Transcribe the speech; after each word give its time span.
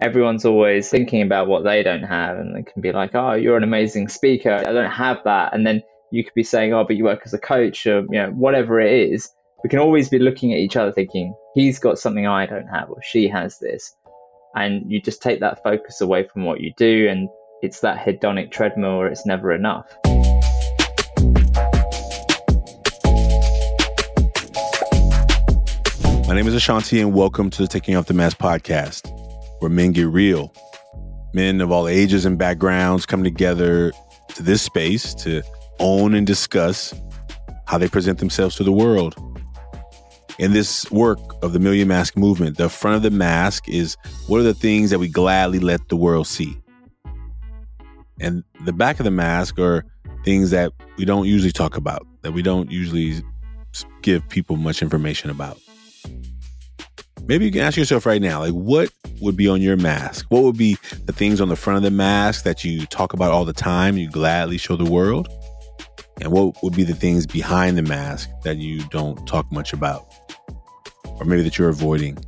everyone's 0.00 0.44
always 0.44 0.88
thinking 0.88 1.22
about 1.22 1.48
what 1.48 1.64
they 1.64 1.82
don't 1.82 2.04
have 2.04 2.38
and 2.38 2.54
they 2.54 2.62
can 2.62 2.80
be 2.80 2.92
like, 2.92 3.14
oh, 3.14 3.32
you're 3.32 3.56
an 3.56 3.64
amazing 3.64 4.08
speaker. 4.08 4.52
I 4.52 4.72
don't 4.72 4.90
have 4.90 5.18
that. 5.24 5.52
And 5.52 5.66
then 5.66 5.82
you 6.12 6.22
could 6.22 6.34
be 6.34 6.44
saying, 6.44 6.72
oh, 6.72 6.84
but 6.84 6.94
you 6.94 7.02
work 7.02 7.22
as 7.24 7.34
a 7.34 7.38
coach 7.38 7.84
or, 7.84 8.02
you 8.02 8.22
know, 8.22 8.30
whatever 8.30 8.80
it 8.80 9.10
is. 9.10 9.28
We 9.64 9.70
can 9.70 9.80
always 9.80 10.08
be 10.08 10.20
looking 10.20 10.52
at 10.52 10.60
each 10.60 10.76
other 10.76 10.92
thinking, 10.92 11.34
he's 11.54 11.80
got 11.80 11.98
something 11.98 12.28
I 12.28 12.46
don't 12.46 12.68
have 12.68 12.90
or 12.90 13.02
she 13.02 13.26
has 13.28 13.58
this. 13.58 13.92
And 14.54 14.90
you 14.90 15.02
just 15.02 15.20
take 15.20 15.40
that 15.40 15.64
focus 15.64 16.00
away 16.00 16.28
from 16.28 16.44
what 16.44 16.60
you 16.60 16.72
do. 16.76 17.08
And 17.08 17.28
it's 17.62 17.80
that 17.80 17.98
hedonic 17.98 18.52
treadmill 18.52 18.98
where 18.98 19.08
it's 19.08 19.26
never 19.26 19.52
enough. 19.52 19.92
My 26.28 26.34
name 26.34 26.46
is 26.46 26.54
Ashanti, 26.54 27.00
and 27.00 27.14
welcome 27.14 27.50
to 27.50 27.62
the 27.62 27.68
Taking 27.68 27.96
Off 27.96 28.06
the 28.06 28.14
Mask 28.14 28.38
podcast 28.38 29.17
where 29.60 29.70
men 29.70 29.92
get 29.92 30.08
real. 30.08 30.52
Men 31.34 31.60
of 31.60 31.70
all 31.70 31.88
ages 31.88 32.24
and 32.24 32.38
backgrounds 32.38 33.06
come 33.06 33.22
together 33.22 33.92
to 34.34 34.42
this 34.42 34.62
space 34.62 35.14
to 35.14 35.42
own 35.78 36.14
and 36.14 36.26
discuss 36.26 36.94
how 37.66 37.78
they 37.78 37.88
present 37.88 38.18
themselves 38.18 38.56
to 38.56 38.64
the 38.64 38.72
world. 38.72 39.14
In 40.38 40.52
this 40.52 40.90
work 40.90 41.18
of 41.42 41.52
the 41.52 41.58
Million 41.58 41.88
Mask 41.88 42.16
Movement, 42.16 42.56
the 42.56 42.68
front 42.68 42.96
of 42.96 43.02
the 43.02 43.10
mask 43.10 43.68
is 43.68 43.96
what 44.28 44.40
are 44.40 44.44
the 44.44 44.54
things 44.54 44.90
that 44.90 44.98
we 44.98 45.08
gladly 45.08 45.58
let 45.58 45.88
the 45.88 45.96
world 45.96 46.26
see? 46.26 46.56
And 48.20 48.44
the 48.64 48.72
back 48.72 49.00
of 49.00 49.04
the 49.04 49.10
mask 49.10 49.58
are 49.58 49.84
things 50.24 50.50
that 50.50 50.72
we 50.96 51.04
don't 51.04 51.26
usually 51.26 51.52
talk 51.52 51.76
about, 51.76 52.06
that 52.22 52.32
we 52.32 52.42
don't 52.42 52.70
usually 52.70 53.22
give 54.02 54.28
people 54.28 54.56
much 54.56 54.80
information 54.82 55.30
about 55.30 55.58
maybe 57.28 57.44
you 57.44 57.52
can 57.52 57.60
ask 57.60 57.76
yourself 57.76 58.06
right 58.06 58.20
now, 58.20 58.40
like 58.40 58.52
what 58.52 58.90
would 59.20 59.36
be 59.36 59.46
on 59.46 59.60
your 59.60 59.76
mask? 59.76 60.26
What 60.30 60.42
would 60.42 60.56
be 60.56 60.76
the 61.04 61.12
things 61.12 61.40
on 61.40 61.48
the 61.48 61.56
front 61.56 61.76
of 61.76 61.82
the 61.82 61.90
mask 61.90 62.44
that 62.44 62.64
you 62.64 62.86
talk 62.86 63.12
about 63.12 63.30
all 63.30 63.44
the 63.44 63.52
time, 63.52 63.96
you 63.96 64.10
gladly 64.10 64.58
show 64.58 64.76
the 64.76 64.90
world? 64.90 65.28
And 66.20 66.32
what 66.32 66.60
would 66.62 66.74
be 66.74 66.82
the 66.82 66.94
things 66.94 67.26
behind 67.26 67.76
the 67.76 67.82
mask 67.82 68.28
that 68.42 68.56
you 68.56 68.80
don't 68.88 69.24
talk 69.26 69.50
much 69.52 69.72
about? 69.72 70.06
Or 71.06 71.24
maybe 71.24 71.42
that 71.42 71.58
you're 71.58 71.68
avoiding? 71.68 72.18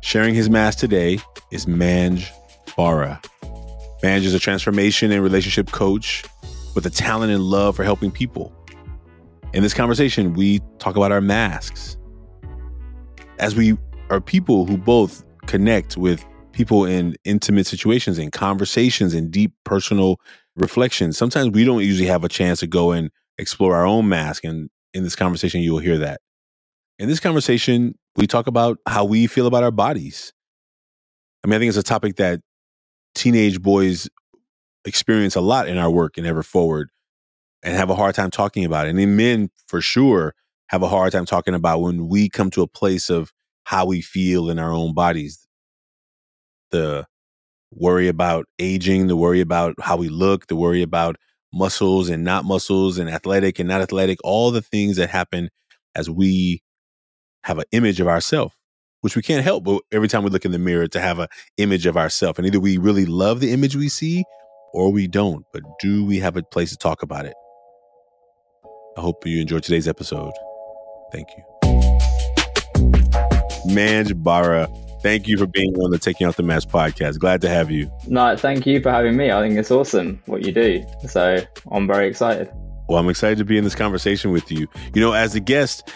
Sharing 0.00 0.34
his 0.34 0.48
mask 0.48 0.78
today 0.78 1.18
is 1.50 1.66
Manj 1.66 2.30
Bahra. 2.68 3.22
Manj 4.02 4.22
is 4.24 4.34
a 4.34 4.38
transformation 4.38 5.10
and 5.10 5.22
relationship 5.22 5.70
coach 5.72 6.24
with 6.74 6.86
a 6.86 6.90
talent 6.90 7.32
and 7.32 7.42
love 7.42 7.76
for 7.76 7.82
helping 7.82 8.10
people. 8.10 8.52
In 9.52 9.62
this 9.62 9.74
conversation, 9.74 10.34
we 10.34 10.60
talk 10.78 10.96
about 10.96 11.12
our 11.12 11.20
masks, 11.20 11.96
as 13.38 13.54
we 13.54 13.76
are 14.10 14.20
people 14.20 14.66
who 14.66 14.76
both 14.76 15.24
connect 15.46 15.96
with 15.96 16.24
people 16.52 16.84
in 16.84 17.16
intimate 17.24 17.66
situations 17.66 18.18
and 18.18 18.32
conversations 18.32 19.14
and 19.14 19.30
deep 19.30 19.52
personal 19.64 20.20
reflections, 20.56 21.18
sometimes 21.18 21.50
we 21.50 21.64
don't 21.64 21.82
usually 21.82 22.08
have 22.08 22.24
a 22.24 22.28
chance 22.28 22.60
to 22.60 22.66
go 22.66 22.92
and 22.92 23.10
explore 23.38 23.76
our 23.76 23.86
own 23.86 24.08
mask. 24.08 24.44
And 24.44 24.70
in 24.94 25.02
this 25.02 25.16
conversation, 25.16 25.60
you 25.60 25.72
will 25.72 25.80
hear 25.80 25.98
that. 25.98 26.20
In 26.98 27.08
this 27.08 27.20
conversation, 27.20 27.98
we 28.16 28.26
talk 28.26 28.46
about 28.46 28.78
how 28.86 29.04
we 29.04 29.26
feel 29.26 29.46
about 29.46 29.62
our 29.62 29.70
bodies. 29.70 30.32
I 31.44 31.48
mean, 31.48 31.56
I 31.56 31.58
think 31.58 31.68
it's 31.68 31.78
a 31.78 31.82
topic 31.82 32.16
that 32.16 32.40
teenage 33.14 33.60
boys 33.60 34.08
experience 34.86 35.36
a 35.36 35.40
lot 35.40 35.68
in 35.68 35.76
our 35.76 35.90
work 35.90 36.16
and 36.16 36.26
Ever 36.26 36.42
Forward 36.42 36.88
and 37.62 37.76
have 37.76 37.90
a 37.90 37.94
hard 37.94 38.14
time 38.14 38.30
talking 38.30 38.64
about 38.64 38.86
it. 38.86 38.90
And 38.90 39.00
in 39.00 39.16
men, 39.16 39.50
for 39.68 39.80
sure, 39.82 40.34
have 40.68 40.82
a 40.82 40.88
hard 40.88 41.12
time 41.12 41.26
talking 41.26 41.54
about 41.54 41.80
when 41.80 42.08
we 42.08 42.28
come 42.28 42.50
to 42.50 42.62
a 42.62 42.66
place 42.66 43.08
of 43.10 43.32
how 43.64 43.86
we 43.86 44.00
feel 44.00 44.50
in 44.50 44.58
our 44.58 44.72
own 44.72 44.94
bodies. 44.94 45.46
The 46.70 47.06
worry 47.72 48.08
about 48.08 48.46
aging, 48.58 49.06
the 49.06 49.16
worry 49.16 49.40
about 49.40 49.74
how 49.80 49.96
we 49.96 50.08
look, 50.08 50.46
the 50.46 50.56
worry 50.56 50.82
about 50.82 51.16
muscles 51.52 52.08
and 52.08 52.24
not 52.24 52.44
muscles 52.44 52.98
and 52.98 53.08
athletic 53.08 53.58
and 53.58 53.68
not 53.68 53.80
athletic, 53.80 54.18
all 54.24 54.50
the 54.50 54.62
things 54.62 54.96
that 54.96 55.10
happen 55.10 55.48
as 55.94 56.10
we 56.10 56.62
have 57.44 57.58
an 57.58 57.64
image 57.72 58.00
of 58.00 58.08
ourselves, 58.08 58.54
which 59.00 59.16
we 59.16 59.22
can't 59.22 59.44
help 59.44 59.64
but 59.64 59.82
every 59.92 60.08
time 60.08 60.22
we 60.22 60.30
look 60.30 60.44
in 60.44 60.52
the 60.52 60.58
mirror 60.58 60.88
to 60.88 61.00
have 61.00 61.18
an 61.18 61.28
image 61.56 61.86
of 61.86 61.96
ourselves. 61.96 62.38
And 62.38 62.46
either 62.46 62.60
we 62.60 62.76
really 62.76 63.06
love 63.06 63.40
the 63.40 63.52
image 63.52 63.76
we 63.76 63.88
see 63.88 64.24
or 64.72 64.92
we 64.92 65.06
don't. 65.06 65.44
But 65.52 65.62
do 65.80 66.04
we 66.04 66.18
have 66.18 66.36
a 66.36 66.42
place 66.42 66.70
to 66.70 66.76
talk 66.76 67.02
about 67.02 67.24
it? 67.24 67.34
I 68.96 69.00
hope 69.00 69.26
you 69.26 69.40
enjoyed 69.40 69.62
today's 69.62 69.88
episode. 69.88 70.32
Thank 71.12 71.28
you. 71.36 71.44
Manj 73.68 74.12
Bahra, 74.22 74.68
thank 75.02 75.26
you 75.26 75.36
for 75.38 75.46
being 75.46 75.74
on 75.76 75.90
the 75.90 75.98
Taking 75.98 76.26
Off 76.26 76.36
the 76.36 76.42
Mask 76.42 76.68
podcast. 76.68 77.18
Glad 77.18 77.40
to 77.42 77.48
have 77.48 77.70
you. 77.70 77.90
No, 78.06 78.36
thank 78.36 78.66
you 78.66 78.80
for 78.80 78.90
having 78.90 79.16
me. 79.16 79.30
I 79.30 79.40
think 79.40 79.58
it's 79.58 79.70
awesome 79.70 80.22
what 80.26 80.44
you 80.44 80.52
do. 80.52 80.84
So 81.08 81.38
I'm 81.70 81.86
very 81.86 82.08
excited. 82.08 82.50
Well, 82.88 82.98
I'm 82.98 83.08
excited 83.08 83.38
to 83.38 83.44
be 83.44 83.58
in 83.58 83.64
this 83.64 83.74
conversation 83.74 84.30
with 84.30 84.50
you. 84.52 84.68
You 84.94 85.00
know, 85.00 85.12
as 85.12 85.34
a 85.34 85.40
guest, 85.40 85.92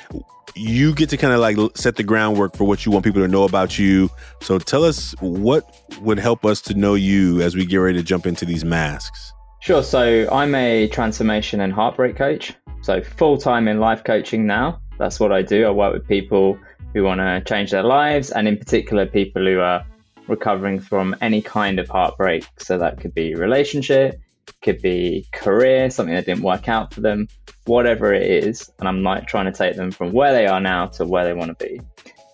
you 0.57 0.93
get 0.95 1.09
to 1.11 1.17
kind 1.17 1.33
of 1.33 1.39
like 1.39 1.57
set 1.77 1.97
the 1.97 2.03
groundwork 2.03 2.57
for 2.57 2.65
what 2.65 2.85
you 2.85 2.91
want 2.91 3.05
people 3.05 3.23
to 3.23 3.29
know 3.29 3.45
about 3.45 3.79
you. 3.79 4.11
So 4.43 4.59
tell 4.59 4.85
us 4.85 5.15
what 5.21 5.65
would 6.01 6.19
help 6.19 6.45
us 6.45 6.61
to 6.63 6.75
know 6.75 6.95
you 6.95 7.41
as 7.41 7.55
we 7.55 7.65
get 7.65 7.77
ready 7.77 7.99
to 7.99 8.05
jump 8.05 8.27
into 8.27 8.45
these 8.45 8.65
masks. 8.65 9.33
Sure. 9.61 9.83
So 9.83 10.29
I'm 10.33 10.55
a 10.55 10.89
transformation 10.89 11.61
and 11.61 11.73
heartbreak 11.73 12.17
coach. 12.17 12.55
So 12.83 13.03
full 13.03 13.39
time 13.39 13.69
in 13.69 13.79
life 13.79 14.03
coaching 14.03 14.47
now. 14.47 14.81
That's 15.01 15.19
what 15.19 15.33
I 15.33 15.41
do. 15.41 15.67
I 15.67 15.71
work 15.71 15.95
with 15.95 16.07
people 16.07 16.59
who 16.93 17.05
want 17.05 17.21
to 17.21 17.43
change 17.47 17.71
their 17.71 17.83
lives, 17.83 18.31
and 18.31 18.47
in 18.47 18.59
particular, 18.59 19.07
people 19.07 19.43
who 19.43 19.59
are 19.59 19.83
recovering 20.29 20.79
from 20.79 21.17
any 21.23 21.41
kind 21.41 21.79
of 21.79 21.89
heartbreak. 21.89 22.45
So 22.59 22.77
that 22.77 23.01
could 23.01 23.15
be 23.15 23.35
relationship, 23.35 24.21
could 24.61 24.83
be 24.83 25.27
career, 25.33 25.89
something 25.89 26.15
that 26.15 26.27
didn't 26.27 26.43
work 26.43 26.69
out 26.69 26.93
for 26.93 27.01
them, 27.01 27.29
whatever 27.65 28.13
it 28.13 28.31
is. 28.31 28.71
And 28.79 28.87
I'm 28.87 29.03
like 29.03 29.27
trying 29.27 29.47
to 29.47 29.53
take 29.53 29.75
them 29.75 29.91
from 29.91 30.13
where 30.13 30.35
they 30.35 30.47
are 30.47 30.61
now 30.61 30.89
to 30.89 31.07
where 31.07 31.25
they 31.25 31.33
want 31.33 31.59
to 31.59 31.65
be. 31.67 31.81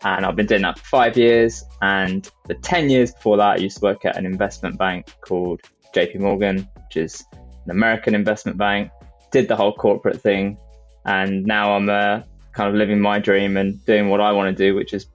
And 0.02 0.26
I've 0.26 0.34
been 0.34 0.46
doing 0.46 0.62
that 0.62 0.80
for 0.80 0.86
five 0.86 1.16
years. 1.16 1.62
And 1.82 2.28
the 2.46 2.54
10 2.54 2.90
years 2.90 3.12
before 3.12 3.36
that, 3.36 3.50
I 3.50 3.56
used 3.58 3.78
to 3.78 3.84
work 3.84 4.04
at 4.04 4.16
an 4.16 4.26
investment 4.26 4.76
bank 4.76 5.14
called 5.20 5.60
JP 5.94 6.18
Morgan, 6.18 6.68
which 6.74 6.96
is 6.96 7.24
an 7.32 7.70
American 7.70 8.16
investment 8.16 8.58
bank. 8.58 8.90
Did 9.30 9.46
the 9.46 9.54
whole 9.54 9.72
corporate 9.72 10.20
thing. 10.20 10.58
And 11.04 11.46
now 11.46 11.76
I'm 11.76 11.88
a 11.88 12.26
kind 12.56 12.70
of 12.70 12.74
living 12.74 13.00
my 13.00 13.18
dream 13.18 13.56
and 13.56 13.84
doing 13.84 14.08
what 14.08 14.20
I 14.20 14.32
want 14.32 14.56
to 14.56 14.64
do, 14.64 14.74
which 14.74 14.94
is 14.94 15.06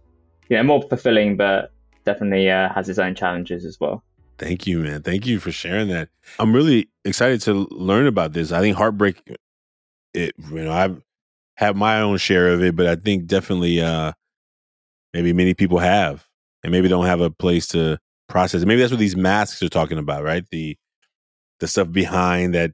you 0.47 0.57
know 0.57 0.63
more 0.63 0.81
fulfilling, 0.83 1.35
but 1.35 1.73
definitely 2.05 2.49
uh, 2.49 2.71
has 2.73 2.87
its 2.87 2.99
own 2.99 3.15
challenges 3.15 3.65
as 3.65 3.79
well. 3.79 4.03
Thank 4.37 4.67
you, 4.67 4.79
man. 4.79 5.01
Thank 5.01 5.25
you 5.25 5.39
for 5.39 5.51
sharing 5.51 5.87
that. 5.89 6.09
I'm 6.39 6.53
really 6.53 6.87
excited 7.03 7.41
to 7.41 7.67
learn 7.71 8.07
about 8.07 8.33
this. 8.33 8.51
I 8.51 8.59
think 8.59 8.77
heartbreak, 8.77 9.21
it 10.13 10.33
you 10.51 10.63
know 10.63 10.71
I've 10.71 11.01
had 11.55 11.75
my 11.75 11.99
own 11.99 12.17
share 12.17 12.49
of 12.49 12.63
it, 12.63 12.75
but 12.75 12.85
I 12.85 12.95
think 12.95 13.25
definitely 13.25 13.81
uh 13.81 14.13
maybe 15.13 15.33
many 15.33 15.55
people 15.55 15.79
have, 15.79 16.27
and 16.63 16.71
maybe 16.71 16.87
don't 16.87 17.07
have 17.07 17.21
a 17.21 17.31
place 17.31 17.67
to 17.69 17.97
process 18.29 18.61
it. 18.61 18.67
Maybe 18.67 18.81
that's 18.81 18.91
what 18.91 18.99
these 18.99 19.17
masks 19.17 19.61
are 19.63 19.69
talking 19.69 19.97
about, 19.97 20.23
right? 20.23 20.45
The 20.51 20.77
the 21.59 21.67
stuff 21.67 21.91
behind 21.91 22.53
that. 22.53 22.71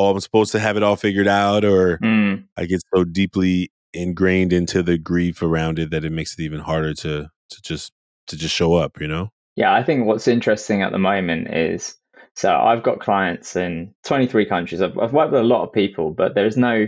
Oh, 0.00 0.12
I'm 0.12 0.20
supposed 0.20 0.52
to 0.52 0.60
have 0.60 0.76
it 0.76 0.84
all 0.84 0.94
figured 0.94 1.26
out, 1.26 1.64
or 1.64 1.98
mm. 1.98 2.44
I 2.56 2.66
get 2.66 2.80
so 2.94 3.02
deeply 3.02 3.72
ingrained 3.94 4.52
into 4.52 4.82
the 4.82 4.98
grief 4.98 5.42
around 5.42 5.78
it 5.78 5.90
that 5.90 6.04
it 6.04 6.12
makes 6.12 6.34
it 6.38 6.42
even 6.42 6.60
harder 6.60 6.94
to 6.94 7.28
to 7.50 7.62
just 7.62 7.92
to 8.26 8.36
just 8.36 8.54
show 8.54 8.74
up 8.74 9.00
you 9.00 9.08
know? 9.08 9.30
Yeah 9.56 9.72
i 9.72 9.82
think 9.82 10.06
what's 10.06 10.28
interesting 10.28 10.82
at 10.82 10.92
the 10.92 10.98
moment 10.98 11.48
is 11.48 11.96
so 12.34 12.54
i've 12.54 12.82
got 12.82 13.00
clients 13.00 13.56
in 13.56 13.94
23 14.04 14.46
countries. 14.46 14.82
I've, 14.82 14.98
I've 14.98 15.12
worked 15.12 15.32
with 15.32 15.40
a 15.40 15.44
lot 15.44 15.64
of 15.64 15.72
people 15.72 16.12
but 16.12 16.34
there's 16.34 16.56
no 16.56 16.86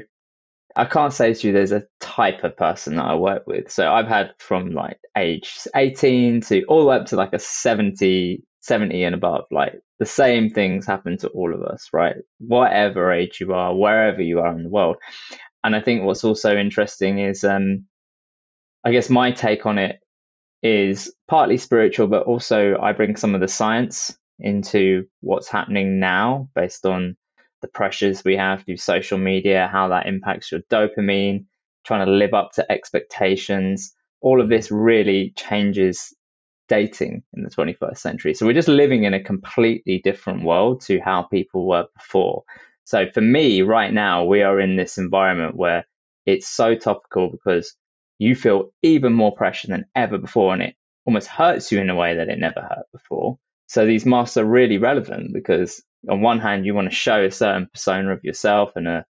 i 0.77 0.85
can't 0.85 1.13
say 1.13 1.33
to 1.33 1.47
you 1.47 1.53
there's 1.53 1.73
a 1.73 1.85
type 2.01 2.45
of 2.45 2.57
person 2.57 2.97
that 2.97 3.07
i 3.07 3.15
work 3.15 3.45
with. 3.47 3.71
So 3.71 3.91
i've 3.91 4.07
had 4.07 4.33
from 4.39 4.71
like 4.71 4.99
age 5.17 5.67
18 5.75 6.43
to 6.43 6.65
all 6.65 6.81
the 6.81 6.87
way 6.87 6.97
up 6.97 7.07
to 7.07 7.17
like 7.17 7.33
a 7.33 7.39
70 7.39 8.45
70 8.63 9.05
and 9.05 9.15
above 9.15 9.45
like 9.51 9.81
the 9.99 10.07
same 10.07 10.51
things 10.51 10.87
happen 10.87 11.17
to 11.19 11.29
all 11.29 11.55
of 11.55 11.63
us 11.63 11.89
right? 11.95 12.17
Whatever 12.39 13.11
age 13.11 13.41
you 13.41 13.55
are 13.55 13.75
wherever 13.75 14.21
you 14.21 14.41
are 14.41 14.55
in 14.55 14.65
the 14.65 14.69
world 14.69 14.97
and 15.63 15.77
I 15.77 15.81
think 15.81 16.05
what's 16.05 16.25
also 16.25 16.57
interesting 16.57 17.19
is, 17.19 17.45
um, 17.45 17.87
I 18.85 18.93
guess 18.93 19.11
my 19.11 19.33
take 19.33 19.67
on 19.67 19.79
it 19.79 20.01
is 20.63 21.13
partly 21.29 21.59
spiritual, 21.59 22.07
but 22.07 22.25
also 22.25 22.77
I 22.81 22.93
bring 22.93 23.17
some 23.17 23.35
of 23.35 23.41
the 23.41 23.49
science 23.49 24.17
into 24.39 25.07
what's 25.21 25.49
happening 25.49 26.01
now 26.01 26.49
based 26.55 26.87
on 26.87 27.17
the 27.61 27.69
pressures 27.69 28.25
we 28.25 28.37
have 28.37 28.65
through 28.65 28.79
social 28.79 29.19
media, 29.19 29.69
how 29.71 29.89
that 29.89 30.07
impacts 30.07 30.51
your 30.51 30.61
dopamine, 30.71 31.45
trying 31.85 32.07
to 32.07 32.13
live 32.13 32.35
up 32.35 32.53
to 32.53 32.73
expectations. 32.73 33.95
All 34.23 34.41
of 34.41 34.49
this 34.49 34.71
really 34.71 35.33
changes 35.37 36.15
dating 36.69 37.23
in 37.35 37.43
the 37.43 37.51
21st 37.51 37.99
century. 37.99 38.33
So 38.33 38.47
we're 38.47 38.53
just 38.53 38.69
living 38.69 39.05
in 39.05 39.13
a 39.13 39.23
completely 39.23 40.01
different 40.03 40.45
world 40.45 40.81
to 40.83 41.01
how 41.01 41.23
people 41.23 41.67
were 41.67 41.87
before. 41.97 42.45
So 42.85 43.07
for 43.13 43.21
me, 43.21 43.63
right 43.63 43.93
now, 43.93 44.25
we 44.25 44.43
are 44.43 44.61
in 44.61 44.77
this 44.77 44.99
environment 44.99 45.57
where 45.57 45.87
it's 46.27 46.49
so 46.49 46.75
topical 46.75 47.31
because 47.31 47.75
you 48.19 48.35
feel 48.35 48.73
even 48.83 49.13
more 49.13 49.35
pressure 49.35 49.69
than 49.69 49.87
ever 49.95 50.19
before. 50.19 50.53
And 50.53 50.63
it 50.63 50.75
almost 51.07 51.29
hurts 51.29 51.73
you 51.73 51.81
in 51.81 51.91
a 51.91 51.97
way 51.97 52.17
that 52.17 52.29
it 52.29 52.39
never 52.39 52.61
hurt 52.61 52.87
before. 52.93 53.39
So 53.67 53.87
these 53.87 54.05
masks 54.05 54.37
are 54.37 54.45
really 54.45 54.79
relevant 54.79 55.33
because 55.33 55.83
on 56.09 56.21
one 56.21 56.41
hand 56.41 56.67
you 56.67 56.75
want 56.75 56.91
to 56.91 56.95
show 56.95 57.25
a 57.25 57.31
certain 57.31 57.69
persona 57.73 58.13
of 58.13 58.25
yourself 58.25 58.73
and 58.77 58.89
a 58.89 59.05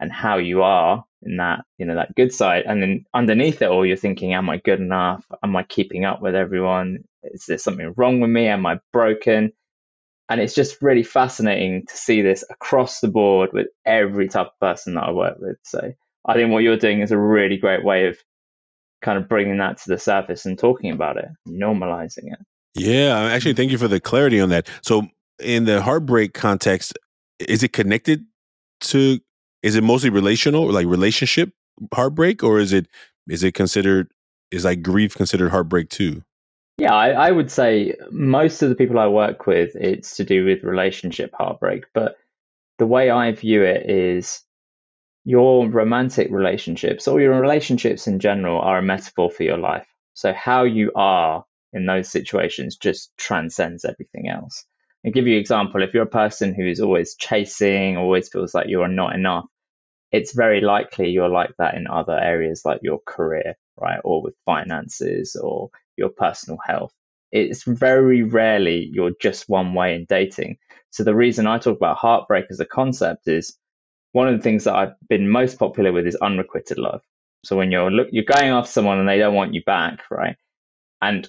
and 0.00 0.12
how 0.12 0.38
you 0.38 0.62
are 0.62 1.04
in 1.22 1.36
that 1.38 1.64
you 1.78 1.86
know 1.86 1.94
that 1.94 2.14
good 2.14 2.32
side 2.32 2.64
and 2.66 2.82
then 2.82 3.04
underneath 3.14 3.62
it 3.62 3.68
all 3.70 3.86
you're 3.86 3.96
thinking 3.96 4.34
am 4.34 4.50
i 4.50 4.58
good 4.58 4.80
enough 4.80 5.24
am 5.42 5.56
i 5.56 5.62
keeping 5.62 6.04
up 6.04 6.20
with 6.20 6.34
everyone 6.34 6.98
is 7.22 7.46
there 7.46 7.58
something 7.58 7.94
wrong 7.96 8.20
with 8.20 8.30
me 8.30 8.48
am 8.48 8.66
i 8.66 8.78
broken 8.92 9.52
and 10.28 10.40
it's 10.40 10.54
just 10.54 10.80
really 10.80 11.02
fascinating 11.02 11.86
to 11.86 11.96
see 11.96 12.22
this 12.22 12.44
across 12.50 13.00
the 13.00 13.08
board 13.08 13.50
with 13.52 13.66
every 13.84 14.28
type 14.28 14.46
of 14.46 14.58
person 14.60 14.94
that 14.94 15.04
I 15.04 15.12
work 15.12 15.36
with. 15.38 15.56
So 15.64 15.92
I 16.24 16.34
think 16.34 16.50
what 16.50 16.62
you're 16.62 16.76
doing 16.76 17.00
is 17.00 17.10
a 17.10 17.18
really 17.18 17.56
great 17.56 17.84
way 17.84 18.06
of 18.06 18.18
kind 19.02 19.18
of 19.18 19.28
bringing 19.28 19.58
that 19.58 19.78
to 19.78 19.88
the 19.88 19.98
surface 19.98 20.46
and 20.46 20.58
talking 20.58 20.90
about 20.90 21.18
it, 21.18 21.26
normalizing 21.46 22.32
it. 22.32 22.38
Yeah, 22.74 23.30
actually, 23.32 23.54
thank 23.54 23.70
you 23.70 23.78
for 23.78 23.88
the 23.88 24.00
clarity 24.00 24.40
on 24.40 24.48
that. 24.48 24.68
So, 24.82 25.06
in 25.40 25.64
the 25.64 25.82
heartbreak 25.82 26.32
context, 26.34 26.98
is 27.38 27.62
it 27.62 27.72
connected 27.72 28.24
to? 28.82 29.20
Is 29.62 29.76
it 29.76 29.84
mostly 29.84 30.10
relational, 30.10 30.70
like 30.70 30.86
relationship 30.86 31.52
heartbreak, 31.92 32.42
or 32.42 32.58
is 32.58 32.72
it 32.72 32.88
is 33.28 33.44
it 33.44 33.54
considered 33.54 34.08
is 34.50 34.64
like 34.64 34.82
grief 34.82 35.14
considered 35.14 35.50
heartbreak 35.50 35.88
too? 35.88 36.22
Yeah, 36.78 36.92
I, 36.92 37.10
I, 37.10 37.30
would 37.30 37.52
say 37.52 37.94
most 38.10 38.62
of 38.62 38.68
the 38.68 38.74
people 38.74 38.98
I 38.98 39.06
work 39.06 39.46
with, 39.46 39.76
it's 39.76 40.16
to 40.16 40.24
do 40.24 40.44
with 40.44 40.64
relationship 40.64 41.32
heartbreak. 41.32 41.84
But 41.94 42.16
the 42.78 42.86
way 42.86 43.10
I 43.10 43.30
view 43.32 43.62
it 43.62 43.88
is 43.88 44.42
your 45.24 45.68
romantic 45.68 46.28
relationships 46.30 47.06
or 47.06 47.20
your 47.20 47.40
relationships 47.40 48.06
in 48.06 48.18
general 48.18 48.60
are 48.60 48.78
a 48.78 48.82
metaphor 48.82 49.30
for 49.30 49.44
your 49.44 49.56
life. 49.56 49.86
So 50.14 50.32
how 50.32 50.64
you 50.64 50.92
are 50.96 51.44
in 51.72 51.86
those 51.86 52.10
situations 52.10 52.76
just 52.76 53.16
transcends 53.16 53.84
everything 53.84 54.28
else. 54.28 54.64
I'll 55.04 55.12
give 55.12 55.26
you 55.26 55.34
an 55.34 55.40
example. 55.40 55.82
If 55.82 55.94
you're 55.94 56.04
a 56.04 56.06
person 56.06 56.54
who 56.54 56.66
is 56.66 56.80
always 56.80 57.14
chasing, 57.14 57.96
always 57.96 58.28
feels 58.28 58.54
like 58.54 58.68
you 58.68 58.82
are 58.82 58.88
not 58.88 59.14
enough, 59.14 59.46
it's 60.12 60.34
very 60.34 60.60
likely 60.60 61.10
you're 61.10 61.28
like 61.28 61.50
that 61.58 61.74
in 61.74 61.86
other 61.86 62.18
areas 62.18 62.62
like 62.64 62.80
your 62.82 63.00
career, 63.04 63.54
right? 63.76 64.00
Or 64.04 64.22
with 64.22 64.34
finances 64.44 65.36
or 65.36 65.70
your 65.96 66.10
personal 66.10 66.58
health. 66.64 66.92
It's 67.32 67.64
very 67.64 68.22
rarely 68.22 68.88
you're 68.92 69.12
just 69.20 69.48
one 69.48 69.74
way 69.74 69.94
in 69.94 70.06
dating. 70.08 70.58
So 70.90 71.02
the 71.02 71.14
reason 71.14 71.46
I 71.46 71.58
talk 71.58 71.76
about 71.76 71.96
heartbreak 71.96 72.46
as 72.50 72.60
a 72.60 72.64
concept 72.64 73.26
is 73.26 73.56
one 74.12 74.28
of 74.28 74.36
the 74.36 74.42
things 74.42 74.64
that 74.64 74.76
I've 74.76 74.94
been 75.08 75.28
most 75.28 75.58
popular 75.58 75.92
with 75.92 76.06
is 76.06 76.14
unrequited 76.14 76.78
love. 76.78 77.02
So 77.44 77.56
when 77.56 77.72
you're 77.72 77.90
look, 77.90 78.08
you're 78.12 78.24
going 78.24 78.50
after 78.50 78.70
someone 78.70 78.98
and 78.98 79.08
they 79.08 79.18
don't 79.18 79.34
want 79.34 79.54
you 79.54 79.62
back, 79.64 80.00
right? 80.10 80.36
And 81.02 81.28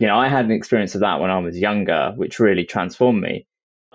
you 0.00 0.06
know, 0.06 0.18
I 0.18 0.28
had 0.28 0.44
an 0.44 0.52
experience 0.52 0.94
of 0.94 1.00
that 1.00 1.20
when 1.20 1.30
I 1.30 1.38
was 1.38 1.58
younger, 1.58 2.12
which 2.16 2.38
really 2.38 2.64
transformed 2.64 3.20
me. 3.20 3.46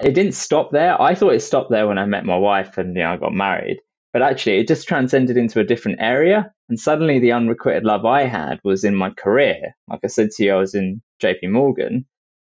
It 0.02 0.14
didn't 0.14 0.34
stop 0.34 0.72
there. 0.72 1.00
I 1.00 1.16
thought 1.16 1.34
it 1.34 1.42
stopped 1.42 1.70
there 1.70 1.88
when 1.88 1.98
I 1.98 2.06
met 2.06 2.26
my 2.26 2.38
wife 2.38 2.78
and 2.78 2.96
you 2.96 3.04
know 3.04 3.12
I 3.12 3.18
got 3.18 3.34
married. 3.34 3.80
But 4.12 4.22
actually, 4.22 4.60
it 4.60 4.68
just 4.68 4.88
transcended 4.88 5.38
into 5.38 5.60
a 5.60 5.64
different 5.64 6.00
area. 6.00 6.52
And 6.74 6.80
suddenly, 6.80 7.20
the 7.20 7.34
unrequited 7.34 7.84
love 7.84 8.04
I 8.04 8.24
had 8.24 8.60
was 8.64 8.84
in 8.84 8.96
my 8.96 9.12
career. 9.12 9.76
Like 9.88 10.00
I 10.04 10.08
said 10.08 10.32
to 10.32 10.44
you, 10.44 10.54
I 10.54 10.58
was 10.58 10.74
in 10.74 11.04
JP 11.22 11.52
Morgan 11.52 12.08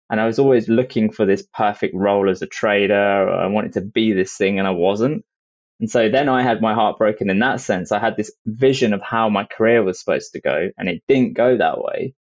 and 0.10 0.22
I 0.22 0.26
was 0.26 0.40
always 0.40 0.70
looking 0.70 1.12
for 1.12 1.26
this 1.26 1.46
perfect 1.54 1.94
role 1.94 2.30
as 2.30 2.42
a 2.42 2.48
trader. 2.48 3.30
I 3.30 3.48
wanted 3.48 3.74
to 3.74 3.82
be 3.82 4.14
this 4.14 4.38
thing 4.38 4.58
and 4.58 4.70
I 4.70 4.72
wasn't. 4.72 5.26
And 5.82 5.92
so 5.92 6.08
then 6.08 6.30
I 6.30 6.44
had 6.44 6.62
my 6.62 6.74
heart 6.74 6.98
broken 6.98 7.30
in 7.30 7.40
that 7.40 7.60
sense. 7.60 7.92
I 7.92 8.00
had 8.00 8.16
this 8.16 8.32
vision 8.46 8.94
of 8.94 9.02
how 9.02 9.28
my 9.28 9.44
career 9.44 9.84
was 9.84 10.00
supposed 10.00 10.32
to 10.32 10.40
go 10.40 10.70
and 10.78 10.88
it 10.88 11.04
didn't 11.10 11.34
go 11.34 11.58
that 11.58 11.80
way. 11.80 12.14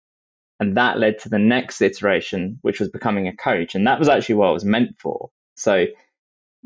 And 0.59 0.75
that 0.75 0.99
led 0.99 1.19
to 1.19 1.29
the 1.29 1.39
next 1.39 1.81
iteration, 1.81 2.59
which 2.61 2.81
was 2.81 2.89
becoming 2.89 3.29
a 3.29 3.37
coach. 3.37 3.73
And 3.73 3.87
that 3.87 3.99
was 3.99 4.09
actually 4.09 4.35
what 4.35 4.49
I 4.49 4.51
was 4.51 4.65
meant 4.65 4.99
for. 4.99 5.29
So 5.55 5.85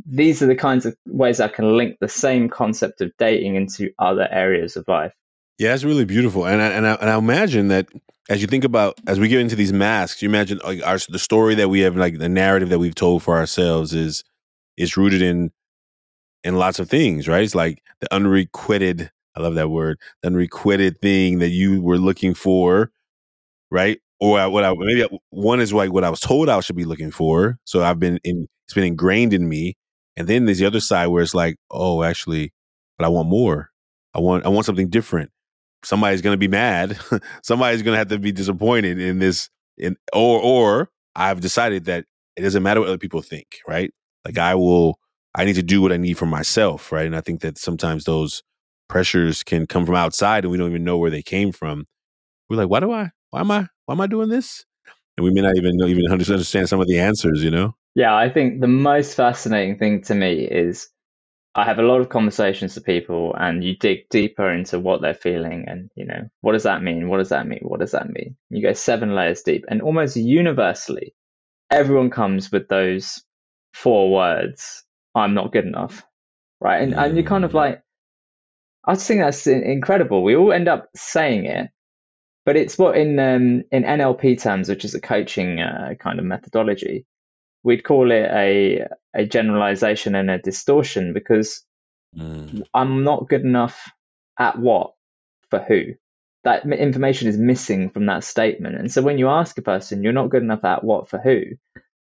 these 0.07 0.41
are 0.41 0.47
the 0.47 0.55
kinds 0.55 0.87
of 0.87 0.95
ways 1.05 1.39
I 1.39 1.49
can 1.49 1.77
link 1.77 1.97
the 1.99 2.07
same 2.07 2.49
concept 2.49 3.01
of 3.01 3.11
dating 3.19 3.53
into 3.53 3.91
other 3.99 4.27
areas 4.31 4.75
of 4.75 4.85
life. 4.87 5.13
Yeah, 5.59 5.73
it's 5.75 5.83
really 5.83 6.05
beautiful, 6.05 6.47
and 6.47 6.61
I, 6.61 6.67
and 6.69 6.87
I, 6.87 6.93
and 6.95 7.09
I 7.09 7.17
imagine 7.17 7.67
that 7.67 7.87
as 8.29 8.41
you 8.41 8.47
think 8.47 8.63
about 8.63 8.97
as 9.07 9.19
we 9.19 9.27
get 9.27 9.41
into 9.41 9.57
these 9.57 9.73
masks, 9.73 10.21
you 10.21 10.29
imagine 10.29 10.59
like 10.63 10.81
our 10.85 10.97
the 11.09 11.19
story 11.19 11.55
that 11.55 11.69
we 11.69 11.81
have, 11.81 11.97
like 11.97 12.17
the 12.17 12.29
narrative 12.29 12.69
that 12.69 12.79
we've 12.79 12.95
told 12.95 13.23
for 13.23 13.35
ourselves 13.37 13.93
is 13.93 14.23
is 14.77 14.97
rooted 14.97 15.21
in 15.21 15.51
in 16.43 16.55
lots 16.57 16.79
of 16.79 16.89
things, 16.89 17.27
right? 17.27 17.43
It's 17.43 17.55
like 17.55 17.81
the 18.01 18.13
unrequited. 18.13 19.11
I 19.37 19.41
love 19.41 19.55
that 19.55 19.69
word, 19.69 19.99
the 20.23 20.29
unrequited 20.29 21.01
thing 21.01 21.39
that 21.39 21.49
you 21.49 21.81
were 21.81 21.97
looking 21.99 22.33
for, 22.35 22.91
right? 23.71 23.99
Or 24.21 24.49
what 24.49 24.63
I 24.65 24.73
maybe 24.77 25.07
one 25.31 25.61
is 25.61 25.73
like 25.73 25.93
what 25.93 26.03
I 26.05 26.09
was 26.11 26.19
told 26.21 26.49
I 26.49 26.59
should 26.61 26.75
be 26.77 26.85
looking 26.85 27.11
for. 27.11 27.59
So 27.65 27.83
I've 27.83 27.99
been 27.99 28.19
in 28.23 28.47
it's 28.67 28.75
been 28.75 28.85
ingrained 28.85 29.33
in 29.33 29.49
me 29.49 29.75
and 30.17 30.27
then 30.27 30.45
there's 30.45 30.59
the 30.59 30.67
other 30.67 30.81
side 30.81 31.07
where 31.07 31.23
it's 31.23 31.35
like, 31.35 31.57
oh, 31.71 32.03
actually, 32.03 32.53
but 32.97 33.05
I 33.05 33.09
want 33.09 33.29
more. 33.29 33.69
I 34.15 34.19
want 34.19 34.45
I 34.45 34.49
want 34.49 34.65
something 34.65 34.89
different. 34.89 35.31
Somebody's 35.83 36.21
gonna 36.21 36.37
be 36.37 36.47
mad. 36.47 36.97
Somebody's 37.43 37.81
gonna 37.81 37.97
have 37.97 38.09
to 38.09 38.19
be 38.19 38.31
disappointed 38.31 38.99
in 38.99 39.19
this. 39.19 39.49
In 39.77 39.95
or 40.13 40.41
or 40.41 40.89
I've 41.15 41.39
decided 41.39 41.85
that 41.85 42.05
it 42.35 42.41
doesn't 42.41 42.63
matter 42.63 42.79
what 42.79 42.89
other 42.89 42.97
people 42.97 43.21
think, 43.21 43.59
right? 43.67 43.91
Like 44.25 44.35
mm. 44.35 44.41
I 44.41 44.55
will. 44.55 44.99
I 45.35 45.45
need 45.45 45.55
to 45.55 45.63
do 45.63 45.81
what 45.81 45.91
I 45.91 45.97
need 45.97 46.17
for 46.17 46.25
myself, 46.25 46.91
right? 46.91 47.05
And 47.05 47.15
I 47.15 47.21
think 47.21 47.41
that 47.41 47.57
sometimes 47.57 48.03
those 48.03 48.41
pressures 48.87 49.43
can 49.43 49.67
come 49.67 49.85
from 49.85 49.95
outside, 49.95 50.43
and 50.43 50.51
we 50.51 50.57
don't 50.57 50.69
even 50.69 50.83
know 50.83 50.97
where 50.97 51.11
they 51.11 51.21
came 51.21 51.51
from. 51.51 51.85
We're 52.49 52.57
like, 52.57 52.69
why 52.69 52.79
do 52.79 52.91
I? 52.91 53.11
Why 53.29 53.41
am 53.41 53.51
I? 53.51 53.67
Why 53.85 53.93
am 53.93 54.01
I 54.01 54.07
doing 54.07 54.29
this? 54.29 54.65
And 55.17 55.23
we 55.23 55.31
may 55.31 55.41
not 55.41 55.55
even 55.55 55.79
even 55.85 56.11
understand 56.11 56.67
some 56.67 56.81
of 56.81 56.87
the 56.87 56.99
answers, 56.99 57.43
you 57.43 57.51
know. 57.51 57.75
Yeah, 57.95 58.15
I 58.15 58.29
think 58.29 58.61
the 58.61 58.67
most 58.67 59.15
fascinating 59.15 59.77
thing 59.77 60.01
to 60.03 60.15
me 60.15 60.43
is 60.43 60.89
I 61.59 61.65
have 61.65 61.79
a 61.79 61.83
lot 61.83 61.99
of 61.99 62.09
conversations 62.09 62.75
with 62.75 62.85
people 62.85 63.35
and 63.37 63.63
you 63.63 63.75
dig 63.75 64.07
deeper 64.09 64.49
into 64.49 64.79
what 64.79 65.01
they're 65.01 65.13
feeling 65.13 65.65
and, 65.67 65.89
you 65.95 66.05
know, 66.05 66.29
what 66.41 66.53
does 66.53 66.63
that 66.63 66.81
mean? 66.81 67.09
What 67.09 67.17
does 67.17 67.29
that 67.29 67.47
mean? 67.47 67.61
What 67.63 67.81
does 67.81 67.91
that 67.91 68.09
mean? 68.09 68.37
You 68.49 68.61
go 68.61 68.73
seven 68.73 69.13
layers 69.13 69.41
deep 69.41 69.65
and 69.67 69.81
almost 69.81 70.15
universally, 70.15 71.13
everyone 71.69 72.11
comes 72.11 72.51
with 72.51 72.67
those 72.67 73.23
four 73.73 74.11
words 74.11 74.83
I'm 75.15 75.33
not 75.33 75.51
good 75.51 75.65
enough. 75.65 76.05
Right. 76.61 76.81
And, 76.81 76.93
and 76.93 77.15
you're 77.15 77.25
kind 77.25 77.45
of 77.45 77.51
mm. 77.51 77.55
like, 77.55 77.83
I 78.85 78.93
just 78.93 79.07
think 79.07 79.21
that's 79.21 79.47
incredible. 79.47 80.23
We 80.23 80.35
all 80.35 80.53
end 80.53 80.67
up 80.67 80.89
saying 80.95 81.45
it, 81.45 81.69
but 82.45 82.55
it's 82.55 82.77
what 82.77 82.97
in 82.97 83.19
um, 83.19 83.63
in 83.71 83.83
NLP 83.83 84.41
terms, 84.41 84.69
which 84.69 84.85
is 84.85 84.95
a 84.95 85.01
coaching 85.01 85.59
uh, 85.59 85.93
kind 85.99 86.19
of 86.19 86.25
methodology, 86.25 87.05
we'd 87.63 87.83
call 87.83 88.11
it 88.11 88.29
a 88.31 88.87
a 89.15 89.25
generalization 89.25 90.15
and 90.15 90.29
a 90.29 90.39
distortion 90.39 91.13
because 91.13 91.63
mm. 92.17 92.63
I'm 92.73 93.03
not 93.03 93.29
good 93.29 93.41
enough 93.41 93.91
at 94.37 94.57
what 94.59 94.93
for 95.49 95.59
who. 95.59 95.95
That 96.43 96.65
information 96.65 97.27
is 97.27 97.37
missing 97.37 97.89
from 97.89 98.05
that 98.05 98.23
statement. 98.23 98.77
And 98.77 98.91
so 98.91 99.01
when 99.01 99.17
you 99.17 99.27
ask 99.27 99.57
a 99.57 99.61
person, 99.61 100.03
you're 100.03 100.13
not 100.13 100.29
good 100.29 100.43
enough 100.43 100.63
at 100.63 100.83
what 100.83 101.09
for 101.09 101.19
who, 101.19 101.43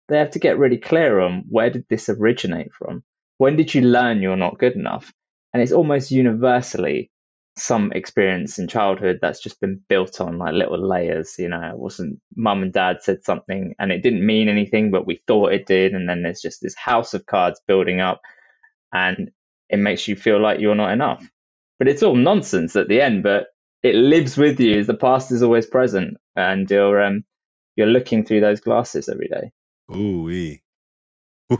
they 0.08 0.18
have 0.18 0.30
to 0.32 0.38
get 0.38 0.58
really 0.58 0.78
clear 0.78 1.20
on 1.20 1.44
where 1.48 1.70
did 1.70 1.84
this 1.88 2.08
originate 2.08 2.72
from? 2.72 3.02
When 3.38 3.56
did 3.56 3.74
you 3.74 3.82
learn 3.82 4.22
you're 4.22 4.36
not 4.36 4.58
good 4.58 4.74
enough? 4.74 5.12
And 5.52 5.62
it's 5.62 5.72
almost 5.72 6.10
universally 6.10 7.10
some 7.58 7.92
experience 7.92 8.58
in 8.58 8.68
childhood 8.68 9.18
that's 9.20 9.42
just 9.42 9.60
been 9.60 9.80
built 9.88 10.20
on 10.20 10.38
like 10.38 10.54
little 10.54 10.86
layers. 10.86 11.36
You 11.38 11.48
know, 11.48 11.60
it 11.62 11.78
wasn't 11.78 12.20
mum 12.34 12.62
and 12.62 12.72
dad 12.72 12.98
said 13.02 13.24
something 13.24 13.74
and 13.78 13.92
it 13.92 14.02
didn't 14.02 14.24
mean 14.24 14.48
anything, 14.48 14.90
but 14.90 15.06
we 15.06 15.22
thought 15.26 15.52
it 15.52 15.66
did. 15.66 15.92
And 15.92 16.08
then 16.08 16.22
there's 16.22 16.40
just 16.40 16.60
this 16.60 16.74
house 16.74 17.14
of 17.14 17.26
cards 17.26 17.60
building 17.66 18.00
up 18.00 18.20
and 18.92 19.30
it 19.68 19.78
makes 19.78 20.08
you 20.08 20.16
feel 20.16 20.40
like 20.40 20.60
you're 20.60 20.74
not 20.74 20.92
enough. 20.92 21.28
But 21.78 21.88
it's 21.88 22.02
all 22.02 22.16
nonsense 22.16 22.74
at 22.76 22.88
the 22.88 23.00
end, 23.00 23.22
but 23.22 23.46
it 23.82 23.94
lives 23.94 24.36
with 24.36 24.58
you. 24.60 24.82
The 24.84 24.94
past 24.94 25.30
is 25.30 25.42
always 25.42 25.66
present 25.66 26.16
and 26.34 26.70
you're, 26.70 27.02
um, 27.02 27.24
you're 27.76 27.86
looking 27.86 28.24
through 28.24 28.40
those 28.40 28.60
glasses 28.60 29.08
every 29.08 29.28
day. 29.28 29.52
Ooh, 29.94 30.58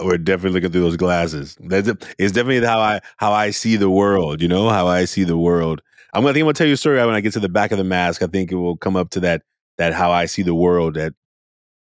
We're 0.00 0.18
definitely 0.18 0.60
looking 0.60 0.72
through 0.72 0.82
those 0.82 0.96
glasses. 0.96 1.56
That's 1.60 1.88
it's 2.18 2.32
definitely 2.32 2.66
how 2.66 2.80
I 2.80 3.00
how 3.18 3.32
I 3.32 3.50
see 3.50 3.76
the 3.76 3.90
world. 3.90 4.42
You 4.42 4.48
know 4.48 4.68
how 4.68 4.88
I 4.88 5.04
see 5.04 5.24
the 5.24 5.38
world. 5.38 5.80
I'm 6.14 6.22
gonna 6.22 6.32
think 6.32 6.42
I'm 6.42 6.46
gonna 6.46 6.54
tell 6.54 6.66
you 6.66 6.72
a 6.74 6.76
story 6.76 6.98
when 6.98 7.14
I 7.14 7.20
get 7.20 7.32
to 7.34 7.40
the 7.40 7.48
back 7.48 7.70
of 7.70 7.78
the 7.78 7.84
mask. 7.84 8.22
I 8.22 8.26
think 8.26 8.50
it 8.50 8.56
will 8.56 8.76
come 8.76 8.96
up 8.96 9.10
to 9.10 9.20
that 9.20 9.42
that 9.76 9.92
how 9.92 10.10
I 10.10 10.26
see 10.26 10.42
the 10.42 10.54
world 10.54 10.94
that 10.94 11.14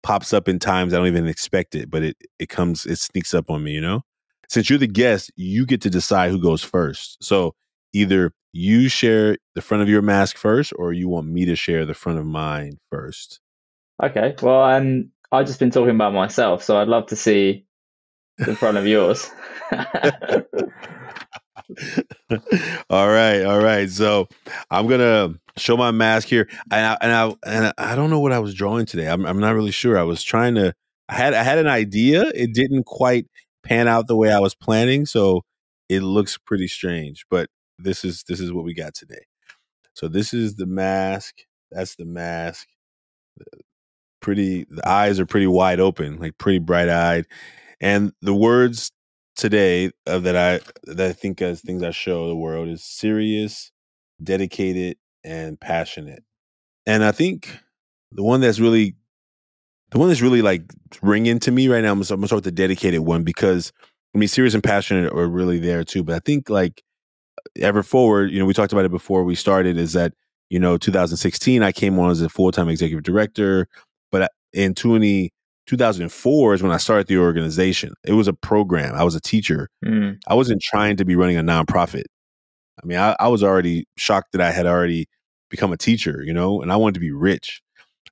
pops 0.02 0.32
up 0.32 0.48
in 0.48 0.58
times 0.58 0.94
I 0.94 0.98
don't 0.98 1.08
even 1.08 1.26
expect 1.26 1.74
it, 1.74 1.90
but 1.90 2.02
it 2.02 2.16
it 2.38 2.48
comes 2.48 2.86
it 2.86 2.98
sneaks 2.98 3.34
up 3.34 3.50
on 3.50 3.64
me. 3.64 3.72
You 3.72 3.80
know, 3.80 4.02
since 4.48 4.70
you're 4.70 4.78
the 4.78 4.86
guest, 4.86 5.32
you 5.36 5.66
get 5.66 5.80
to 5.82 5.90
decide 5.90 6.30
who 6.30 6.40
goes 6.40 6.62
first. 6.62 7.22
So 7.22 7.54
either 7.92 8.32
you 8.52 8.88
share 8.88 9.36
the 9.54 9.62
front 9.62 9.82
of 9.82 9.88
your 9.88 10.02
mask 10.02 10.36
first, 10.36 10.72
or 10.76 10.92
you 10.92 11.08
want 11.08 11.26
me 11.26 11.44
to 11.46 11.56
share 11.56 11.86
the 11.86 11.94
front 11.94 12.18
of 12.18 12.26
mine 12.26 12.78
first. 12.90 13.40
Okay. 14.02 14.34
Well, 14.42 14.62
um, 14.62 15.10
I've 15.32 15.46
just 15.46 15.60
been 15.60 15.70
talking 15.70 15.94
about 15.94 16.12
myself, 16.12 16.62
so 16.62 16.76
I'd 16.78 16.88
love 16.88 17.06
to 17.06 17.16
see 17.16 17.64
the 18.38 18.56
front 18.56 18.78
of 18.78 18.86
yours. 18.86 19.30
all 22.90 23.08
right, 23.08 23.42
all 23.42 23.60
right. 23.60 23.88
So 23.88 24.28
I'm 24.70 24.86
gonna 24.88 25.34
show 25.56 25.76
my 25.76 25.90
mask 25.90 26.28
here. 26.28 26.48
And 26.70 26.86
I, 26.86 26.98
and 27.00 27.12
I 27.12 27.34
and 27.46 27.72
I 27.78 27.94
don't 27.94 28.10
know 28.10 28.20
what 28.20 28.32
I 28.32 28.38
was 28.38 28.54
drawing 28.54 28.86
today. 28.86 29.08
I'm 29.08 29.24
I'm 29.26 29.38
not 29.40 29.54
really 29.54 29.70
sure. 29.70 29.98
I 29.98 30.02
was 30.02 30.22
trying 30.22 30.54
to. 30.56 30.74
I 31.08 31.14
had 31.14 31.34
I 31.34 31.42
had 31.42 31.58
an 31.58 31.68
idea. 31.68 32.24
It 32.34 32.54
didn't 32.54 32.84
quite 32.84 33.26
pan 33.62 33.88
out 33.88 34.06
the 34.06 34.16
way 34.16 34.32
I 34.32 34.40
was 34.40 34.54
planning, 34.54 35.06
so 35.06 35.42
it 35.88 36.02
looks 36.02 36.38
pretty 36.38 36.68
strange. 36.68 37.24
But 37.30 37.48
this 37.78 38.04
is 38.04 38.24
this 38.28 38.40
is 38.40 38.52
what 38.52 38.64
we 38.64 38.74
got 38.74 38.94
today. 38.94 39.22
So 39.94 40.08
this 40.08 40.32
is 40.34 40.56
the 40.56 40.66
mask. 40.66 41.34
That's 41.70 41.94
the 41.96 42.04
mask. 42.04 42.66
Pretty. 44.20 44.66
The 44.70 44.86
eyes 44.88 45.18
are 45.18 45.26
pretty 45.26 45.46
wide 45.46 45.80
open, 45.80 46.18
like 46.18 46.36
pretty 46.38 46.58
bright 46.58 46.90
eyed, 46.90 47.26
and 47.80 48.12
the 48.22 48.34
words 48.34 48.92
today 49.36 49.92
uh, 50.06 50.18
that 50.20 50.36
I 50.36 50.60
that 50.84 51.10
I 51.10 51.12
think 51.14 51.42
as 51.42 51.62
things 51.62 51.82
I 51.82 51.90
show 51.92 52.28
the 52.28 52.36
world 52.36 52.68
is 52.68 52.84
serious, 52.84 53.72
dedicated, 54.22 54.98
and 55.24 55.60
passionate. 55.60 56.24
And 56.86 57.04
I 57.04 57.12
think 57.12 57.58
the 58.12 58.22
one 58.24 58.40
that's 58.40 58.60
really 58.60 58.96
the 59.90 59.98
one 59.98 60.08
that's 60.08 60.22
really 60.22 60.42
like 60.42 60.62
ringing 61.02 61.38
to 61.40 61.50
me 61.50 61.68
right 61.68 61.82
now, 61.82 61.92
I'm 61.92 61.98
gonna 62.02 62.26
start 62.26 62.32
with 62.32 62.44
the 62.44 62.52
dedicated 62.52 63.00
one 63.00 63.24
because 63.24 63.72
I 64.14 64.18
mean 64.18 64.28
serious 64.28 64.54
and 64.54 64.62
passionate 64.62 65.12
are 65.12 65.28
really 65.28 65.58
there 65.58 65.84
too. 65.84 66.02
But 66.04 66.16
I 66.16 66.20
think 66.20 66.48
like 66.50 66.82
ever 67.60 67.82
forward, 67.82 68.30
you 68.30 68.38
know, 68.38 68.46
we 68.46 68.54
talked 68.54 68.72
about 68.72 68.84
it 68.84 68.90
before 68.90 69.24
we 69.24 69.34
started, 69.34 69.78
is 69.78 69.92
that, 69.94 70.12
you 70.50 70.58
know, 70.60 70.76
2016 70.78 71.62
I 71.62 71.72
came 71.72 71.98
on 71.98 72.10
as 72.10 72.22
a 72.22 72.28
full-time 72.28 72.68
executive 72.68 73.04
director, 73.04 73.68
but 74.10 74.30
in 74.52 74.74
20 74.74 75.32
2004 75.66 76.54
is 76.54 76.62
when 76.62 76.72
I 76.72 76.78
started 76.78 77.06
the 77.06 77.18
organization. 77.18 77.94
It 78.04 78.14
was 78.14 78.26
a 78.26 78.32
program. 78.32 78.94
I 78.96 79.04
was 79.04 79.14
a 79.14 79.20
teacher. 79.20 79.68
Mm. 79.84 80.18
I 80.26 80.34
wasn't 80.34 80.60
trying 80.60 80.96
to 80.96 81.04
be 81.04 81.14
running 81.14 81.36
a 81.36 81.42
nonprofit. 81.42 82.06
I 82.82 82.86
mean, 82.86 82.98
I, 82.98 83.14
I, 83.20 83.28
was 83.28 83.44
already 83.44 83.86
shocked 83.96 84.32
that 84.32 84.40
I 84.40 84.50
had 84.50 84.66
already 84.66 85.06
become 85.48 85.72
a 85.72 85.76
teacher, 85.76 86.22
you 86.24 86.32
know, 86.32 86.60
and 86.60 86.72
I 86.72 86.76
wanted 86.76 86.94
to 86.94 87.00
be 87.00 87.12
rich. 87.12 87.62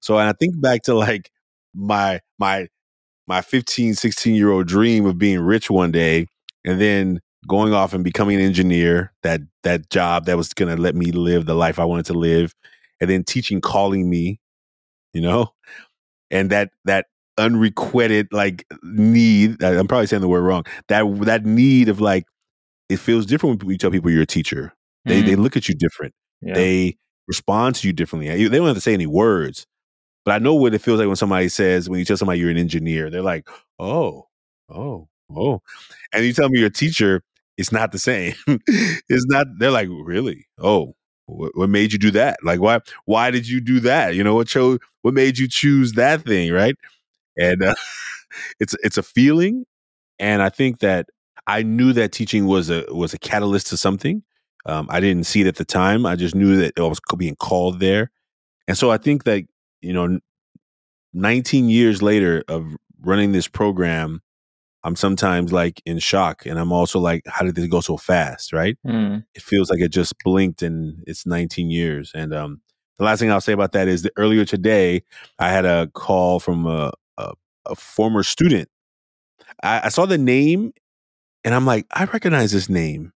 So 0.00 0.18
and 0.18 0.28
I 0.28 0.34
think 0.38 0.60
back 0.60 0.82
to 0.82 0.94
like 0.94 1.30
my 1.74 2.20
my 2.38 2.68
my 3.26 3.40
15, 3.40 3.94
16 3.94 4.34
year 4.34 4.50
old 4.50 4.68
dream 4.68 5.06
of 5.06 5.18
being 5.18 5.40
rich 5.40 5.70
one 5.70 5.90
day 5.90 6.26
and 6.64 6.80
then 6.80 7.20
going 7.48 7.72
off 7.72 7.92
and 7.92 8.04
becoming 8.04 8.36
an 8.36 8.42
engineer, 8.42 9.12
that 9.22 9.40
that 9.62 9.90
job 9.90 10.26
that 10.26 10.36
was 10.36 10.52
gonna 10.52 10.76
let 10.76 10.94
me 10.94 11.12
live 11.12 11.46
the 11.46 11.54
life 11.54 11.78
I 11.78 11.84
wanted 11.84 12.06
to 12.06 12.14
live, 12.14 12.54
and 13.00 13.08
then 13.10 13.24
teaching 13.24 13.60
calling 13.60 14.08
me, 14.08 14.38
you 15.12 15.20
know, 15.20 15.52
and 16.30 16.50
that 16.50 16.70
that 16.84 17.06
unrequited 17.36 18.28
like 18.32 18.66
need. 18.82 19.62
I'm 19.62 19.86
probably 19.86 20.06
saying 20.06 20.22
the 20.22 20.28
word 20.28 20.42
wrong. 20.42 20.64
That 20.88 21.04
that 21.24 21.44
need 21.44 21.88
of 21.88 22.00
like 22.00 22.24
it 22.88 22.98
feels 22.98 23.26
different 23.26 23.62
when 23.62 23.72
you 23.72 23.78
tell 23.78 23.90
people 23.90 24.10
you're 24.10 24.22
a 24.22 24.26
teacher. 24.26 24.74
They 25.04 25.22
mm. 25.22 25.26
they 25.26 25.36
look 25.36 25.56
at 25.56 25.68
you 25.68 25.74
different. 25.74 26.14
Yeah. 26.40 26.54
They 26.54 26.96
respond 27.26 27.76
to 27.76 27.86
you 27.86 27.92
differently. 27.92 28.28
They 28.28 28.56
don't 28.56 28.66
have 28.66 28.76
to 28.76 28.80
say 28.80 28.94
any 28.94 29.06
words, 29.06 29.66
but 30.24 30.32
I 30.34 30.38
know 30.38 30.54
what 30.54 30.74
it 30.74 30.80
feels 30.80 30.98
like 30.98 31.06
when 31.06 31.16
somebody 31.16 31.48
says 31.48 31.88
when 31.88 31.98
you 31.98 32.04
tell 32.04 32.16
somebody 32.16 32.40
you're 32.40 32.50
an 32.50 32.58
engineer. 32.58 33.10
They're 33.10 33.22
like, 33.22 33.48
oh, 33.78 34.26
oh, 34.68 35.08
oh, 35.34 35.62
and 36.12 36.24
you 36.24 36.32
tell 36.32 36.48
me 36.48 36.58
you're 36.58 36.68
a 36.68 36.72
teacher. 36.72 37.22
It's 37.56 37.72
not 37.72 37.90
the 37.90 37.98
same. 37.98 38.34
it's 38.46 39.26
not. 39.26 39.46
They're 39.58 39.70
like, 39.70 39.88
really? 39.90 40.46
Oh, 40.58 40.94
what, 41.28 41.56
what 41.56 41.70
made 41.70 41.92
you 41.92 41.98
do 41.98 42.10
that? 42.12 42.38
Like, 42.42 42.60
why? 42.60 42.80
Why 43.04 43.30
did 43.30 43.48
you 43.48 43.60
do 43.60 43.80
that? 43.80 44.14
You 44.14 44.24
know, 44.24 44.34
what 44.34 44.48
chose? 44.48 44.78
What 45.02 45.14
made 45.14 45.38
you 45.38 45.48
choose 45.48 45.92
that 45.92 46.22
thing? 46.22 46.52
Right? 46.52 46.76
and 47.38 47.62
uh, 47.62 47.74
it's 48.60 48.74
it's 48.82 48.98
a 48.98 49.02
feeling, 49.02 49.64
and 50.18 50.42
I 50.42 50.50
think 50.50 50.80
that 50.80 51.06
I 51.46 51.62
knew 51.62 51.92
that 51.94 52.12
teaching 52.12 52.46
was 52.46 52.68
a 52.68 52.84
was 52.90 53.14
a 53.14 53.18
catalyst 53.18 53.68
to 53.68 53.76
something. 53.76 54.22
Um, 54.66 54.88
I 54.90 55.00
didn't 55.00 55.24
see 55.24 55.40
it 55.40 55.46
at 55.46 55.56
the 55.56 55.64
time. 55.64 56.04
I 56.04 56.16
just 56.16 56.34
knew 56.34 56.56
that 56.56 56.78
I 56.78 56.82
was 56.82 57.00
being 57.16 57.36
called 57.36 57.80
there, 57.80 58.10
and 58.66 58.76
so 58.76 58.90
I 58.90 58.98
think 58.98 59.24
that 59.24 59.44
you 59.80 59.92
know, 59.92 60.18
19 61.14 61.68
years 61.68 62.02
later 62.02 62.42
of 62.48 62.74
running 63.00 63.30
this 63.30 63.46
program, 63.46 64.20
I'm 64.84 64.96
sometimes 64.96 65.52
like 65.52 65.82
in 65.84 65.98
shock, 65.98 66.46
and 66.46 66.58
I'm 66.58 66.72
also 66.72 66.98
like, 67.00 67.22
how 67.26 67.44
did 67.44 67.54
this 67.56 67.66
go 67.66 67.80
so 67.80 67.96
fast? 67.96 68.52
Right? 68.52 68.76
Mm. 68.86 69.24
It 69.34 69.42
feels 69.42 69.70
like 69.70 69.80
it 69.80 69.88
just 69.88 70.14
blinked, 70.22 70.62
and 70.62 71.02
it's 71.06 71.26
19 71.26 71.70
years. 71.70 72.12
And 72.14 72.32
um, 72.32 72.60
the 72.98 73.04
last 73.04 73.20
thing 73.20 73.30
I'll 73.30 73.40
say 73.40 73.52
about 73.52 73.72
that 73.72 73.88
is 73.88 74.02
that 74.02 74.12
earlier 74.16 74.44
today, 74.44 75.02
I 75.38 75.50
had 75.50 75.64
a 75.64 75.88
call 75.94 76.40
from 76.40 76.66
a, 76.66 76.92
a, 77.16 77.32
a 77.66 77.74
former 77.74 78.22
student. 78.22 78.68
I, 79.62 79.82
I, 79.84 79.88
saw 79.88 80.06
the 80.06 80.18
name 80.18 80.72
and 81.44 81.54
I'm 81.54 81.66
like, 81.66 81.86
I 81.92 82.04
recognize 82.04 82.52
this 82.52 82.68
name, 82.68 83.12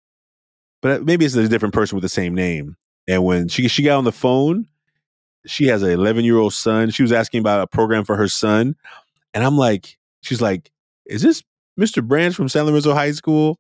but 0.82 1.04
maybe 1.04 1.26
it's 1.26 1.36
a 1.36 1.48
different 1.48 1.74
person 1.74 1.96
with 1.96 2.04
the 2.04 2.10
same 2.10 2.34
name. 2.34 2.78
And 3.08 3.24
when 3.26 3.48
she 3.48 3.68
she 3.68 3.84
got 3.84 3.98
on 3.98 4.04
the 4.04 4.12
phone, 4.12 4.68
she 5.46 5.68
has 5.68 5.84
an 5.84 5.92
11 5.92 6.24
year 6.24 6.38
old 6.38 6.54
son. 6.54 6.92
She 6.92 7.02
was 7.02 7.12
asking 7.12 7.40
about 7.40 7.62
a 7.62 7.68
program 7.68 8.06
for 8.06 8.16
her 8.16 8.28
son, 8.28 8.76
and 9.34 9.44
I'm 9.44 9.58
like, 9.58 9.98
she's 10.22 10.42
like, 10.42 10.72
is 11.08 11.22
this 11.22 11.44
Mr. 11.82 12.06
Branch 12.06 12.36
from 12.36 12.50
San 12.50 12.66
Lorenzo 12.66 12.94
High 12.94 13.12
School? 13.12 13.58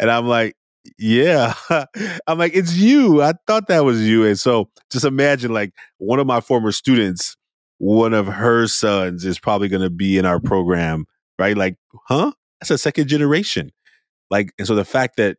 And 0.00 0.10
I'm 0.10 0.26
like, 0.26 0.56
yeah. 0.98 1.54
I'm 2.26 2.38
like, 2.38 2.54
it's 2.54 2.76
you. 2.76 3.22
I 3.22 3.32
thought 3.46 3.68
that 3.68 3.84
was 3.84 4.06
you. 4.06 4.24
And 4.24 4.38
so 4.38 4.68
just 4.90 5.04
imagine 5.04 5.52
like 5.52 5.72
one 5.98 6.18
of 6.18 6.26
my 6.26 6.40
former 6.40 6.72
students 6.72 7.36
one 7.78 8.14
of 8.14 8.26
her 8.26 8.66
sons 8.66 9.24
is 9.24 9.38
probably 9.38 9.68
going 9.68 9.82
to 9.82 9.90
be 9.90 10.16
in 10.16 10.24
our 10.24 10.40
program, 10.40 11.06
right? 11.38 11.56
Like, 11.56 11.76
huh? 12.06 12.32
That's 12.60 12.70
a 12.70 12.78
second 12.78 13.08
generation. 13.08 13.72
Like, 14.30 14.52
and 14.58 14.66
so 14.66 14.74
the 14.74 14.84
fact 14.84 15.16
that 15.16 15.36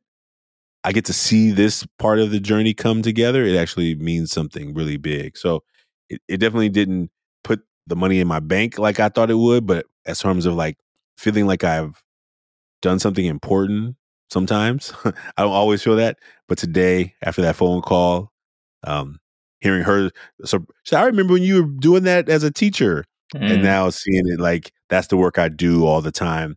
I 0.84 0.92
get 0.92 1.06
to 1.06 1.14
see 1.14 1.52
this 1.52 1.88
part 1.98 2.20
of 2.20 2.32
the 2.32 2.40
journey 2.40 2.74
come 2.74 3.02
together, 3.02 3.44
it 3.44 3.56
actually 3.56 3.96
means 3.96 4.32
something 4.32 4.74
really 4.74 4.98
big. 4.98 5.38
So 5.38 5.64
it, 6.10 6.22
it 6.28 6.38
definitely 6.38 6.70
didn't 6.70 7.10
put 7.44 7.62
the 7.88 7.96
money 7.96 8.20
in 8.20 8.28
my 8.28 8.40
bank 8.40 8.78
like 8.78 9.00
I 9.00 9.10
thought 9.10 9.32
it 9.32 9.36
would, 9.36 9.66
but 9.66 9.88
as 10.06 10.20
terms 10.20 10.46
of 10.46 10.54
like 10.54 10.78
feeling 11.18 11.48
like 11.48 11.64
I've 11.64 12.02
done 12.86 13.00
something 13.00 13.26
important 13.26 13.96
sometimes, 14.30 14.94
I 15.06 15.42
don't 15.42 15.52
always 15.52 15.82
feel 15.82 15.96
that. 15.96 16.18
But 16.48 16.60
today, 16.60 17.16
after 17.22 17.42
that 17.42 17.56
phone 17.56 17.82
call, 17.82 18.32
um, 18.84 19.20
hearing 19.60 19.84
her. 19.84 20.12
So, 20.46 20.66
so 20.84 20.98
I 20.98 21.06
remember 21.06 21.34
when 21.34 21.44
you 21.44 21.64
were 21.64 21.70
doing 21.70 22.04
that 22.04 22.30
as 22.30 22.44
a 22.44 22.52
teacher, 22.52 23.06
mm. 23.34 23.52
and 23.52 23.64
now 23.64 23.90
seeing 23.90 24.24
it 24.28 24.40
like 24.40 24.72
that's 24.90 25.08
the 25.08 25.18
work 25.18 25.40
I 25.40 25.50
do 25.50 25.86
all 25.86 26.02
the 26.02 26.12
time. 26.12 26.56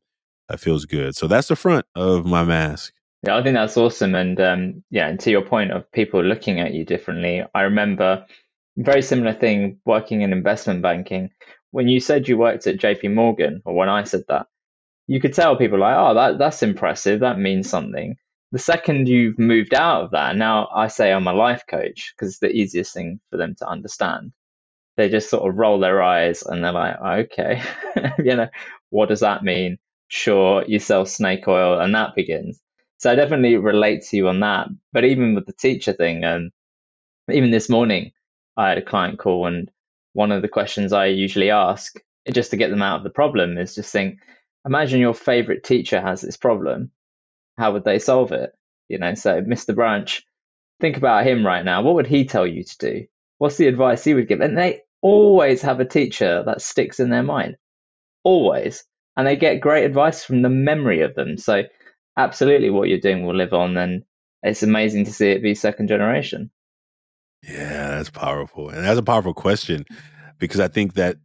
That 0.49 0.61
feels 0.61 0.85
good. 0.85 1.17
So 1.17 1.27
that's 1.27 1.49
the 1.49 1.57
front 1.57 1.87
of 1.95 2.25
my 2.25 2.45
mask. 2.45 2.93
Yeah, 3.23 3.37
I 3.37 3.43
think 3.43 3.55
that's 3.55 3.77
awesome. 3.77 4.15
And 4.15 4.41
um, 4.41 4.85
yeah, 4.91 5.09
and 5.09 5.19
to 5.21 5.31
your 5.31 5.43
point 5.43 5.73
of 5.73 5.91
people 5.93 6.23
looking 6.23 6.61
at 6.61 6.73
you 6.73 6.85
differently, 6.85 7.45
I 7.55 7.63
remember 7.63 8.25
very 8.77 9.03
similar 9.03 9.33
thing 9.33 9.79
working 9.85 10.23
in 10.23 10.33
investment 10.33 10.83
banking. 10.83 11.31
When 11.71 11.89
you 11.89 12.01
said 12.01 12.29
you 12.29 12.39
worked 12.39 12.67
at 12.67 12.79
JP 12.79 13.15
Morgan, 13.15 13.61
or 13.65 13.75
when 13.75 13.89
I 13.89 14.05
said 14.05 14.23
that, 14.29 14.47
you 15.09 15.21
could 15.21 15.35
tell 15.35 15.57
people 15.57 15.81
like, 15.81 15.97
oh, 15.99 16.15
that 16.15 16.39
that's 16.39 16.63
impressive. 16.63 17.21
That 17.21 17.39
means 17.41 17.69
something 17.69 18.17
the 18.53 18.59
second 18.59 19.09
you've 19.09 19.39
moved 19.39 19.75
out 19.75 20.05
of 20.05 20.11
that, 20.13 20.37
now 20.37 20.69
I 20.75 20.89
say 20.89 21.13
I'm 21.13 21.27
a 21.27 21.33
life 21.35 21.65
coach 21.69 22.15
because 22.15 22.31
it's 22.31 22.39
the 22.39 22.51
easiest 22.51 22.95
thing 22.95 23.21
for 23.31 23.37
them 23.37 23.55
to 23.57 23.69
understand. 23.69 24.33
They 24.97 25.09
just 25.09 25.31
sort 25.31 25.49
of 25.49 25.57
roll 25.57 25.79
their 25.79 26.03
eyes 26.03 26.43
and 26.43 26.65
they're 26.65 26.73
like, 26.73 26.97
okay, 27.01 27.63
you 28.19 28.37
know, 28.37 28.49
what 28.91 29.11
does 29.11 29.21
that 29.21 29.45
mean? 29.45 29.79
Sure, 30.09 30.65
you 30.67 30.79
sell 30.79 31.05
snake 31.05 31.47
oil 31.47 31.79
and 31.79 31.95
that 31.95 32.15
begins. 32.15 32.61
So 32.97 33.13
I 33.13 33.15
definitely 33.15 33.57
relate 33.57 34.03
to 34.07 34.17
you 34.17 34.29
on 34.29 34.41
that. 34.41 34.69
But 34.93 35.05
even 35.05 35.35
with 35.35 35.47
the 35.47 35.53
teacher 35.53 35.93
thing, 35.93 36.25
and 36.25 36.51
um, 37.29 37.35
even 37.35 37.51
this 37.51 37.69
morning, 37.69 38.13
I 38.57 38.71
had 38.71 38.79
a 38.79 38.83
client 38.83 39.19
call 39.19 39.47
and 39.47 39.71
one 40.15 40.33
of 40.33 40.43
the 40.43 40.49
questions 40.49 40.93
I 40.93 41.07
usually 41.07 41.51
ask 41.51 42.01
just 42.33 42.51
to 42.51 42.57
get 42.57 42.71
them 42.71 42.83
out 42.83 42.97
of 42.99 43.05
the 43.05 43.11
problem 43.11 43.59
is 43.59 43.75
just 43.75 43.93
think, 43.93 44.19
imagine 44.69 45.01
your 45.01 45.15
favorite 45.15 45.65
teacher 45.65 46.01
has 46.01 46.21
this 46.21 46.37
problem 46.37 46.93
how 47.59 47.73
would 47.73 47.85
they 47.85 47.99
solve 47.99 48.33
it? 48.33 48.53
You 48.89 48.99
know, 48.99 49.15
so 49.15 49.43
Mr. 49.43 49.75
Branch, 49.75 50.25
think 50.81 50.97
about 50.97 51.27
him 51.27 51.45
right 51.45 51.65
now. 51.65 51.83
What 51.83 51.97
would 51.97 52.07
he 52.07 52.25
tell 52.25 52.47
you 52.47 52.65
to 52.65 52.79
do? 52.79 53.07
What's 53.39 53.57
the 53.57 53.67
advice 53.67 54.05
he 54.05 54.15
would 54.15 54.29
give? 54.29 54.41
And 54.41 54.57
they 54.57 54.83
always 55.03 55.63
have 55.63 55.81
a 55.81 55.85
teacher 55.85 56.45
that 56.47 56.63
sticks 56.63 57.01
in 57.01 57.11
their 57.11 57.23
mind. 57.23 57.57
Always. 58.25 58.85
And 59.17 59.27
they 59.27 59.37
get 59.37 59.61
great 59.61 59.85
advice 59.85 60.25
from 60.25 60.43
the 60.43 60.49
memory 60.49 61.03
of 61.03 61.15
them. 61.15 61.37
So 61.37 61.65
absolutely 62.17 62.71
what 62.71 62.89
you're 62.89 63.01
doing 63.01 63.27
will 63.27 63.37
live 63.37 63.53
on 63.53 63.77
and 63.77 64.05
it's 64.43 64.63
amazing 64.63 65.05
to 65.07 65.13
see 65.13 65.31
it 65.31 65.43
be 65.43 65.55
second 65.55 65.89
generation. 65.89 66.51
Yeah, 67.43 67.91
that's 67.91 68.11
powerful. 68.11 68.69
And 68.69 68.85
that's 68.85 68.99
a 68.99 69.03
powerful 69.03 69.35
question 69.35 69.85
because 70.39 70.61
I 70.61 70.69
think 70.69 70.95
that 70.95 71.17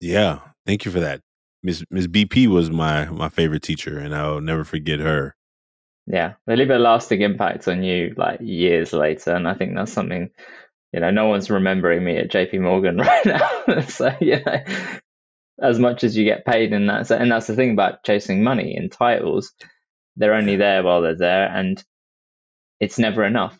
yeah, 0.00 0.40
thank 0.66 0.84
you 0.84 0.90
for 0.90 1.00
that. 1.00 1.20
Miss 1.62 1.84
Miss 1.90 2.06
BP 2.06 2.46
was 2.46 2.70
my 2.70 3.06
my 3.06 3.28
favorite 3.28 3.62
teacher, 3.62 3.98
and 3.98 4.14
I'll 4.14 4.40
never 4.40 4.64
forget 4.64 5.00
her. 5.00 5.34
Yeah, 6.06 6.34
they 6.46 6.56
leave 6.56 6.70
a 6.70 6.78
lasting 6.78 7.20
impact 7.20 7.68
on 7.68 7.82
you 7.82 8.14
like 8.16 8.40
years 8.40 8.92
later, 8.92 9.32
and 9.32 9.48
I 9.48 9.54
think 9.54 9.74
that's 9.74 9.92
something 9.92 10.30
you 10.92 11.00
know 11.00 11.10
no 11.10 11.26
one's 11.26 11.50
remembering 11.50 12.04
me 12.04 12.16
at 12.16 12.30
JP 12.30 12.60
Morgan 12.60 12.96
right 12.98 13.26
now. 13.26 13.80
so 13.88 14.14
you 14.20 14.42
know, 14.44 14.62
as 15.60 15.78
much 15.78 16.04
as 16.04 16.16
you 16.16 16.24
get 16.24 16.46
paid 16.46 16.72
in 16.72 16.86
that, 16.86 17.10
and 17.10 17.30
that's 17.30 17.48
the 17.48 17.56
thing 17.56 17.72
about 17.72 18.04
chasing 18.04 18.42
money 18.42 18.76
in 18.76 18.88
titles, 18.88 19.52
they're 20.16 20.34
only 20.34 20.56
there 20.56 20.82
while 20.82 21.02
they're 21.02 21.16
there, 21.16 21.48
and 21.48 21.82
it's 22.80 22.98
never 22.98 23.24
enough. 23.24 23.58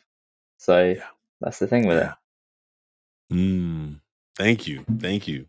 So 0.58 0.94
yeah. 0.96 1.04
that's 1.40 1.58
the 1.58 1.66
thing 1.66 1.86
with 1.86 1.98
yeah. 1.98 2.12
it. 3.30 3.34
Mm, 3.34 4.00
thank 4.36 4.66
you. 4.66 4.84
Thank 4.98 5.28
you. 5.28 5.46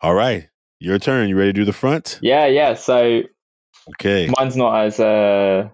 All 0.00 0.14
right. 0.14 0.48
Your 0.80 0.98
turn. 0.98 1.28
You 1.28 1.36
ready 1.36 1.52
to 1.52 1.60
do 1.60 1.64
the 1.64 1.72
front? 1.72 2.18
Yeah, 2.22 2.46
yeah. 2.46 2.74
So 2.74 3.22
Okay. 3.90 4.32
mine's 4.38 4.56
not 4.56 4.84
as 4.84 5.00
uh, 5.00 5.68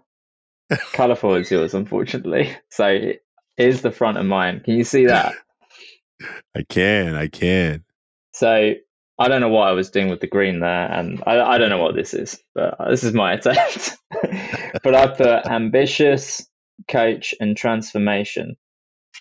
colorful 0.93 1.35
as 1.35 1.51
yours, 1.51 1.75
unfortunately. 1.75 2.57
So 2.71 3.13
here's 3.57 3.83
the 3.83 3.91
front 3.91 4.19
of 4.19 4.27
mine. 4.27 4.61
Can 4.65 4.75
you 4.75 4.85
see 4.85 5.07
that? 5.07 5.35
I 6.57 6.63
can. 6.69 7.15
I 7.15 7.29
can. 7.29 7.85
So 8.33 8.75
I 9.19 9.29
don't 9.29 9.41
know 9.41 9.49
what 9.49 9.69
I 9.69 9.73
was 9.73 9.91
doing 9.91 10.09
with 10.09 10.21
the 10.21 10.27
green 10.27 10.61
there, 10.61 10.91
and 10.91 11.23
I, 11.27 11.41
I 11.41 11.59
don't 11.59 11.71
know 11.71 11.83
what 11.83 11.95
this 11.95 12.15
is, 12.15 12.39
but 12.55 12.77
this 12.89 13.05
is 13.05 13.13
my 13.13 13.33
attempt. 13.35 13.97
but 14.83 14.95
I 14.95 15.07
put 15.09 15.47
ambitious, 15.47 16.49
coach, 16.89 17.35
and 17.41 17.57
transformation. 17.57 18.57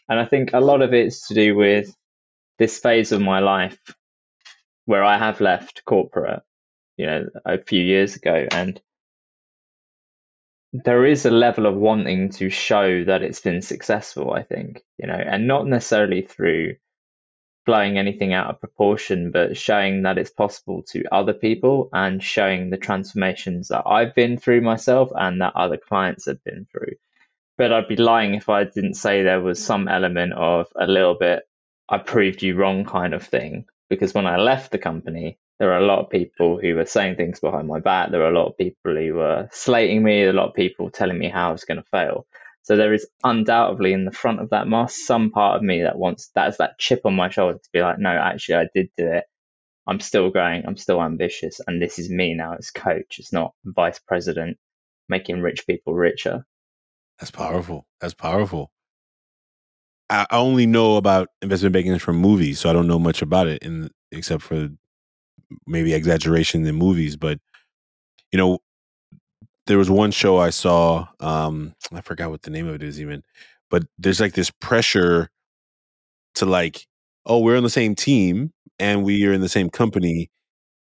And 0.07 0.19
I 0.19 0.25
think 0.25 0.51
a 0.53 0.59
lot 0.59 0.81
of 0.81 0.93
it's 0.93 1.27
to 1.27 1.33
do 1.33 1.55
with 1.55 1.93
this 2.59 2.79
phase 2.79 3.11
of 3.11 3.21
my 3.21 3.39
life 3.39 3.77
where 4.85 5.03
I 5.03 5.17
have 5.17 5.41
left 5.41 5.85
corporate, 5.85 6.43
you 6.97 7.05
know, 7.05 7.25
a 7.45 7.57
few 7.57 7.81
years 7.81 8.15
ago. 8.15 8.47
And 8.51 8.81
there 10.73 11.05
is 11.05 11.25
a 11.25 11.31
level 11.31 11.65
of 11.65 11.75
wanting 11.75 12.29
to 12.31 12.49
show 12.49 13.03
that 13.05 13.21
it's 13.23 13.41
been 13.41 13.61
successful, 13.61 14.33
I 14.33 14.43
think, 14.43 14.83
you 14.97 15.07
know, 15.07 15.13
and 15.13 15.47
not 15.47 15.67
necessarily 15.67 16.23
through 16.23 16.75
blowing 17.65 17.97
anything 17.97 18.33
out 18.33 18.49
of 18.49 18.59
proportion, 18.59 19.31
but 19.31 19.57
showing 19.57 20.03
that 20.03 20.17
it's 20.17 20.31
possible 20.31 20.83
to 20.83 21.03
other 21.11 21.33
people 21.33 21.89
and 21.93 22.23
showing 22.23 22.69
the 22.69 22.77
transformations 22.77 23.69
that 23.69 23.83
I've 23.85 24.15
been 24.15 24.37
through 24.37 24.61
myself 24.61 25.11
and 25.15 25.41
that 25.41 25.55
other 25.55 25.77
clients 25.77 26.25
have 26.25 26.43
been 26.43 26.67
through. 26.71 26.95
But 27.57 27.71
I'd 27.71 27.87
be 27.87 27.95
lying 27.95 28.33
if 28.33 28.49
I 28.49 28.63
didn't 28.65 28.95
say 28.95 29.23
there 29.23 29.41
was 29.41 29.63
some 29.63 29.87
element 29.87 30.33
of 30.33 30.67
a 30.75 30.87
little 30.87 31.15
bit, 31.15 31.43
I 31.87 31.99
proved 31.99 32.41
you 32.41 32.55
wrong 32.55 32.85
kind 32.85 33.13
of 33.13 33.23
thing. 33.23 33.65
Because 33.95 34.13
when 34.13 34.27
I 34.27 34.37
left 34.37 34.71
the 34.71 34.77
company, 34.77 35.37
there 35.59 35.67
were 35.69 35.77
a 35.77 35.85
lot 35.85 35.99
of 35.99 36.09
people 36.09 36.59
who 36.59 36.75
were 36.75 36.85
saying 36.85 37.15
things 37.15 37.39
behind 37.39 37.67
my 37.67 37.79
back. 37.79 38.11
There 38.11 38.19
were 38.19 38.29
a 38.29 38.37
lot 38.37 38.47
of 38.47 38.57
people 38.57 38.95
who 38.95 39.13
were 39.13 39.49
slating 39.51 40.03
me, 40.03 40.25
a 40.25 40.33
lot 40.33 40.49
of 40.49 40.55
people 40.55 40.89
telling 40.89 41.17
me 41.17 41.29
how 41.29 41.49
I 41.49 41.51
was 41.51 41.65
going 41.65 41.77
to 41.77 41.89
fail. 41.91 42.25
So 42.63 42.77
there 42.77 42.93
is 42.93 43.07
undoubtedly 43.23 43.91
in 43.93 44.05
the 44.05 44.11
front 44.11 44.39
of 44.39 44.51
that 44.51 44.67
mask 44.67 44.95
some 45.05 45.31
part 45.31 45.57
of 45.57 45.63
me 45.63 45.83
that 45.83 45.97
wants 45.97 46.31
that's 46.33 46.57
that 46.57 46.79
chip 46.79 47.01
on 47.05 47.13
my 47.13 47.29
shoulder 47.29 47.57
to 47.57 47.69
be 47.73 47.81
like, 47.81 47.99
no, 47.99 48.09
actually 48.09 48.55
I 48.55 48.67
did 48.73 48.89
do 48.97 49.07
it. 49.07 49.25
I'm 49.85 49.99
still 49.99 50.29
going, 50.29 50.63
I'm 50.65 50.77
still 50.77 51.01
ambitious, 51.01 51.59
and 51.67 51.81
this 51.81 51.99
is 51.99 52.09
me 52.09 52.35
now 52.35 52.55
as 52.57 52.71
coach. 52.71 53.19
It's 53.19 53.33
not 53.33 53.53
vice 53.65 53.99
president 53.99 54.57
making 55.09 55.41
rich 55.41 55.67
people 55.67 55.93
richer. 55.93 56.45
That's 57.19 57.31
powerful. 57.31 57.85
That's 57.99 58.13
powerful. 58.13 58.71
I 60.09 60.25
only 60.31 60.65
know 60.65 60.97
about 60.97 61.29
investment 61.41 61.73
banking 61.73 61.97
from 61.99 62.17
movies, 62.17 62.59
so 62.59 62.69
I 62.69 62.73
don't 62.73 62.87
know 62.87 62.99
much 62.99 63.21
about 63.21 63.47
it 63.47 63.63
in 63.63 63.89
except 64.11 64.43
for 64.43 64.69
maybe 65.67 65.93
exaggeration 65.93 66.65
in 66.65 66.75
movies. 66.75 67.17
But 67.17 67.39
you 68.31 68.37
know, 68.37 68.59
there 69.67 69.77
was 69.77 69.89
one 69.89 70.11
show 70.11 70.37
I 70.37 70.49
saw. 70.49 71.07
Um, 71.19 71.73
I 71.93 72.01
forgot 72.01 72.29
what 72.29 72.41
the 72.43 72.51
name 72.51 72.67
of 72.67 72.75
it 72.75 72.83
is 72.83 72.99
even, 72.99 73.23
but 73.69 73.83
there's 73.97 74.19
like 74.19 74.33
this 74.33 74.51
pressure 74.51 75.29
to 76.35 76.45
like, 76.45 76.87
oh, 77.25 77.39
we're 77.39 77.57
on 77.57 77.63
the 77.63 77.69
same 77.69 77.95
team 77.95 78.51
and 78.79 79.03
we 79.03 79.25
are 79.25 79.33
in 79.33 79.41
the 79.41 79.49
same 79.49 79.69
company, 79.69 80.29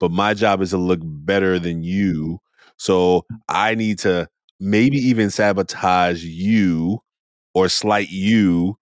but 0.01 0.11
my 0.11 0.35
job 0.35 0.63
is 0.63 0.71
to 0.71 0.79
look 0.79 1.01
better 1.03 1.59
than 1.59 1.83
you. 1.83 2.39
So 2.79 3.25
I 3.49 3.75
need 3.75 3.99
to 4.01 4.29
maybe 4.61 4.99
even 4.99 5.31
sabotage 5.31 6.25
you 6.25 7.01
or 7.55 7.69
slight 7.69 8.11
you 8.11 8.77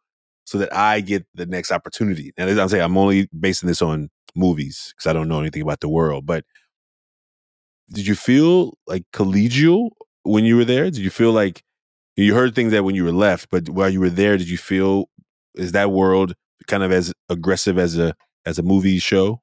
so 0.51 0.59
that 0.59 0.75
I 0.75 0.99
get 0.99 1.25
the 1.37 1.47
next 1.47 1.71
opportunity. 1.71 2.33
And 2.37 2.51
as 2.51 2.59
I'm 2.59 2.69
saying, 2.69 2.83
I'm 2.83 2.99
only 2.99 3.29
basing 3.39 3.69
this 3.69 3.81
on 3.81 4.11
movies 4.35 4.93
because 4.97 5.09
I 5.09 5.13
don't 5.13 5.29
know 5.29 5.39
anything 5.39 5.63
about 5.63 5.79
the 5.79 5.89
world. 5.89 6.27
But 6.27 6.45
did 7.93 8.05
you 8.05 8.17
feel 8.17 8.77
like 8.89 9.05
collegial 9.13 9.91
when 10.25 10.45
you 10.45 10.57
were 10.57 10.65
there? 10.65 10.87
Did 10.87 10.99
you 10.99 11.11
feel 11.11 11.31
like 11.31 11.63
you 12.17 12.35
heard 12.35 12.57
things 12.57 12.73
that 12.73 12.83
when 12.83 12.97
you 12.97 13.05
were 13.05 13.13
left, 13.13 13.49
but 13.49 13.69
while 13.69 13.89
you 13.89 14.01
were 14.01 14.11
there, 14.11 14.37
did 14.37 14.51
you 14.51 14.59
feel 14.59 15.09
is 15.55 15.71
that 15.71 15.93
world 15.93 16.35
kind 16.67 16.83
of 16.83 16.91
as 16.91 17.13
aggressive 17.29 17.79
as 17.79 17.97
a 17.97 18.17
as 18.45 18.59
a 18.59 18.65
movie 18.65 18.99
show? 18.99 19.41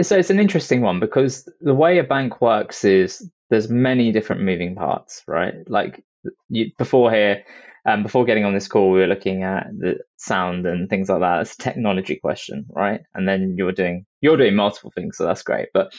So 0.00 0.16
it's 0.16 0.30
an 0.30 0.40
interesting 0.40 0.80
one 0.80 1.00
because 1.00 1.46
the 1.60 1.74
way 1.74 1.98
a 1.98 2.02
bank 2.02 2.40
works 2.40 2.82
is 2.82 3.30
there's 3.50 3.68
many 3.68 4.10
different 4.10 4.40
moving 4.40 4.74
parts, 4.74 5.22
right? 5.26 5.52
Like 5.68 6.02
you, 6.48 6.70
before 6.78 7.12
here, 7.12 7.44
um, 7.86 8.02
before 8.02 8.24
getting 8.24 8.44
on 8.44 8.54
this 8.54 8.68
call, 8.68 8.90
we 8.90 9.00
were 9.00 9.06
looking 9.06 9.42
at 9.42 9.68
the 9.76 9.98
sound 10.16 10.66
and 10.66 10.88
things 10.88 11.08
like 11.08 11.20
that. 11.20 11.40
It's 11.42 11.54
a 11.54 11.58
technology 11.58 12.16
question, 12.16 12.66
right? 12.70 13.00
And 13.14 13.28
then 13.28 13.54
you're 13.56 13.72
doing 13.72 14.06
you're 14.20 14.36
doing 14.36 14.56
multiple 14.56 14.92
things, 14.94 15.16
so 15.16 15.24
that's 15.24 15.42
great. 15.42 15.68
But 15.72 15.92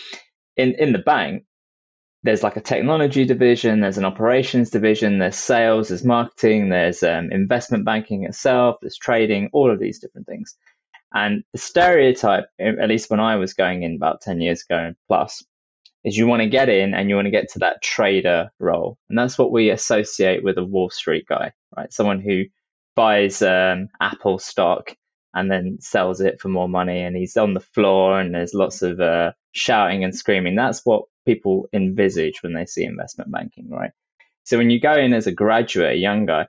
in 0.57 0.75
in 0.75 0.91
the 0.91 0.99
bank, 0.99 1.43
there's 2.23 2.43
like 2.43 2.55
a 2.57 2.61
technology 2.61 3.25
division, 3.25 3.81
there's 3.81 3.97
an 3.97 4.05
operations 4.05 4.69
division, 4.69 5.17
there's 5.17 5.35
sales, 5.35 5.89
there's 5.89 6.05
marketing, 6.05 6.69
there's 6.69 7.01
um, 7.03 7.31
investment 7.31 7.83
banking 7.85 8.25
itself, 8.25 8.77
there's 8.81 8.97
trading, 8.97 9.49
all 9.53 9.71
of 9.71 9.79
these 9.79 9.99
different 9.99 10.27
things. 10.27 10.55
And 11.13 11.43
the 11.51 11.59
stereotype, 11.59 12.45
at 12.59 12.87
least 12.87 13.09
when 13.09 13.19
I 13.19 13.35
was 13.35 13.53
going 13.53 13.83
in 13.83 13.95
about 13.95 14.21
10 14.21 14.39
years 14.39 14.63
ago 14.69 14.93
plus, 15.07 15.43
is 16.03 16.17
you 16.17 16.27
want 16.27 16.41
to 16.41 16.49
get 16.49 16.69
in 16.69 16.93
and 16.93 17.09
you 17.09 17.15
want 17.15 17.27
to 17.27 17.31
get 17.31 17.51
to 17.51 17.59
that 17.59 17.81
trader 17.81 18.51
role. 18.59 18.97
And 19.09 19.17
that's 19.17 19.37
what 19.37 19.51
we 19.51 19.69
associate 19.69 20.43
with 20.43 20.57
a 20.57 20.63
Wall 20.63 20.89
Street 20.89 21.25
guy, 21.27 21.53
right? 21.75 21.93
Someone 21.93 22.19
who 22.19 22.43
buys 22.95 23.41
um, 23.41 23.89
Apple 23.99 24.39
stock 24.39 24.95
and 25.33 25.49
then 25.49 25.77
sells 25.79 26.19
it 26.19 26.41
for 26.41 26.49
more 26.49 26.67
money 26.67 27.01
and 27.01 27.15
he's 27.15 27.37
on 27.37 27.53
the 27.53 27.59
floor 27.59 28.19
and 28.19 28.33
there's 28.33 28.53
lots 28.53 28.81
of 28.81 28.99
uh, 28.99 29.31
shouting 29.53 30.03
and 30.03 30.15
screaming. 30.15 30.55
That's 30.55 30.81
what 30.83 31.03
people 31.25 31.67
envisage 31.71 32.41
when 32.41 32.53
they 32.53 32.65
see 32.65 32.83
investment 32.83 33.31
banking, 33.31 33.69
right? 33.69 33.91
So 34.43 34.57
when 34.57 34.69
you 34.69 34.79
go 34.79 34.93
in 34.93 35.13
as 35.13 35.27
a 35.27 35.31
graduate, 35.31 35.93
a 35.93 35.99
young 35.99 36.25
guy, 36.25 36.47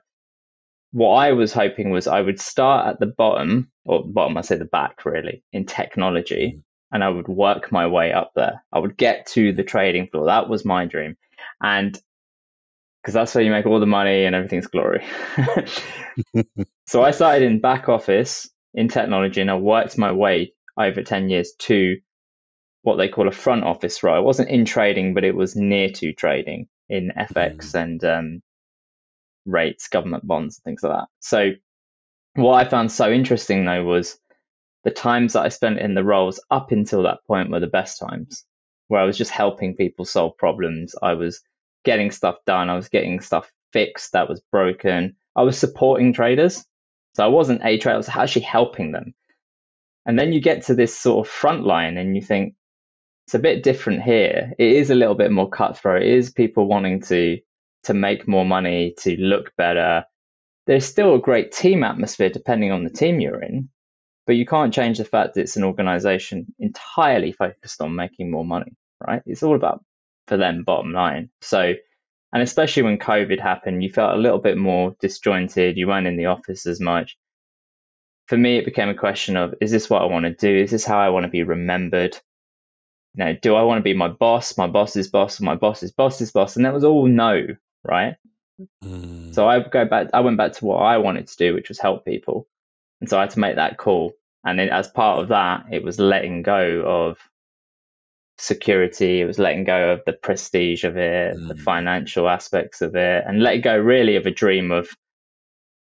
what 0.91 1.15
I 1.15 1.31
was 1.31 1.53
hoping 1.53 1.89
was 1.91 2.07
I 2.07 2.21
would 2.21 2.39
start 2.39 2.87
at 2.87 2.99
the 2.99 3.07
bottom, 3.07 3.71
or 3.85 4.03
bottom, 4.05 4.37
I 4.37 4.41
say 4.41 4.57
the 4.57 4.65
back 4.65 5.05
really, 5.05 5.43
in 5.51 5.65
technology, 5.65 6.61
and 6.93 7.03
I 7.03 7.09
would 7.09 7.27
work 7.27 7.71
my 7.71 7.87
way 7.87 8.13
up 8.13 8.31
there. 8.35 8.63
I 8.71 8.79
would 8.79 8.95
get 8.95 9.25
to 9.33 9.51
the 9.51 9.63
trading 9.63 10.07
floor. 10.07 10.27
That 10.27 10.47
was 10.47 10.63
my 10.63 10.85
dream. 10.85 11.17
And 11.61 11.99
because 13.01 13.15
that's 13.15 13.35
where 13.35 13.43
you 13.43 13.51
make 13.51 13.65
all 13.65 13.79
the 13.79 13.85
money 13.85 14.23
and 14.23 14.35
everything's 14.35 14.67
glory. 14.67 15.03
so 16.87 17.03
I 17.03 17.11
started 17.11 17.43
in 17.43 17.59
back 17.59 17.89
office 17.89 18.49
in 18.73 18.87
technology 18.87 19.41
and 19.41 19.51
I 19.51 19.55
worked 19.55 19.97
my 19.97 20.11
way 20.11 20.53
over 20.77 21.01
10 21.01 21.29
years 21.29 21.53
to 21.59 21.97
what 22.83 22.97
they 22.97 23.09
call 23.09 23.27
a 23.27 23.31
front 23.31 23.63
office 23.63 24.03
role. 24.03 24.19
It 24.19 24.25
wasn't 24.25 24.49
in 24.49 24.63
trading, 24.63 25.15
but 25.15 25.23
it 25.23 25.35
was 25.35 25.55
near 25.55 25.89
to 25.89 26.13
trading 26.13 26.67
in 26.89 27.11
FX 27.17 27.57
mm. 27.57 27.81
and 27.81 28.03
um, 28.03 28.41
rates, 29.45 29.87
government 29.87 30.25
bonds, 30.25 30.59
and 30.59 30.63
things 30.63 30.83
like 30.83 30.99
that. 30.99 31.07
So, 31.19 31.51
what 32.35 32.65
I 32.65 32.69
found 32.69 32.91
so 32.91 33.11
interesting 33.11 33.65
though 33.65 33.83
was 33.83 34.17
the 34.83 34.91
times 34.91 35.33
that 35.33 35.43
I 35.43 35.49
spent 35.49 35.79
in 35.79 35.93
the 35.93 36.03
roles 36.03 36.43
up 36.51 36.71
until 36.71 37.03
that 37.03 37.25
point 37.25 37.49
were 37.49 37.59
the 37.59 37.67
best 37.67 37.99
times, 37.99 38.45
where 38.87 39.01
I 39.01 39.05
was 39.05 39.17
just 39.17 39.31
helping 39.31 39.75
people 39.75 40.05
solve 40.05 40.37
problems. 40.37 40.95
I 41.01 41.13
was 41.13 41.41
getting 41.85 42.11
stuff 42.11 42.37
done. 42.45 42.69
I 42.69 42.75
was 42.75 42.89
getting 42.89 43.19
stuff 43.19 43.51
fixed 43.71 44.13
that 44.13 44.29
was 44.29 44.41
broken. 44.51 45.15
I 45.35 45.43
was 45.43 45.57
supporting 45.57 46.13
traders. 46.13 46.65
So 47.15 47.23
I 47.23 47.27
wasn't 47.27 47.61
a 47.63 47.77
trader, 47.77 47.93
I 47.93 47.97
was 47.97 48.09
actually 48.09 48.43
helping 48.43 48.91
them. 48.91 49.13
And 50.05 50.17
then 50.17 50.33
you 50.33 50.41
get 50.41 50.63
to 50.63 50.75
this 50.75 50.95
sort 50.95 51.25
of 51.25 51.31
front 51.31 51.63
line 51.63 51.97
and 51.97 52.15
you 52.15 52.21
think, 52.21 52.55
it's 53.27 53.35
a 53.35 53.39
bit 53.39 53.63
different 53.63 54.01
here. 54.01 54.53
It 54.59 54.73
is 54.73 54.89
a 54.89 54.95
little 54.95 55.15
bit 55.15 55.31
more 55.31 55.49
cutthroat. 55.49 56.01
It 56.01 56.09
is 56.09 56.31
people 56.31 56.67
wanting 56.67 57.01
to 57.03 57.39
to 57.83 57.93
make 57.93 58.27
more 58.27 58.45
money, 58.45 58.95
to 58.99 59.15
look 59.17 59.55
better. 59.57 60.05
There's 60.67 60.85
still 60.85 61.15
a 61.15 61.19
great 61.19 61.51
team 61.51 61.83
atmosphere 61.83 62.29
depending 62.29 62.71
on 62.71 62.83
the 62.83 62.89
team 62.89 63.19
you're 63.19 63.41
in, 63.41 63.69
but 64.25 64.35
you 64.35 64.45
can't 64.45 64.73
change 64.73 64.97
the 64.97 65.05
fact 65.05 65.33
that 65.33 65.41
it's 65.41 65.57
an 65.57 65.63
organization 65.63 66.53
entirely 66.59 67.31
focused 67.31 67.81
on 67.81 67.95
making 67.95 68.31
more 68.31 68.45
money, 68.45 68.73
right? 69.05 69.21
It's 69.25 69.43
all 69.43 69.55
about 69.55 69.83
for 70.27 70.37
them 70.37 70.63
bottom 70.63 70.93
line. 70.93 71.29
So, 71.41 71.73
and 72.33 72.41
especially 72.41 72.83
when 72.83 72.97
COVID 72.97 73.39
happened, 73.39 73.83
you 73.83 73.91
felt 73.91 74.17
a 74.17 74.21
little 74.21 74.39
bit 74.39 74.57
more 74.57 74.95
disjointed. 74.99 75.77
You 75.77 75.87
weren't 75.87 76.07
in 76.07 76.17
the 76.17 76.27
office 76.27 76.65
as 76.65 76.79
much. 76.79 77.17
For 78.27 78.37
me, 78.37 78.57
it 78.57 78.65
became 78.65 78.89
a 78.89 78.95
question 78.95 79.35
of, 79.35 79.53
is 79.59 79.71
this 79.71 79.89
what 79.89 80.01
I 80.01 80.05
want 80.05 80.25
to 80.25 80.33
do? 80.33 80.63
Is 80.63 80.71
this 80.71 80.85
how 80.85 80.99
I 80.99 81.09
want 81.09 81.25
to 81.25 81.29
be 81.29 81.43
remembered? 81.43 82.17
you 83.15 83.23
know, 83.23 83.33
do 83.33 83.55
I 83.55 83.63
want 83.63 83.79
to 83.79 83.83
be 83.83 83.93
my 83.93 84.07
boss, 84.07 84.57
my 84.57 84.67
boss's 84.67 85.07
boss, 85.07 85.39
or 85.39 85.43
my 85.43 85.55
boss's 85.55 85.91
boss's 85.91 86.31
boss? 86.31 86.55
And 86.55 86.65
that 86.65 86.73
was 86.73 86.83
all 86.83 87.07
no, 87.07 87.45
right? 87.83 88.15
Mm. 88.83 89.33
So 89.35 89.47
I 89.47 89.59
go 89.59 89.85
back, 89.85 90.09
I 90.13 90.21
went 90.21 90.37
back 90.37 90.53
to 90.53 90.65
what 90.65 90.77
I 90.77 90.97
wanted 90.97 91.27
to 91.27 91.37
do, 91.37 91.53
which 91.53 91.69
was 91.69 91.79
help 91.79 92.05
people. 92.05 92.47
And 93.03 93.09
so 93.09 93.17
I 93.17 93.23
had 93.23 93.31
to 93.31 93.39
make 93.41 93.57
that 93.57 93.77
call. 93.77 94.13
And 94.45 94.57
then 94.57 94.69
as 94.69 94.87
part 94.87 95.21
of 95.21 95.27
that, 95.27 95.65
it 95.73 95.83
was 95.83 95.99
letting 95.99 96.41
go 96.41 96.83
of 96.85 97.17
security, 98.37 99.19
it 99.19 99.25
was 99.25 99.37
letting 99.37 99.65
go 99.65 99.91
of 99.91 100.03
the 100.05 100.13
prestige 100.13 100.85
of 100.85 100.95
it, 100.95 101.35
mm. 101.35 101.49
the 101.49 101.55
financial 101.57 102.29
aspects 102.29 102.81
of 102.81 102.95
it, 102.95 103.25
and 103.27 103.43
letting 103.43 103.59
go 103.59 103.77
really 103.77 104.15
of 104.15 104.25
a 104.25 104.31
dream 104.31 104.71
of 104.71 104.87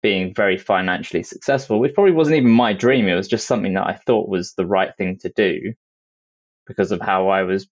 being 0.01 0.33
very 0.33 0.57
financially 0.57 1.21
successful, 1.21 1.79
which 1.79 1.93
probably 1.93 2.13
wasn't 2.13 2.35
even 2.35 2.49
my 2.49 2.73
dream. 2.73 3.07
It 3.07 3.13
was 3.13 3.27
just 3.27 3.45
something 3.45 3.75
that 3.75 3.85
I 3.85 3.93
thought 3.93 4.27
was 4.27 4.55
the 4.55 4.65
right 4.65 4.89
thing 4.97 5.19
to 5.19 5.29
do 5.29 5.75
because 6.65 6.91
of 6.91 6.99
how 6.99 7.27
I 7.27 7.43
was 7.43 7.67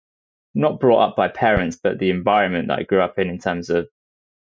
not 0.55 0.79
brought 0.79 1.09
up 1.09 1.15
by 1.15 1.27
parents, 1.27 1.77
but 1.81 1.99
the 1.99 2.09
environment 2.09 2.69
that 2.69 2.79
I 2.79 2.83
grew 2.85 3.01
up 3.01 3.19
in 3.19 3.29
in 3.29 3.37
terms 3.37 3.69
of 3.69 3.87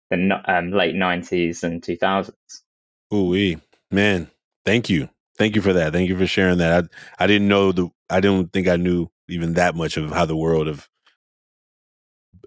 the 0.10 0.42
um, 0.46 0.72
late 0.72 0.96
90s 0.96 1.62
and 1.62 1.80
2000s. 1.80 2.34
Ooh, 3.14 3.62
man, 3.92 4.32
thank 4.66 4.90
you. 4.90 5.10
Thank 5.38 5.56
you 5.56 5.62
for 5.62 5.74
that. 5.74 5.94
Thank 5.94 6.10
you 6.10 6.18
for 6.18 6.28
sharing 6.28 6.58
that. 6.58 6.86
I, 7.20 7.24
I 7.24 7.28
didn't 7.28 7.48
know 7.48 7.72
the, 7.72 7.90
I 8.10 8.20
didn't 8.20 8.52
think 8.52 8.68
I 8.68 8.76
knew 8.76 9.08
even 9.30 9.54
that 9.54 9.76
much 9.76 9.98
of 9.98 10.12
how 10.12 10.26
the 10.26 10.36
world 10.36 10.68
of 10.68 10.90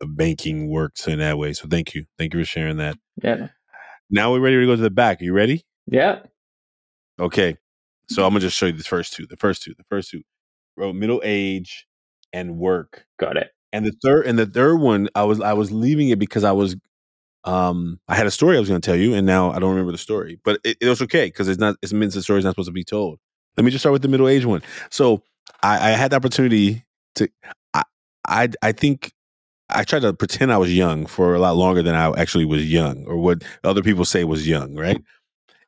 banking 0.03 0.69
works 0.69 1.07
in 1.07 1.19
that 1.21 1.39
way. 1.39 1.53
So 1.53 1.69
thank 1.69 1.95
you. 1.95 2.05
Thank 2.19 2.35
you 2.35 2.41
for 2.41 2.47
sharing 2.47 2.79
that. 2.79 2.97
Yeah. 3.23 3.49
Now 4.11 4.33
we're 4.33 4.41
ready 4.41 4.61
to 4.61 4.67
go 4.67 4.77
to 4.77 4.83
the 4.83 4.91
back. 4.91 5.21
Are 5.21 5.25
you 5.25 5.33
ready? 5.33 5.65
Yeah. 5.87 6.21
Okay. 7.19 7.57
So 8.11 8.25
I'm 8.25 8.31
gonna 8.31 8.41
just 8.41 8.57
show 8.57 8.67
you 8.67 8.73
the 8.73 8.85
first 8.85 9.15
two. 9.15 9.27
The 9.27 9.37
first 9.37 9.63
two. 9.63 9.75
The 9.77 9.85
first 9.89 10.11
two. 10.11 10.23
Wrote 10.77 10.95
middle 10.95 11.21
age 11.25 11.87
and 12.33 12.59
work. 12.59 13.05
Got 13.19 13.37
it. 13.37 13.51
And 13.73 13.87
the 13.87 13.95
third 14.03 14.27
and 14.27 14.39
the 14.39 14.47
third 14.47 14.81
one, 14.81 15.09
I 15.15 15.25
was 15.25 15.41
I 15.41 15.55
was 15.55 15.71
leaving 15.71 16.11
it 16.11 16.19
because 16.19 16.45
I 16.45 16.53
was 16.53 16.77
um 17.45 18.01
I 18.09 18.15
had 18.15 18.27
a 18.27 18.31
story 18.31 18.57
I 18.57 18.61
was 18.61 18.69
gonna 18.69 18.81
tell 18.81 18.97
you, 18.97 19.15
and 19.15 19.27
now 19.27 19.53
I 19.53 19.59
don't 19.59 19.71
remember 19.71 19.93
the 19.93 19.99
story. 19.99 20.39
But 20.45 20.61
it, 20.65 20.79
it 20.81 20.89
was 20.89 21.03
okay 21.03 21.27
because 21.27 21.49
it's 21.49 21.61
not. 21.61 21.77
It's 21.83 21.93
means 21.93 22.15
the 22.15 22.23
story's 22.23 22.45
not 22.45 22.53
supposed 22.53 22.69
to 22.69 22.73
be 22.73 22.85
told. 22.85 23.19
Let 23.57 23.65
me 23.65 23.71
just 23.71 23.83
start 23.83 23.93
with 23.93 24.03
the 24.03 24.09
middle 24.09 24.29
age 24.29 24.45
one. 24.45 24.63
So 24.91 25.23
I, 25.63 25.91
I 25.91 25.91
had 25.93 26.13
the 26.13 26.17
opportunity 26.17 26.85
to 27.17 27.29
I 27.75 27.83
I 28.27 28.49
I 28.63 28.73
think 28.73 29.13
I 29.69 29.85
tried 29.85 30.03
to 30.03 30.13
pretend 30.13 30.53
I 30.53 30.59
was 30.59 30.73
young 30.75 31.07
for 31.07 31.35
a 31.35 31.39
lot 31.39 31.57
longer 31.57 31.83
than 31.83 31.95
I 31.95 32.11
actually 32.19 32.45
was 32.45 32.71
young, 32.71 33.05
or 33.07 33.17
what 33.17 33.43
other 33.65 33.83
people 33.83 34.05
say 34.05 34.25
was 34.25 34.47
young, 34.47 34.75
right? 34.75 35.03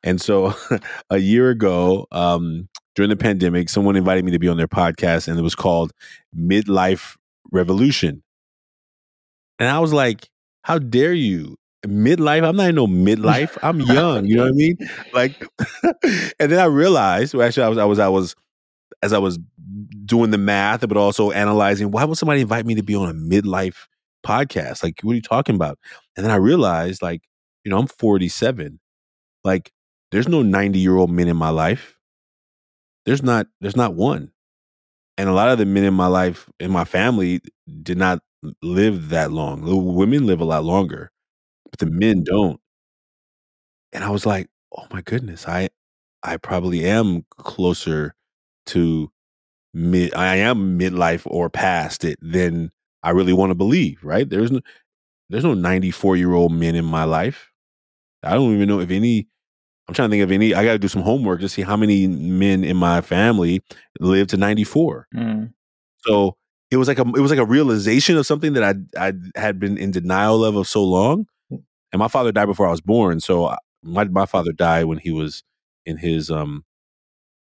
And 0.03 0.21
so, 0.21 0.53
a 1.09 1.17
year 1.17 1.49
ago, 1.49 2.07
um, 2.11 2.69
during 2.95 3.09
the 3.09 3.15
pandemic, 3.17 3.69
someone 3.69 3.95
invited 3.95 4.23
me 4.23 4.31
to 4.31 4.39
be 4.39 4.47
on 4.47 4.57
their 4.57 4.67
podcast, 4.67 5.27
and 5.27 5.37
it 5.37 5.41
was 5.41 5.55
called 5.55 5.91
Midlife 6.37 7.15
Revolution. 7.51 8.23
And 9.59 9.69
I 9.69 9.79
was 9.79 9.93
like, 9.93 10.29
"How 10.63 10.79
dare 10.79 11.13
you? 11.13 11.57
Midlife? 11.87 12.47
I'm 12.47 12.55
not 12.55 12.69
in 12.69 12.75
no 12.75 12.87
midlife. 12.87 13.57
I'm 13.63 13.79
young. 13.97 14.25
You 14.25 14.37
know 14.37 14.43
what 14.43 14.49
I 14.49 14.55
mean? 14.55 14.77
Like." 15.13 15.47
and 16.39 16.51
then 16.51 16.59
I 16.59 16.65
realized, 16.65 17.33
well, 17.33 17.47
actually, 17.47 17.63
I 17.63 17.69
was, 17.69 17.77
I 17.77 17.85
was, 17.85 17.99
I 17.99 18.07
was, 18.07 18.35
as 19.01 19.13
I 19.13 19.17
was 19.17 19.39
doing 20.05 20.31
the 20.31 20.37
math, 20.37 20.87
but 20.87 20.97
also 20.97 21.31
analyzing, 21.31 21.91
why 21.91 22.05
would 22.05 22.17
somebody 22.17 22.41
invite 22.41 22.65
me 22.65 22.75
to 22.75 22.83
be 22.83 22.95
on 22.95 23.09
a 23.09 23.13
midlife 23.13 23.87
podcast. 24.25 24.83
Like, 24.83 24.99
what 25.01 25.13
are 25.13 25.15
you 25.15 25.21
talking 25.21 25.55
about? 25.55 25.77
And 26.17 26.25
then 26.25 26.31
I 26.31 26.35
realized, 26.35 27.01
like, 27.01 27.21
you 27.63 27.69
know, 27.69 27.77
I'm 27.77 27.87
47. 27.87 28.79
Like, 29.43 29.71
there's 30.11 30.27
no 30.27 30.41
90 30.41 30.79
year 30.79 30.97
old 30.97 31.11
men 31.11 31.27
in 31.27 31.37
my 31.37 31.49
life. 31.49 31.97
There's 33.05 33.23
not, 33.23 33.47
there's 33.61 33.75
not 33.75 33.93
one. 33.93 34.31
And 35.17 35.29
a 35.29 35.33
lot 35.33 35.49
of 35.49 35.57
the 35.57 35.65
men 35.65 35.83
in 35.83 35.93
my 35.93 36.07
life, 36.07 36.49
in 36.59 36.71
my 36.71 36.83
family, 36.83 37.39
did 37.83 37.97
not 37.97 38.19
live 38.61 39.09
that 39.09 39.31
long. 39.31 39.63
The 39.63 39.75
women 39.75 40.25
live 40.25 40.41
a 40.41 40.45
lot 40.45 40.65
longer, 40.65 41.11
but 41.69 41.79
the 41.79 41.87
men 41.87 42.23
don't. 42.23 42.59
And 43.93 44.03
I 44.03 44.09
was 44.09 44.25
like, 44.25 44.47
oh 44.77 44.85
my 44.91 45.01
goodness, 45.01 45.47
I 45.47 45.69
I 46.23 46.37
probably 46.37 46.85
am 46.85 47.25
closer 47.37 48.15
to 48.67 49.11
mid 49.73 50.13
I 50.15 50.37
am 50.37 50.79
midlife 50.79 51.23
or 51.25 51.49
past 51.49 52.03
it 52.03 52.17
than 52.21 52.71
I 53.03 53.11
really 53.11 53.33
want 53.33 53.51
to 53.51 53.55
believe, 53.55 54.03
right? 54.03 54.27
There's 54.27 54.51
no 54.51 54.61
there's 55.29 55.43
no 55.43 55.53
94 55.53 56.17
year 56.17 56.33
old 56.33 56.51
men 56.51 56.75
in 56.75 56.85
my 56.85 57.03
life. 57.03 57.51
I 58.23 58.33
don't 58.33 58.53
even 58.53 58.67
know 58.67 58.79
if 58.79 58.91
any 58.91 59.27
I'm 59.87 59.93
trying 59.93 60.09
to 60.09 60.13
think 60.13 60.23
of 60.23 60.31
any 60.31 60.53
I 60.53 60.63
gotta 60.63 60.79
do 60.79 60.87
some 60.87 61.03
homework 61.03 61.41
to 61.41 61.49
see 61.49 61.61
how 61.61 61.77
many 61.77 62.07
men 62.07 62.63
in 62.63 62.77
my 62.77 63.01
family 63.01 63.61
live 63.99 64.27
to 64.27 64.37
94. 64.37 65.07
Mm. 65.15 65.53
So 65.99 66.37
it 66.71 66.77
was 66.77 66.87
like 66.87 66.99
a 66.99 67.03
it 67.03 67.21
was 67.21 67.31
like 67.31 67.39
a 67.39 67.45
realization 67.45 68.17
of 68.17 68.25
something 68.25 68.53
that 68.53 68.63
I 68.63 69.09
I 69.09 69.13
had 69.35 69.59
been 69.59 69.77
in 69.77 69.91
denial 69.91 70.43
of 70.43 70.55
of 70.55 70.67
so 70.67 70.83
long. 70.83 71.27
And 71.95 71.99
my 72.01 72.09
father 72.09 72.33
died 72.33 72.47
before 72.47 72.67
I 72.67 72.71
was 72.71 72.81
born. 72.81 73.21
So 73.21 73.55
my 73.81 74.03
my 74.03 74.25
father 74.25 74.51
died 74.51 74.83
when 74.83 74.97
he 74.97 75.11
was 75.11 75.43
in 75.85 75.95
his 75.95 76.29
um 76.29 76.65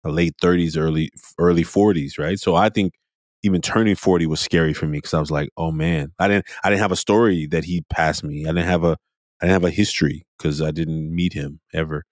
late 0.04 0.34
30s, 0.42 0.76
early 0.76 1.12
early 1.38 1.62
40s, 1.62 2.18
right? 2.18 2.40
So 2.40 2.56
I 2.56 2.68
think 2.68 2.94
even 3.44 3.60
turning 3.60 3.94
40 3.94 4.26
was 4.26 4.40
scary 4.40 4.74
for 4.74 4.86
me 4.86 4.98
because 4.98 5.14
I 5.14 5.20
was 5.20 5.30
like, 5.30 5.50
oh 5.56 5.70
man, 5.70 6.12
I 6.18 6.26
didn't 6.26 6.46
I 6.64 6.70
didn't 6.70 6.82
have 6.82 6.90
a 6.90 6.96
story 6.96 7.46
that 7.52 7.64
he 7.66 7.82
passed 7.88 8.24
me. 8.24 8.42
I 8.44 8.48
didn't 8.48 8.66
have 8.66 8.82
a 8.82 8.96
I 9.40 9.46
didn't 9.46 9.52
have 9.62 9.64
a 9.64 9.70
history 9.70 10.26
because 10.38 10.60
I 10.60 10.72
didn't 10.72 11.14
meet 11.14 11.34
him 11.34 11.60
ever. 11.72 12.02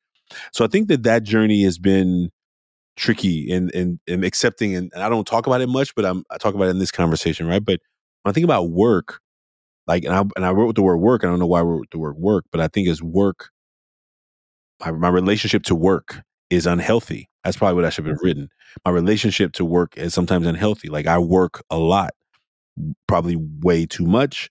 So 0.53 0.65
I 0.65 0.69
think 0.69 0.89
that 0.89 1.03
that 1.05 1.25
journey 1.25 1.65
has 1.65 1.79
been 1.79 2.31
tricky 2.97 3.53
and 3.53 3.75
and 3.75 4.01
and 4.09 4.25
accepting 4.25 4.77
and, 4.77 4.93
and 4.95 5.03
I 5.03 5.09
don't 5.09 5.27
talk 5.27 5.47
about 5.49 5.63
it 5.63 5.69
much, 5.69 5.95
but 5.97 6.05
I'm 6.07 6.25
I 6.31 6.39
talk 6.39 6.55
about 6.55 6.69
it 6.69 6.71
in 6.71 6.79
this 6.79 6.93
conversation, 6.93 7.47
right? 7.49 7.65
But 7.65 7.81
when 8.23 8.31
I 8.31 8.35
think 8.35 8.45
about 8.45 8.71
work, 8.71 9.21
like 9.87 10.05
and 10.05 10.15
I 10.15 10.21
and 10.37 10.45
I 10.45 10.51
wrote 10.51 10.75
the 10.75 10.83
word 10.83 10.99
work. 10.99 11.25
I 11.25 11.29
don't 11.29 11.39
know 11.39 11.47
why 11.47 11.61
I 11.61 11.65
wrote 11.65 11.91
the 11.91 11.99
word 11.99 12.17
work, 12.17 12.45
but 12.53 12.61
I 12.61 12.69
think 12.69 12.89
it's 12.89 13.03
work. 13.03 13.51
My, 14.81 14.91
my 14.93 15.09
relationship 15.09 15.63
to 15.65 15.75
work 15.75 16.23
is 16.49 16.67
unhealthy. 16.67 17.29
That's 17.45 17.57
probably 17.57 17.77
what 17.77 17.85
I 17.85 17.91
should 17.91 18.07
have 18.07 18.17
mm-hmm. 18.17 18.27
written. 18.27 18.49
My 18.85 18.91
relationship 18.91 19.53
to 19.55 19.65
work 19.65 19.97
is 19.97 20.15
sometimes 20.15 20.47
unhealthy. 20.47 20.89
Like 20.89 21.07
I 21.07 21.19
work 21.19 21.63
a 21.71 21.79
lot, 21.79 22.13
probably 23.07 23.37
way 23.37 23.87
too 23.87 24.07
much. 24.07 24.51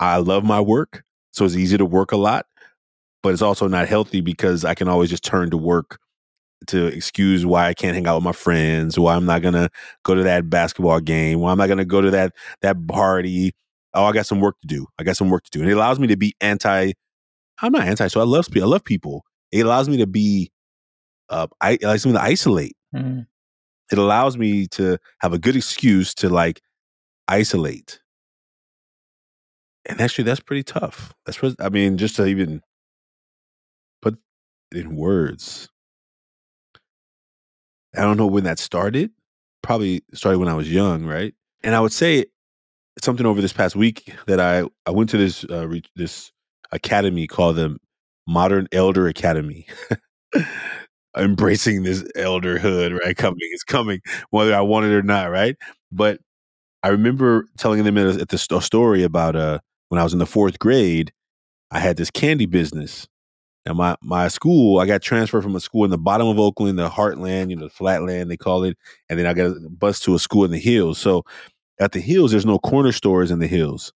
I 0.00 0.16
love 0.16 0.44
my 0.44 0.60
work, 0.60 1.04
so 1.30 1.44
it's 1.44 1.56
easy 1.56 1.78
to 1.78 1.84
work 1.84 2.12
a 2.12 2.16
lot, 2.16 2.46
but 3.22 3.32
it's 3.32 3.42
also 3.42 3.68
not 3.68 3.88
healthy 3.88 4.20
because 4.20 4.64
I 4.64 4.74
can 4.74 4.88
always 4.88 5.10
just 5.10 5.24
turn 5.24 5.50
to 5.50 5.56
work 5.56 5.98
to 6.68 6.86
excuse 6.86 7.44
why 7.44 7.68
I 7.68 7.74
can't 7.74 7.94
hang 7.94 8.06
out 8.06 8.16
with 8.16 8.24
my 8.24 8.32
friends, 8.32 8.98
why 8.98 9.14
I'm 9.14 9.26
not 9.26 9.42
gonna 9.42 9.68
go 10.04 10.14
to 10.14 10.22
that 10.24 10.50
basketball 10.50 11.00
game, 11.00 11.40
why 11.40 11.52
I'm 11.52 11.58
not 11.58 11.68
gonna 11.68 11.84
go 11.84 12.00
to 12.00 12.10
that 12.10 12.32
that 12.62 12.86
party. 12.88 13.52
Oh, 13.94 14.04
I 14.04 14.12
got 14.12 14.26
some 14.26 14.40
work 14.40 14.60
to 14.62 14.66
do. 14.66 14.86
I 14.98 15.04
got 15.04 15.16
some 15.16 15.30
work 15.30 15.44
to 15.44 15.50
do, 15.50 15.60
and 15.60 15.70
it 15.70 15.74
allows 15.74 15.98
me 15.98 16.06
to 16.08 16.16
be 16.16 16.34
anti. 16.40 16.92
I'm 17.60 17.72
not 17.72 17.86
anti, 17.86 18.08
so 18.08 18.20
I 18.20 18.24
love 18.24 18.46
I 18.54 18.60
love 18.60 18.84
people. 18.84 19.24
It 19.50 19.66
allows 19.66 19.88
me 19.88 19.98
to 19.98 20.06
be 20.06 20.50
uh, 21.28 21.46
I, 21.60 21.72
it 21.72 21.84
allows 21.84 22.06
me 22.06 22.12
to 22.12 22.22
isolate. 22.22 22.76
Mm. 22.94 23.26
It 23.90 23.98
allows 23.98 24.36
me 24.36 24.66
to 24.68 24.98
have 25.20 25.32
a 25.32 25.38
good 25.38 25.56
excuse 25.56 26.14
to 26.14 26.28
like 26.28 26.60
isolate. 27.26 28.00
And 29.86 30.00
actually, 30.00 30.24
that's 30.24 30.40
pretty 30.40 30.62
tough. 30.62 31.12
That's 31.26 31.42
what 31.42 31.56
I 31.58 31.68
mean, 31.68 31.98
just 31.98 32.16
to 32.16 32.26
even 32.26 32.62
put 34.00 34.16
it 34.70 34.78
in 34.78 34.96
words. 34.96 35.68
I 37.96 38.02
don't 38.02 38.16
know 38.16 38.26
when 38.26 38.44
that 38.44 38.58
started. 38.58 39.10
Probably 39.62 40.02
started 40.14 40.38
when 40.38 40.48
I 40.48 40.54
was 40.54 40.72
young, 40.72 41.04
right? 41.04 41.34
And 41.62 41.74
I 41.74 41.80
would 41.80 41.92
say 41.92 42.26
something 43.00 43.26
over 43.26 43.40
this 43.40 43.52
past 43.52 43.76
week 43.76 44.12
that 44.26 44.40
I 44.40 44.64
I 44.86 44.90
went 44.90 45.10
to 45.10 45.18
this 45.18 45.44
uh, 45.50 45.68
re- 45.68 45.82
this 45.96 46.32
academy 46.72 47.26
called 47.26 47.56
the 47.56 47.76
Modern 48.26 48.68
Elder 48.72 49.08
Academy. 49.08 49.66
embracing 51.16 51.82
this 51.82 52.02
elderhood, 52.16 52.98
right? 52.98 53.16
Coming, 53.16 53.38
it's 53.52 53.64
coming, 53.64 54.00
whether 54.30 54.54
I 54.54 54.62
want 54.62 54.86
it 54.86 54.92
or 54.92 55.02
not, 55.02 55.30
right? 55.30 55.56
But 55.90 56.20
I 56.82 56.88
remember 56.88 57.46
telling 57.58 57.84
them 57.84 57.98
at 57.98 58.28
the 58.28 58.38
story 58.38 59.02
about 59.04 59.36
uh 59.36 59.60
when 59.88 60.00
I 60.00 60.04
was 60.04 60.12
in 60.12 60.18
the 60.18 60.26
fourth 60.26 60.58
grade, 60.58 61.12
I 61.70 61.78
had 61.80 61.96
this 61.96 62.10
candy 62.10 62.46
business. 62.46 63.06
Now 63.66 63.74
my 63.74 63.96
my 64.02 64.28
school, 64.28 64.80
I 64.80 64.86
got 64.86 65.02
transferred 65.02 65.42
from 65.42 65.56
a 65.56 65.60
school 65.60 65.84
in 65.84 65.90
the 65.90 65.98
bottom 65.98 66.26
of 66.28 66.38
Oakland, 66.40 66.78
the 66.78 66.88
Heartland, 66.88 67.50
you 67.50 67.56
know, 67.56 67.64
the 67.64 67.70
Flatland 67.70 68.30
they 68.30 68.36
call 68.36 68.64
it, 68.64 68.76
and 69.08 69.18
then 69.18 69.26
I 69.26 69.34
got 69.34 69.46
a 69.56 69.70
bus 69.70 70.00
to 70.00 70.14
a 70.14 70.18
school 70.18 70.44
in 70.44 70.50
the 70.50 70.58
hills. 70.58 70.98
So 70.98 71.24
at 71.80 71.92
the 71.92 72.00
hills, 72.00 72.30
there's 72.30 72.46
no 72.46 72.58
corner 72.58 72.92
stores 72.92 73.30
in 73.30 73.38
the 73.38 73.46
hills. 73.46 73.92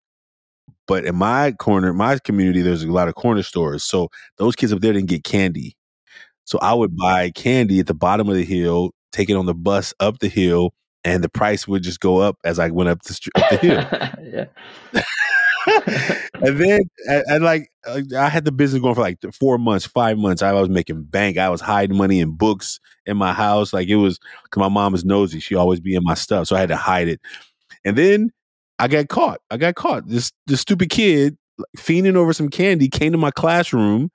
But 0.87 1.04
in 1.04 1.16
my 1.16 1.52
corner, 1.52 1.92
my 1.92 2.18
community, 2.18 2.62
there's 2.62 2.82
a 2.82 2.90
lot 2.90 3.08
of 3.08 3.14
corner 3.14 3.42
stores. 3.42 3.85
So 3.85 4.08
those 4.37 4.56
kids 4.56 4.72
up 4.72 4.80
there 4.80 4.92
didn't 4.92 5.08
get 5.08 5.24
candy. 5.24 5.76
So 6.44 6.58
I 6.61 6.74
would 6.74 6.96
buy 6.96 7.30
candy 7.30 7.80
at 7.80 7.87
the 7.87 7.94
bottom 7.94 8.28
of 8.28 8.35
the 8.35 8.44
hill, 8.44 8.90
take 9.12 9.30
it 9.30 9.37
on 9.37 9.46
the 9.46 9.54
bus 9.54 9.94
up 10.00 10.18
the 10.18 10.28
hill, 10.28 10.74
and 11.04 11.22
the 11.22 11.28
price 11.28 11.66
would 11.68 11.82
just 11.82 12.00
go 12.00 12.18
up 12.18 12.37
as 12.44 12.58
I 12.58 12.68
went 12.70 12.88
up 12.88 13.02
the, 13.02 13.30
up 13.37 13.50
the 13.50 13.56
hill. 13.58 14.46
and 16.35 16.58
then, 16.58 16.80
and, 17.08 17.24
and, 17.28 17.44
like, 17.44 17.70
uh, 17.87 18.00
I 18.18 18.28
had 18.28 18.44
the 18.44 18.52
business 18.52 18.82
going 18.82 18.94
for 18.94 19.00
like 19.00 19.18
four 19.32 19.58
months, 19.58 19.87
five 19.87 20.18
months. 20.18 20.42
I 20.42 20.52
was 20.52 20.68
making 20.68 21.04
bank. 21.04 21.38
I 21.38 21.48
was 21.48 21.61
hiding 21.61 21.96
money 21.96 22.20
in 22.20 22.37
books 22.37 22.80
in 23.06 23.16
my 23.16 23.32
house. 23.32 23.72
Like 23.72 23.88
it 23.88 23.96
was, 23.96 24.18
cause 24.50 24.61
my 24.61 24.68
mom 24.68 24.92
was 24.92 25.04
nosy. 25.04 25.40
She 25.40 25.54
always 25.54 25.80
be 25.80 25.94
in 25.94 26.02
my 26.02 26.14
stuff, 26.14 26.48
so 26.48 26.56
I 26.56 26.61
had 26.61 26.68
to 26.70 26.76
hide 26.76 27.08
it. 27.08 27.20
And 27.84 27.96
then 27.96 28.30
I 28.78 28.88
got 28.88 29.08
caught. 29.08 29.40
I 29.50 29.56
got 29.56 29.74
caught. 29.74 30.08
This 30.08 30.32
this 30.46 30.60
stupid 30.60 30.90
kid 30.90 31.36
fiending 31.76 32.16
over 32.16 32.32
some 32.32 32.48
candy 32.48 32.88
came 32.88 33.12
to 33.12 33.18
my 33.18 33.30
classroom 33.30 34.10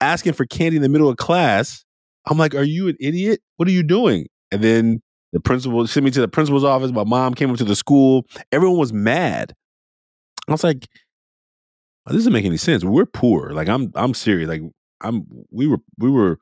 asking 0.00 0.32
for 0.32 0.46
candy 0.46 0.76
in 0.76 0.82
the 0.82 0.88
middle 0.88 1.08
of 1.08 1.16
class. 1.16 1.84
I'm 2.26 2.38
like, 2.38 2.54
are 2.54 2.62
you 2.62 2.88
an 2.88 2.96
idiot? 3.00 3.40
What 3.56 3.68
are 3.68 3.72
you 3.72 3.82
doing? 3.82 4.26
And 4.50 4.62
then 4.62 5.00
the 5.32 5.40
principal 5.40 5.86
sent 5.86 6.04
me 6.04 6.10
to 6.12 6.20
the 6.20 6.28
principal's 6.28 6.64
office. 6.64 6.90
My 6.90 7.04
mom 7.04 7.34
came 7.34 7.50
up 7.50 7.58
to 7.58 7.64
the 7.64 7.76
school. 7.76 8.26
Everyone 8.50 8.78
was 8.78 8.92
mad. 8.92 9.54
I 10.48 10.52
was 10.52 10.64
like, 10.64 10.88
oh, 12.06 12.12
this 12.12 12.20
doesn't 12.20 12.32
make 12.32 12.46
any 12.46 12.56
sense. 12.56 12.84
We're 12.84 13.06
poor. 13.06 13.50
Like 13.50 13.68
I'm 13.68 13.92
I'm 13.94 14.14
serious. 14.14 14.48
Like 14.48 14.62
I'm 15.00 15.26
we 15.50 15.66
were 15.66 15.78
we 15.98 16.10
were 16.10 16.38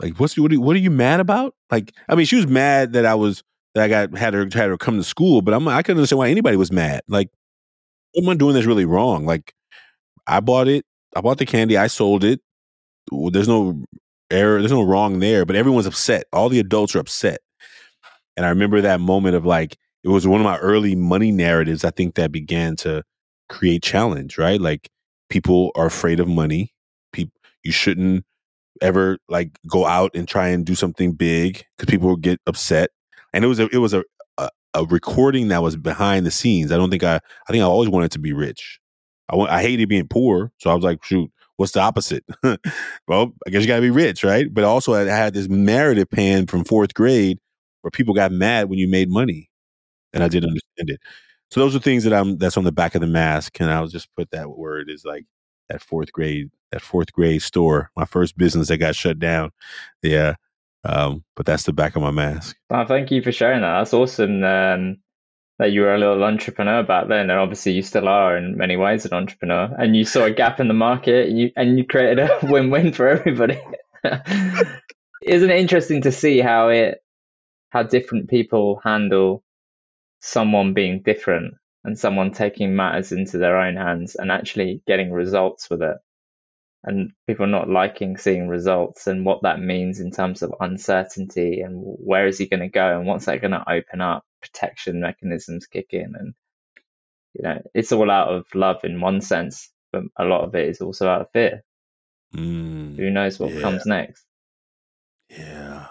like, 0.00 0.18
what's 0.18 0.36
what 0.36 0.52
are, 0.52 0.60
what 0.60 0.76
are 0.76 0.80
you 0.80 0.90
mad 0.90 1.20
about? 1.20 1.54
Like, 1.70 1.92
I 2.08 2.14
mean, 2.14 2.26
she 2.26 2.36
was 2.36 2.46
mad 2.46 2.92
that 2.94 3.06
I 3.06 3.14
was 3.14 3.42
that 3.74 3.84
I 3.84 3.88
got 3.88 4.16
had 4.16 4.34
her 4.34 4.44
had 4.44 4.70
her 4.70 4.78
come 4.78 4.96
to 4.98 5.04
school, 5.04 5.42
but 5.42 5.54
I'm 5.54 5.66
I 5.68 5.82
couldn't 5.82 5.98
understand 5.98 6.18
why 6.18 6.28
anybody 6.28 6.56
was 6.56 6.72
mad. 6.72 7.02
Like, 7.08 7.30
am 8.16 8.28
I 8.28 8.34
doing 8.34 8.54
this 8.54 8.66
really 8.66 8.84
wrong? 8.84 9.26
Like, 9.26 9.52
I 10.26 10.40
bought 10.40 10.68
it, 10.68 10.84
I 11.16 11.20
bought 11.20 11.38
the 11.38 11.46
candy, 11.46 11.76
I 11.76 11.88
sold 11.88 12.24
it. 12.24 12.40
There's 13.12 13.48
no 13.48 13.82
error, 14.30 14.60
there's 14.60 14.72
no 14.72 14.82
wrong 14.82 15.18
there, 15.20 15.44
but 15.44 15.56
everyone's 15.56 15.86
upset. 15.86 16.24
All 16.32 16.48
the 16.48 16.60
adults 16.60 16.94
are 16.94 17.00
upset. 17.00 17.40
And 18.36 18.46
I 18.46 18.48
remember 18.48 18.80
that 18.80 19.00
moment 19.00 19.36
of 19.36 19.46
like, 19.46 19.76
it 20.02 20.08
was 20.08 20.26
one 20.26 20.40
of 20.40 20.44
my 20.44 20.58
early 20.58 20.94
money 20.94 21.32
narratives, 21.32 21.84
I 21.84 21.90
think, 21.90 22.14
that 22.16 22.32
began 22.32 22.76
to 22.76 23.02
create 23.48 23.82
challenge, 23.82 24.38
right? 24.38 24.60
Like 24.60 24.90
people 25.28 25.70
are 25.76 25.86
afraid 25.86 26.20
of 26.20 26.28
money. 26.28 26.72
People 27.12 27.32
you 27.62 27.72
shouldn't 27.72 28.24
ever 28.82 29.18
like 29.28 29.58
go 29.68 29.86
out 29.86 30.10
and 30.14 30.26
try 30.26 30.48
and 30.48 30.66
do 30.66 30.74
something 30.74 31.12
big 31.12 31.64
because 31.76 31.90
people 31.90 32.08
will 32.08 32.16
get 32.16 32.40
upset. 32.46 32.90
And 33.34 33.44
it 33.44 33.48
was 33.48 33.60
a 33.60 33.68
it 33.74 33.78
was 33.78 33.94
a, 33.94 34.04
a, 34.38 34.48
a 34.74 34.84
recording 34.86 35.48
that 35.48 35.62
was 35.62 35.76
behind 35.76 36.24
the 36.26 36.30
scenes. 36.30 36.72
I 36.72 36.78
don't 36.78 36.90
think 36.90 37.04
I 37.04 37.16
I 37.16 37.52
think 37.52 37.62
I 37.62 37.66
always 37.66 37.90
wanted 37.90 38.12
to 38.12 38.18
be 38.20 38.32
rich. 38.32 38.80
I 39.28 39.36
want 39.36 39.50
I 39.50 39.62
hated 39.62 39.88
being 39.90 40.08
poor, 40.08 40.52
so 40.58 40.70
I 40.70 40.74
was 40.74 40.84
like, 40.84 41.04
shoot, 41.04 41.30
what's 41.56 41.72
the 41.72 41.80
opposite? 41.80 42.24
well, 43.08 43.32
I 43.46 43.50
guess 43.50 43.62
you 43.62 43.68
got 43.68 43.76
to 43.76 43.82
be 43.82 43.90
rich, 43.90 44.24
right? 44.24 44.52
But 44.52 44.64
also, 44.64 44.94
I 44.94 45.04
had 45.04 45.34
this 45.34 45.48
narrative 45.48 46.10
pan 46.10 46.46
from 46.46 46.64
fourth 46.64 46.94
grade 46.94 47.38
where 47.82 47.90
people 47.90 48.14
got 48.14 48.32
mad 48.32 48.70
when 48.70 48.78
you 48.78 48.88
made 48.88 49.10
money, 49.10 49.50
and 50.12 50.22
I 50.24 50.28
didn't 50.28 50.50
understand 50.50 50.90
it. 50.90 51.00
So 51.50 51.60
those 51.60 51.76
are 51.76 51.80
things 51.80 52.04
that 52.04 52.12
I'm 52.12 52.38
that's 52.38 52.56
on 52.56 52.64
the 52.64 52.72
back 52.72 52.94
of 52.94 53.00
the 53.00 53.06
mask, 53.06 53.60
and 53.60 53.70
I'll 53.70 53.88
just 53.88 54.14
put 54.16 54.30
that 54.32 54.50
word 54.50 54.90
is 54.90 55.04
like 55.04 55.26
that 55.68 55.82
fourth 55.82 56.12
grade 56.12 56.50
that 56.72 56.82
fourth 56.82 57.12
grade 57.12 57.42
store, 57.42 57.90
my 57.96 58.04
first 58.04 58.36
business 58.36 58.68
that 58.68 58.78
got 58.78 58.96
shut 58.96 59.18
down. 59.18 59.50
Yeah, 60.02 60.34
um, 60.84 61.24
but 61.36 61.46
that's 61.46 61.64
the 61.64 61.72
back 61.72 61.96
of 61.96 62.02
my 62.02 62.10
mask. 62.10 62.56
Oh, 62.70 62.84
thank 62.86 63.10
you 63.10 63.22
for 63.22 63.32
sharing 63.32 63.62
that. 63.62 63.78
That's 63.78 63.94
awesome. 63.94 64.42
Um, 64.44 64.98
that 65.58 65.70
you 65.70 65.82
were 65.82 65.94
a 65.94 65.98
little 65.98 66.22
entrepreneur 66.24 66.82
back 66.82 67.08
then, 67.08 67.30
and 67.30 67.38
obviously 67.38 67.72
you 67.72 67.82
still 67.82 68.08
are 68.08 68.36
in 68.36 68.56
many 68.56 68.76
ways 68.76 69.04
an 69.04 69.12
entrepreneur. 69.12 69.72
And 69.78 69.94
you 69.94 70.04
saw 70.04 70.24
a 70.24 70.30
gap 70.30 70.58
in 70.60 70.68
the 70.68 70.74
market, 70.74 71.28
you 71.28 71.50
and 71.56 71.78
you 71.78 71.86
created 71.86 72.18
a 72.18 72.38
win-win 72.42 72.92
for 72.92 73.08
everybody. 73.08 73.60
Isn't 75.22 75.50
it 75.50 75.60
interesting 75.60 76.02
to 76.02 76.12
see 76.12 76.40
how 76.40 76.68
it 76.68 77.02
how 77.70 77.82
different 77.82 78.28
people 78.28 78.80
handle 78.84 79.42
someone 80.20 80.74
being 80.74 81.02
different 81.02 81.54
and 81.84 81.98
someone 81.98 82.32
taking 82.32 82.76
matters 82.76 83.12
into 83.12 83.38
their 83.38 83.58
own 83.58 83.76
hands 83.76 84.16
and 84.16 84.30
actually 84.30 84.82
getting 84.86 85.12
results 85.12 85.70
with 85.70 85.82
it? 85.82 85.96
And 86.84 87.12
people 87.26 87.46
not 87.46 87.68
liking 87.68 88.16
seeing 88.16 88.48
results 88.48 89.06
and 89.06 89.24
what 89.24 89.42
that 89.42 89.60
means 89.60 90.00
in 90.00 90.10
terms 90.10 90.42
of 90.42 90.54
uncertainty 90.60 91.60
and 91.60 91.80
where 91.82 92.26
is 92.26 92.38
he 92.38 92.46
going 92.46 92.60
to 92.60 92.68
go 92.68 92.98
and 92.98 93.06
what's 93.06 93.24
that 93.26 93.40
going 93.40 93.52
to 93.52 93.70
open 93.70 94.00
up 94.00 94.24
protection 94.42 95.00
mechanisms 95.00 95.66
kick 95.66 95.86
in 95.90 96.14
and 96.18 96.34
you 97.32 97.42
know 97.42 97.60
it's 97.74 97.92
all 97.92 98.10
out 98.10 98.28
of 98.28 98.44
love 98.54 98.84
in 98.84 99.00
one 99.00 99.20
sense 99.20 99.70
but 99.92 100.02
a 100.18 100.24
lot 100.24 100.44
of 100.44 100.54
it 100.54 100.68
is 100.68 100.80
also 100.80 101.08
out 101.08 101.20
of 101.20 101.30
fear. 101.32 101.62
Mm, 102.34 102.96
who 102.96 103.10
knows 103.10 103.38
what 103.38 103.52
yeah. 103.52 103.60
comes 103.60 103.86
next? 103.86 104.24
Yeah 105.30 105.86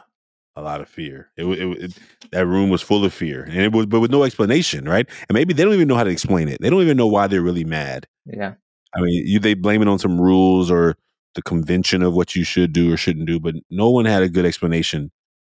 a 0.55 0.61
lot 0.61 0.81
of 0.81 0.87
fear. 0.87 1.31
It, 1.35 1.45
it, 1.45 1.83
it, 1.83 1.97
that 2.31 2.45
room 2.45 2.69
was 2.69 2.83
full 2.83 3.03
of 3.03 3.11
fear 3.11 3.41
and 3.41 3.57
it 3.57 3.71
was 3.71 3.87
but 3.87 4.01
with 4.01 4.11
no 4.11 4.23
explanation 4.23 4.87
right? 4.87 5.09
And 5.27 5.33
maybe 5.33 5.53
they 5.53 5.63
don't 5.63 5.73
even 5.73 5.87
know 5.87 5.95
how 5.95 6.03
to 6.03 6.11
explain 6.11 6.47
it. 6.47 6.61
They 6.61 6.69
don't 6.69 6.83
even 6.83 6.97
know 6.97 7.07
why 7.07 7.25
they're 7.25 7.41
really 7.41 7.65
mad. 7.65 8.05
Yeah 8.27 8.53
I 8.95 9.01
mean, 9.01 9.25
you, 9.25 9.39
they 9.39 9.53
blame 9.53 9.81
it 9.81 9.87
on 9.87 9.99
some 9.99 10.19
rules 10.19 10.69
or 10.69 10.95
the 11.35 11.41
convention 11.41 12.03
of 12.03 12.13
what 12.13 12.35
you 12.35 12.43
should 12.43 12.73
do 12.73 12.93
or 12.93 12.97
shouldn't 12.97 13.25
do, 13.25 13.39
but 13.39 13.55
no 13.69 13.89
one 13.89 14.05
had 14.05 14.23
a 14.23 14.29
good 14.29 14.45
explanation 14.45 15.11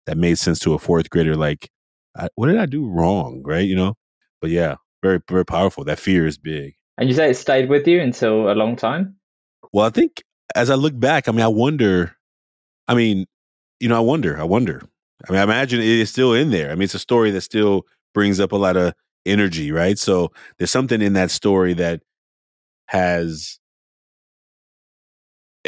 that 0.07 0.17
made 0.17 0.39
sense 0.39 0.59
to 0.61 0.75
a 0.75 0.79
fourth 0.79 1.11
grader. 1.11 1.37
Like, 1.37 1.71
I, 2.17 2.29
what 2.35 2.49
did 2.49 2.59
I 2.59 2.67
do 2.67 2.87
wrong? 2.89 3.43
Right? 3.45 3.67
You 3.67 3.77
know. 3.77 3.95
But 4.41 4.51
yeah, 4.51 4.77
very 5.03 5.21
very 5.29 5.45
powerful. 5.45 5.85
That 5.85 5.99
fear 5.99 6.27
is 6.27 6.39
big. 6.39 6.75
And 6.97 7.09
you 7.09 7.15
say 7.15 7.31
it 7.31 7.37
stayed 7.37 7.69
with 7.69 7.87
you 7.87 8.01
until 8.01 8.51
a 8.51 8.55
long 8.55 8.77
time. 8.77 9.17
Well, 9.73 9.87
I 9.87 9.91
think 9.91 10.23
as 10.55 10.71
I 10.71 10.75
look 10.75 10.99
back, 10.99 11.29
I 11.29 11.33
mean, 11.33 11.43
I 11.43 11.49
wonder. 11.49 12.17
I 12.87 12.95
mean, 12.95 13.27
you 13.81 13.89
know, 13.89 13.97
I 13.97 14.01
wonder. 14.01 14.39
I 14.39 14.45
wonder. 14.45 14.83
I 15.29 15.33
mean, 15.33 15.41
I 15.41 15.45
imagine 15.45 15.81
it 15.81 15.87
is 15.87 16.11
still 16.11 16.33
in 16.33 16.51
there. 16.51 16.71
I 16.71 16.75
mean, 16.75 16.85
it's 16.85 16.95
a 16.95 16.99
story 16.99 17.31
that 17.33 17.43
still 17.43 17.83
brings 18.15 18.41
up 18.41 18.53
a 18.53 18.57
lot 18.57 18.77
of 18.77 18.95
energy, 19.27 19.73
right? 19.73 19.99
So 19.99 20.33
there's 20.59 20.71
something 20.71 21.03
in 21.03 21.13
that 21.15 21.31
story 21.31 21.75
that 21.75 22.03
has 22.89 23.59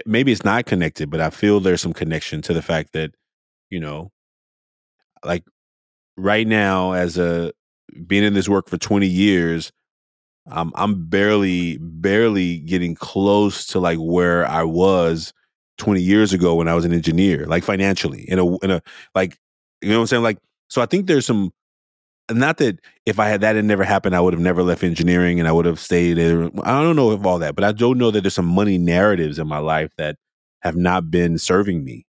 maybe 0.06 0.32
it's 0.32 0.44
not 0.44 0.66
connected, 0.66 1.10
but 1.10 1.20
I 1.20 1.30
feel 1.30 1.60
there's 1.60 1.80
some 1.80 1.92
connection 1.92 2.42
to 2.42 2.52
the 2.54 2.62
fact 2.62 2.92
that, 2.92 3.10
you 3.70 3.80
know, 3.80 4.10
like 5.24 5.44
right 6.16 6.46
now 6.46 6.92
as 6.92 7.18
a 7.18 7.52
being 8.06 8.24
in 8.24 8.34
this 8.34 8.48
work 8.48 8.68
for 8.68 8.78
20 8.78 9.06
years, 9.06 9.72
um, 10.50 10.72
I'm 10.76 11.06
barely, 11.06 11.78
barely 11.78 12.58
getting 12.60 12.94
close 12.94 13.66
to 13.68 13.80
like 13.80 13.98
where 13.98 14.46
I 14.46 14.64
was 14.64 15.32
20 15.78 16.02
years 16.02 16.32
ago 16.32 16.54
when 16.54 16.68
I 16.68 16.74
was 16.74 16.84
an 16.84 16.92
engineer, 16.92 17.46
like 17.46 17.64
financially 17.64 18.22
in 18.28 18.38
a, 18.38 18.58
in 18.58 18.70
a, 18.70 18.82
like, 19.14 19.38
you 19.82 19.90
know 19.90 19.96
what 19.96 20.02
I'm 20.02 20.06
saying? 20.08 20.22
Like, 20.22 20.38
so 20.68 20.82
I 20.82 20.86
think 20.86 21.06
there's 21.06 21.26
some 21.26 21.52
not 22.32 22.58
that 22.58 22.78
if 23.06 23.18
I 23.18 23.28
had 23.28 23.40
that 23.42 23.56
had 23.56 23.64
never 23.64 23.84
happened, 23.84 24.16
I 24.16 24.20
would 24.20 24.34
have 24.34 24.42
never 24.42 24.62
left 24.62 24.82
engineering 24.82 25.38
and 25.38 25.48
I 25.48 25.52
would 25.52 25.66
have 25.66 25.80
stayed 25.80 26.14
there. 26.14 26.50
I 26.64 26.82
don't 26.82 26.96
know 26.96 27.12
if 27.12 27.24
all 27.24 27.38
that, 27.40 27.54
but 27.54 27.64
I 27.64 27.72
do 27.72 27.94
know 27.94 28.10
that 28.10 28.22
there's 28.22 28.34
some 28.34 28.46
money 28.46 28.78
narratives 28.78 29.38
in 29.38 29.46
my 29.48 29.58
life 29.58 29.92
that 29.98 30.16
have 30.62 30.76
not 30.76 31.10
been 31.10 31.38
serving 31.38 31.84
me. 31.84 32.06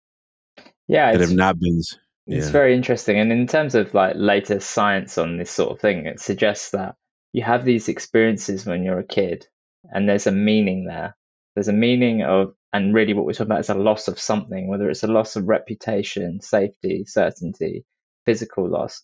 Yeah, 0.89 1.13
that 1.13 1.21
have 1.21 1.33
not 1.33 1.59
been. 1.59 1.81
Yeah. 2.27 2.39
It's 2.39 2.49
very 2.49 2.75
interesting, 2.75 3.19
and 3.19 3.31
in 3.31 3.47
terms 3.47 3.75
of 3.75 3.93
like 3.93 4.15
latest 4.17 4.71
science 4.71 5.19
on 5.19 5.37
this 5.37 5.51
sort 5.51 5.73
of 5.73 5.81
thing, 5.81 6.07
it 6.07 6.21
suggests 6.21 6.71
that 6.71 6.95
you 7.33 7.43
have 7.43 7.65
these 7.65 7.89
experiences 7.89 8.65
when 8.65 8.83
you're 8.83 8.99
a 8.99 9.07
kid, 9.07 9.47
and 9.85 10.09
there's 10.09 10.27
a 10.27 10.33
meaning 10.33 10.87
there. 10.87 11.17
There's 11.55 11.69
a 11.69 11.73
meaning 11.73 12.23
of, 12.23 12.55
and 12.73 12.95
really, 12.95 13.13
what 13.13 13.27
we're 13.27 13.33
talking 13.33 13.47
about 13.47 13.61
is 13.61 13.69
a 13.69 13.75
loss 13.75 14.09
of 14.09 14.19
something, 14.19 14.69
whether 14.69 14.89
it's 14.89 15.03
a 15.03 15.07
loss 15.07 15.37
of 15.37 15.47
reputation, 15.49 16.41
safety, 16.41 17.05
certainty, 17.07 17.85
physical 18.25 18.69
loss 18.69 19.03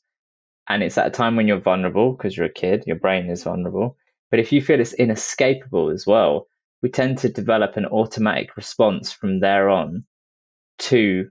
and 0.71 0.85
it's 0.85 0.97
at 0.99 1.09
a 1.09 1.11
time 1.11 1.35
when 1.35 1.49
you're 1.49 1.59
vulnerable 1.59 2.13
because 2.13 2.37
you're 2.37 2.47
a 2.47 2.53
kid, 2.53 2.85
your 2.87 2.95
brain 2.95 3.29
is 3.29 3.43
vulnerable. 3.43 3.97
But 4.31 4.39
if 4.39 4.53
you 4.53 4.63
feel 4.63 4.79
it's 4.79 4.93
inescapable 4.93 5.91
as 5.91 6.07
well, 6.07 6.47
we 6.81 6.91
tend 6.91 7.19
to 7.19 7.29
develop 7.29 7.77
an 7.77 7.87
automatic 7.87 8.57
response 8.57 9.11
from 9.13 9.41
there 9.41 9.69
on 9.69 10.05
to 10.79 11.29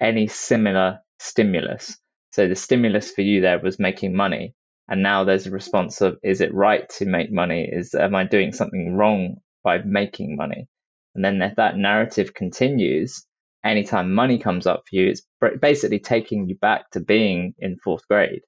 any 0.00 0.26
similar 0.26 1.00
stimulus. 1.18 1.98
So 2.32 2.48
the 2.48 2.56
stimulus 2.56 3.10
for 3.10 3.20
you 3.20 3.42
there 3.42 3.58
was 3.58 3.78
making 3.78 4.16
money. 4.16 4.54
And 4.88 5.02
now 5.02 5.22
there's 5.22 5.46
a 5.46 5.50
response 5.50 6.00
of, 6.00 6.16
is 6.22 6.40
it 6.40 6.54
right 6.54 6.88
to 6.96 7.04
make 7.04 7.30
money? 7.30 7.68
Is, 7.70 7.94
am 7.94 8.14
I 8.14 8.24
doing 8.24 8.52
something 8.52 8.94
wrong 8.94 9.36
by 9.62 9.82
making 9.82 10.34
money? 10.34 10.66
And 11.14 11.22
then 11.22 11.42
if 11.42 11.56
that 11.56 11.76
narrative 11.76 12.32
continues, 12.32 13.26
anytime 13.62 14.14
money 14.14 14.38
comes 14.38 14.66
up 14.66 14.84
for 14.88 14.96
you, 14.96 15.08
it's 15.10 15.22
basically 15.60 15.98
taking 15.98 16.48
you 16.48 16.54
back 16.54 16.90
to 16.92 17.00
being 17.00 17.54
in 17.58 17.76
fourth 17.76 18.08
grade. 18.08 18.40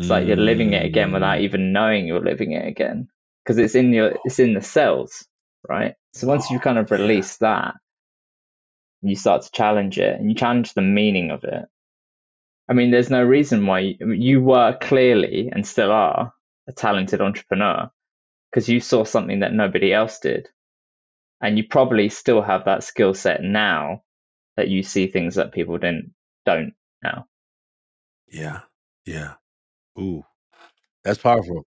It's 0.00 0.10
like 0.10 0.26
you're 0.26 0.36
living 0.36 0.72
it 0.72 0.84
again 0.84 1.12
without 1.12 1.38
mm. 1.38 1.42
even 1.42 1.72
knowing 1.72 2.06
you're 2.06 2.20
living 2.24 2.52
it 2.52 2.66
again 2.66 3.08
because 3.44 3.58
it's 3.58 3.74
in 3.74 3.92
your 3.92 4.16
it's 4.24 4.38
in 4.38 4.54
the 4.54 4.62
cells, 4.62 5.26
right? 5.68 5.94
So 6.14 6.26
once 6.26 6.50
you 6.50 6.58
kind 6.58 6.78
of 6.78 6.90
release 6.90 7.36
that, 7.38 7.74
you 9.02 9.16
start 9.16 9.42
to 9.42 9.50
challenge 9.52 9.98
it 9.98 10.18
and 10.18 10.28
you 10.28 10.34
challenge 10.34 10.74
the 10.74 10.82
meaning 10.82 11.30
of 11.30 11.44
it. 11.44 11.64
I 12.68 12.72
mean, 12.72 12.90
there's 12.90 13.10
no 13.10 13.22
reason 13.22 13.66
why 13.66 13.80
you, 13.80 14.12
you 14.12 14.42
were 14.42 14.78
clearly 14.80 15.50
and 15.52 15.66
still 15.66 15.92
are 15.92 16.32
a 16.66 16.72
talented 16.72 17.20
entrepreneur 17.20 17.90
because 18.50 18.68
you 18.68 18.80
saw 18.80 19.04
something 19.04 19.40
that 19.40 19.52
nobody 19.52 19.92
else 19.92 20.18
did. 20.18 20.48
And 21.40 21.58
you 21.58 21.64
probably 21.68 22.08
still 22.08 22.40
have 22.40 22.64
that 22.64 22.84
skill 22.84 23.12
set 23.12 23.42
now 23.42 24.02
that 24.56 24.68
you 24.68 24.82
see 24.82 25.08
things 25.08 25.34
that 25.34 25.52
people 25.52 25.76
didn't 25.76 26.14
don't 26.46 26.72
now. 27.02 27.26
Yeah. 28.28 28.60
Yeah. 29.04 29.34
Ooh, 29.98 30.24
that's 31.04 31.18
powerful. 31.18 31.64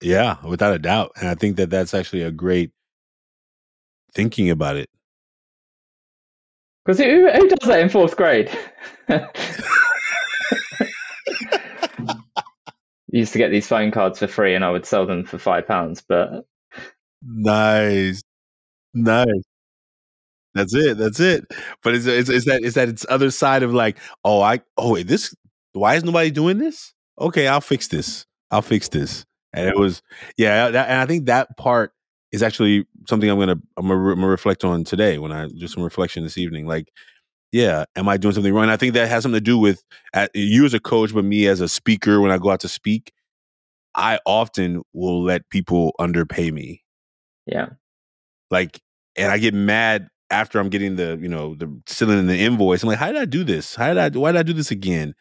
Yeah, 0.00 0.36
without 0.44 0.74
a 0.74 0.78
doubt. 0.78 1.12
And 1.16 1.28
I 1.28 1.34
think 1.34 1.56
that 1.56 1.70
that's 1.70 1.94
actually 1.94 2.22
a 2.22 2.30
great 2.30 2.72
thinking 4.14 4.50
about 4.50 4.76
it. 4.76 4.88
Because 6.84 6.98
who, 6.98 7.30
who 7.30 7.48
does 7.48 7.68
that 7.68 7.80
in 7.80 7.88
fourth 7.88 8.16
grade? 8.16 8.50
used 13.12 13.32
to 13.32 13.38
get 13.38 13.50
these 13.50 13.68
phone 13.68 13.90
cards 13.90 14.18
for 14.18 14.26
free 14.26 14.54
and 14.54 14.64
I 14.64 14.70
would 14.70 14.86
sell 14.86 15.06
them 15.06 15.24
for 15.24 15.38
five 15.38 15.68
pounds, 15.68 16.02
but 16.06 16.44
nice. 17.22 18.22
Nice. 18.94 19.42
That's 20.54 20.74
it. 20.74 20.98
That's 20.98 21.20
it. 21.20 21.46
But 21.82 21.94
it's, 21.94 22.06
it's, 22.06 22.28
it's 22.28 22.46
that 22.46 22.60
it's 22.62 22.74
that 22.74 22.88
it's 22.88 23.06
other 23.08 23.30
side 23.30 23.62
of 23.62 23.72
like, 23.72 23.98
oh, 24.24 24.42
I 24.42 24.60
oh 24.76 24.94
wait, 24.94 25.06
this 25.06 25.34
why 25.72 25.94
is 25.94 26.04
nobody 26.04 26.30
doing 26.30 26.58
this? 26.58 26.92
Okay, 27.18 27.46
I'll 27.46 27.60
fix 27.60 27.88
this. 27.88 28.26
I'll 28.50 28.62
fix 28.62 28.88
this. 28.88 29.24
And 29.52 29.68
it 29.68 29.76
was, 29.76 30.02
yeah, 30.36 30.70
that, 30.70 30.88
and 30.88 30.98
I 30.98 31.06
think 31.06 31.26
that 31.26 31.56
part 31.56 31.92
is 32.32 32.42
actually 32.42 32.86
something 33.06 33.28
I'm 33.28 33.38
gonna 33.38 33.60
I'm 33.76 33.88
gonna, 33.88 34.12
I'm 34.12 34.14
gonna 34.16 34.26
reflect 34.28 34.64
on 34.64 34.84
today 34.84 35.18
when 35.18 35.32
I 35.32 35.48
do 35.48 35.68
some 35.68 35.82
reflection 35.82 36.22
this 36.22 36.38
evening. 36.38 36.66
Like, 36.66 36.90
yeah, 37.52 37.84
am 37.96 38.08
I 38.08 38.16
doing 38.16 38.34
something 38.34 38.52
wrong? 38.52 38.64
And 38.64 38.72
I 38.72 38.78
think 38.78 38.94
that 38.94 39.08
has 39.08 39.22
something 39.22 39.36
to 39.36 39.44
do 39.44 39.58
with 39.58 39.82
uh, 40.14 40.28
you 40.34 40.64
as 40.64 40.72
a 40.72 40.80
coach, 40.80 41.12
but 41.12 41.24
me 41.24 41.46
as 41.46 41.60
a 41.60 41.68
speaker 41.68 42.20
when 42.20 42.30
I 42.30 42.38
go 42.38 42.50
out 42.50 42.60
to 42.60 42.68
speak. 42.68 43.12
I 43.94 44.18
often 44.24 44.82
will 44.94 45.22
let 45.22 45.50
people 45.50 45.94
underpay 45.98 46.50
me. 46.50 46.82
Yeah. 47.46 47.68
Like, 48.50 48.80
and 49.16 49.30
I 49.30 49.36
get 49.36 49.52
mad 49.52 50.08
after 50.30 50.58
I'm 50.58 50.70
getting 50.70 50.96
the, 50.96 51.18
you 51.20 51.28
know, 51.28 51.54
the 51.56 51.70
sending 51.86 52.18
in 52.18 52.26
the 52.26 52.38
invoice. 52.38 52.82
I'm 52.82 52.88
like, 52.88 52.98
how 52.98 53.08
did 53.08 53.20
I 53.20 53.26
do 53.26 53.44
this? 53.44 53.74
How 53.74 53.92
did 53.92 53.98
I, 53.98 54.18
why 54.18 54.32
did 54.32 54.38
I 54.38 54.44
do 54.44 54.54
this 54.54 54.70
again? 54.70 55.14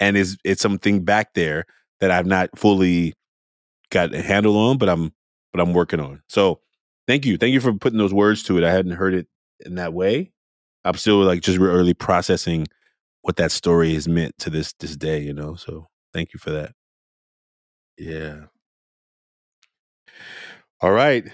And 0.00 0.16
it's, 0.16 0.36
it's 0.44 0.62
something 0.62 1.04
back 1.04 1.34
there 1.34 1.64
that 2.00 2.10
I've 2.10 2.26
not 2.26 2.58
fully 2.58 3.14
got 3.90 4.14
a 4.14 4.22
handle 4.22 4.56
on, 4.56 4.78
but 4.78 4.88
I'm, 4.88 5.12
but 5.52 5.60
I'm 5.60 5.72
working 5.72 6.00
on. 6.00 6.22
So 6.28 6.60
thank 7.06 7.24
you. 7.24 7.38
Thank 7.38 7.52
you 7.52 7.60
for 7.60 7.72
putting 7.72 7.98
those 7.98 8.12
words 8.12 8.42
to 8.44 8.58
it. 8.58 8.64
I 8.64 8.72
hadn't 8.72 8.92
heard 8.92 9.14
it 9.14 9.26
in 9.64 9.76
that 9.76 9.92
way. 9.92 10.32
I'm 10.84 10.96
still 10.96 11.18
like 11.18 11.40
just 11.40 11.58
really 11.58 11.94
processing 11.94 12.66
what 13.22 13.36
that 13.36 13.50
story 13.50 13.94
has 13.94 14.06
meant 14.06 14.38
to 14.38 14.50
this, 14.50 14.72
this 14.78 14.96
day, 14.96 15.20
you 15.20 15.32
know? 15.32 15.56
So 15.56 15.88
thank 16.12 16.32
you 16.32 16.38
for 16.38 16.50
that. 16.50 16.72
Yeah. 17.98 18.44
All 20.80 20.92
right. 20.92 21.24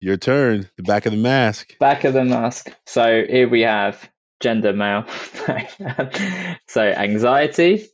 Your 0.00 0.16
turn. 0.16 0.68
The 0.76 0.82
back 0.82 1.06
of 1.06 1.12
the 1.12 1.18
mask. 1.18 1.76
Back 1.78 2.04
of 2.04 2.14
the 2.14 2.24
mask. 2.24 2.70
So 2.86 3.24
here 3.28 3.48
we 3.48 3.62
have 3.62 4.08
gender 4.40 4.72
male. 4.72 5.04
so 6.68 6.82
anxiety, 6.82 7.88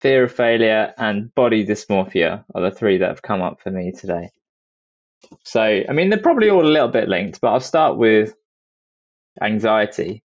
fear 0.00 0.24
of 0.24 0.32
failure, 0.32 0.94
and 0.98 1.34
body 1.34 1.66
dysmorphia 1.66 2.44
are 2.54 2.62
the 2.62 2.70
three 2.70 2.98
that 2.98 3.08
have 3.08 3.22
come 3.22 3.42
up 3.42 3.60
for 3.62 3.70
me 3.70 3.92
today. 3.92 4.30
So, 5.44 5.62
I 5.62 5.92
mean, 5.92 6.10
they're 6.10 6.20
probably 6.20 6.50
all 6.50 6.66
a 6.66 6.68
little 6.68 6.88
bit 6.88 7.08
linked, 7.08 7.40
but 7.40 7.48
I'll 7.52 7.60
start 7.60 7.98
with 7.98 8.34
anxiety. 9.42 10.24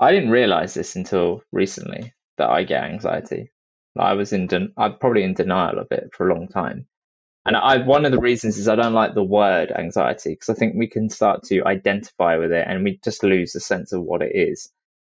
I 0.00 0.12
didn't 0.12 0.30
realize 0.30 0.74
this 0.74 0.96
until 0.96 1.42
recently 1.52 2.14
that 2.38 2.50
I 2.50 2.64
get 2.64 2.84
anxiety. 2.84 3.52
I 3.98 4.14
was 4.14 4.32
in, 4.32 4.46
den- 4.48 4.74
I'm 4.78 4.98
probably 4.98 5.24
in 5.24 5.34
denial 5.34 5.78
of 5.78 5.88
it 5.92 6.10
for 6.16 6.28
a 6.28 6.34
long 6.34 6.48
time. 6.48 6.86
And 7.46 7.56
I, 7.56 7.78
one 7.78 8.04
of 8.06 8.12
the 8.12 8.20
reasons 8.20 8.58
is 8.58 8.68
I 8.68 8.76
don't 8.76 8.94
like 8.94 9.14
the 9.14 9.24
word 9.24 9.72
anxiety 9.72 10.30
because 10.30 10.50
I 10.50 10.54
think 10.54 10.76
we 10.76 10.88
can 10.88 11.10
start 11.10 11.44
to 11.44 11.64
identify 11.66 12.36
with 12.38 12.52
it 12.52 12.66
and 12.68 12.84
we 12.84 13.00
just 13.04 13.24
lose 13.24 13.52
the 13.52 13.60
sense 13.60 13.92
of 13.92 14.02
what 14.02 14.22
it 14.22 14.32
is. 14.34 14.70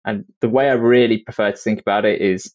And 0.04 0.24
the 0.40 0.48
way 0.48 0.68
I 0.68 0.74
really 0.74 1.18
prefer 1.18 1.52
to 1.52 1.56
think 1.56 1.80
about 1.80 2.04
it 2.04 2.20
is 2.20 2.54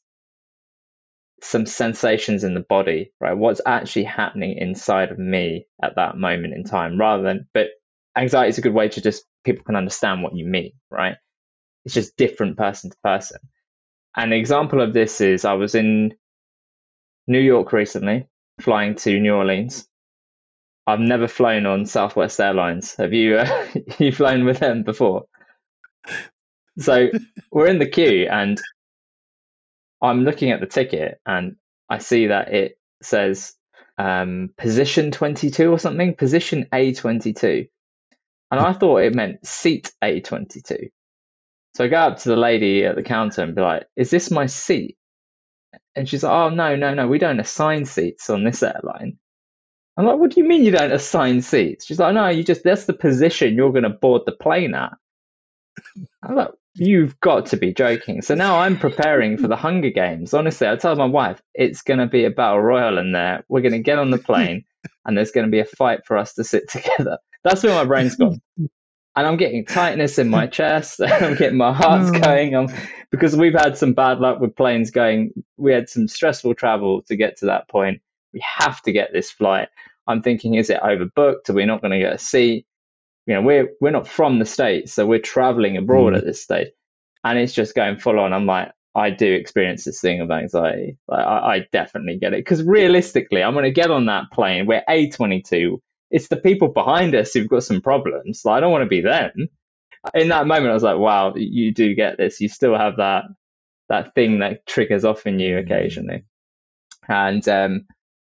some 1.41 1.65
sensations 1.65 2.43
in 2.43 2.53
the 2.53 2.65
body, 2.67 3.11
right? 3.19 3.37
What's 3.37 3.61
actually 3.65 4.05
happening 4.05 4.57
inside 4.57 5.11
of 5.11 5.19
me 5.19 5.67
at 5.81 5.95
that 5.95 6.17
moment 6.17 6.53
in 6.53 6.63
time 6.63 6.99
rather 6.99 7.23
than, 7.23 7.47
but 7.53 7.67
anxiety 8.17 8.49
is 8.49 8.57
a 8.57 8.61
good 8.61 8.73
way 8.73 8.89
to 8.89 9.01
just, 9.01 9.23
people 9.43 9.63
can 9.63 9.75
understand 9.75 10.23
what 10.23 10.35
you 10.35 10.45
mean, 10.45 10.73
right? 10.89 11.15
It's 11.85 11.93
just 11.93 12.17
different 12.17 12.57
person 12.57 12.89
to 12.89 12.97
person. 13.03 13.39
An 14.15 14.33
example 14.33 14.81
of 14.81 14.93
this 14.93 15.21
is 15.21 15.45
I 15.45 15.53
was 15.53 15.75
in 15.75 16.15
New 17.27 17.39
York 17.39 17.71
recently, 17.71 18.27
flying 18.59 18.95
to 18.95 19.19
New 19.19 19.33
Orleans. 19.35 19.87
I've 20.87 20.99
never 20.99 21.27
flown 21.27 21.65
on 21.65 21.85
Southwest 21.85 22.39
Airlines. 22.39 22.95
Have 22.95 23.13
you? 23.13 23.37
Uh, 23.37 23.67
you 23.99 24.11
flown 24.11 24.45
with 24.45 24.59
them 24.59 24.83
before? 24.83 25.25
So 26.79 27.09
we're 27.51 27.67
in 27.67 27.79
the 27.79 27.87
queue, 27.89 28.27
and 28.31 28.61
I'm 30.01 30.23
looking 30.23 30.51
at 30.51 30.59
the 30.59 30.67
ticket, 30.67 31.19
and 31.25 31.55
I 31.89 31.97
see 31.99 32.27
that 32.27 32.53
it 32.53 32.79
says 33.01 33.55
um, 33.97 34.51
position 34.57 35.11
22 35.11 35.71
or 35.71 35.79
something, 35.79 36.15
position 36.15 36.67
A22, 36.71 37.69
and 38.51 38.59
I 38.59 38.73
thought 38.73 38.97
it 38.97 39.15
meant 39.15 39.45
seat 39.45 39.91
A22. 40.03 40.89
So 41.75 41.83
I 41.85 41.87
go 41.87 41.97
up 41.97 42.19
to 42.19 42.29
the 42.29 42.35
lady 42.35 42.85
at 42.85 42.95
the 42.95 43.03
counter 43.03 43.43
and 43.43 43.55
be 43.55 43.61
like, 43.61 43.87
"Is 43.95 44.09
this 44.09 44.31
my 44.31 44.45
seat?" 44.47 44.97
And 45.95 46.07
she's 46.07 46.23
like, 46.23 46.31
"Oh 46.31 46.49
no, 46.49 46.75
no, 46.75 46.93
no, 46.93 47.07
we 47.07 47.19
don't 47.19 47.39
assign 47.39 47.85
seats 47.85 48.29
on 48.29 48.43
this 48.43 48.63
airline." 48.63 49.17
I'm 49.97 50.05
like, 50.05 50.17
"What 50.17 50.31
do 50.31 50.41
you 50.41 50.47
mean 50.47 50.63
you 50.63 50.71
don't 50.71 50.91
assign 50.91 51.41
seats?" 51.41 51.85
She's 51.85 51.99
like, 51.99 52.13
"No, 52.15 52.29
you 52.29 52.43
just 52.43 52.63
that's 52.63 52.85
the 52.85 52.93
position 52.93 53.55
you're 53.55 53.71
going 53.71 53.83
to 53.83 53.89
board 53.89 54.23
the 54.25 54.31
plane 54.31 54.73
at." 54.73 54.93
I'm 56.23 56.35
like, 56.35 56.51
"You've 56.77 57.19
got 57.19 57.47
to 57.47 57.57
be 57.57 57.73
joking!" 57.73 58.21
So 58.21 58.35
now 58.35 58.59
I'm 58.59 58.77
preparing 58.77 59.37
for 59.37 59.47
the 59.47 59.55
Hunger 59.55 59.89
Games. 59.89 60.33
Honestly, 60.33 60.67
I 60.67 60.75
tell 60.75 60.95
my 60.95 61.05
wife 61.05 61.41
it's 61.53 61.81
going 61.81 61.99
to 61.99 62.07
be 62.07 62.25
a 62.25 62.31
battle 62.31 62.61
royal 62.61 62.97
in 62.97 63.11
there. 63.11 63.43
We're 63.49 63.61
going 63.61 63.73
to 63.73 63.79
get 63.79 63.99
on 63.99 64.11
the 64.11 64.17
plane, 64.17 64.65
and 65.05 65.17
there's 65.17 65.31
going 65.31 65.45
to 65.45 65.51
be 65.51 65.59
a 65.59 65.65
fight 65.65 66.05
for 66.05 66.17
us 66.17 66.33
to 66.35 66.43
sit 66.43 66.69
together. 66.69 67.17
That's 67.43 67.63
where 67.63 67.73
my 67.73 67.85
brain's 67.85 68.15
gone 68.15 68.41
and 69.17 69.25
I'm 69.25 69.37
getting 69.37 69.65
tightness 69.65 70.19
in 70.19 70.29
my 70.29 70.45
chest. 70.45 71.01
I'm 71.05 71.35
getting 71.35 71.57
my 71.57 71.73
heart's 71.73 72.11
oh. 72.15 72.19
going. 72.19 72.55
I'm, 72.55 72.69
because 73.09 73.35
we've 73.35 73.53
had 73.53 73.75
some 73.75 73.93
bad 73.93 74.19
luck 74.19 74.39
with 74.39 74.55
planes 74.55 74.91
going. 74.91 75.31
We 75.57 75.73
had 75.73 75.89
some 75.89 76.07
stressful 76.07 76.53
travel 76.53 77.01
to 77.07 77.15
get 77.15 77.37
to 77.37 77.47
that 77.47 77.67
point. 77.67 78.01
We 78.31 78.43
have 78.59 78.79
to 78.83 78.91
get 78.91 79.11
this 79.11 79.31
flight. 79.31 79.69
I'm 80.05 80.21
thinking, 80.21 80.53
is 80.53 80.69
it 80.69 80.79
overbooked? 80.81 81.49
Are 81.49 81.53
we 81.53 81.65
not 81.65 81.81
going 81.81 81.93
to 81.93 81.99
get 81.99 82.13
a 82.13 82.19
seat? 82.19 82.67
You 83.27 83.35
know, 83.35 83.41
we're 83.41 83.69
we're 83.79 83.91
not 83.91 84.07
from 84.07 84.39
the 84.39 84.45
states, 84.45 84.93
so 84.93 85.05
we're 85.05 85.19
traveling 85.19 85.77
abroad 85.77 86.13
mm. 86.13 86.17
at 86.17 86.25
this 86.25 86.41
stage, 86.41 86.69
and 87.23 87.37
it's 87.37 87.53
just 87.53 87.75
going 87.75 87.99
full 87.99 88.19
on. 88.19 88.33
I'm 88.33 88.47
like, 88.47 88.71
I 88.95 89.11
do 89.11 89.31
experience 89.31 89.83
this 89.83 90.01
thing 90.01 90.21
of 90.21 90.31
anxiety. 90.31 90.97
Like, 91.07 91.25
I, 91.25 91.37
I 91.37 91.67
definitely 91.71 92.17
get 92.17 92.33
it 92.33 92.37
because 92.37 92.63
realistically, 92.63 93.43
I'm 93.43 93.53
going 93.53 93.65
to 93.65 93.71
get 93.71 93.91
on 93.91 94.07
that 94.07 94.31
plane. 94.33 94.65
We're 94.65 94.83
A22 94.89 95.77
it's 96.09 96.27
the 96.27 96.37
people 96.37 96.69
behind 96.69 97.15
us 97.15 97.33
who've 97.33 97.49
got 97.49 97.63
some 97.63 97.81
problems. 97.81 98.43
Like, 98.45 98.57
I 98.57 98.59
don't 98.59 98.71
want 98.71 98.83
to 98.83 98.89
be 98.89 99.01
them. 99.01 99.49
In 100.13 100.29
that 100.29 100.47
moment, 100.47 100.69
I 100.69 100.73
was 100.73 100.83
like, 100.83 100.97
wow, 100.97 101.33
you 101.35 101.73
do 101.73 101.95
get 101.95 102.17
this. 102.17 102.39
You 102.39 102.49
still 102.49 102.77
have 102.77 102.97
that 102.97 103.25
that 103.89 104.13
thing 104.15 104.39
that 104.39 104.65
triggers 104.65 105.05
off 105.05 105.25
in 105.25 105.39
you 105.39 105.57
occasionally. 105.57 106.25
And 107.07 107.47
um, 107.47 107.85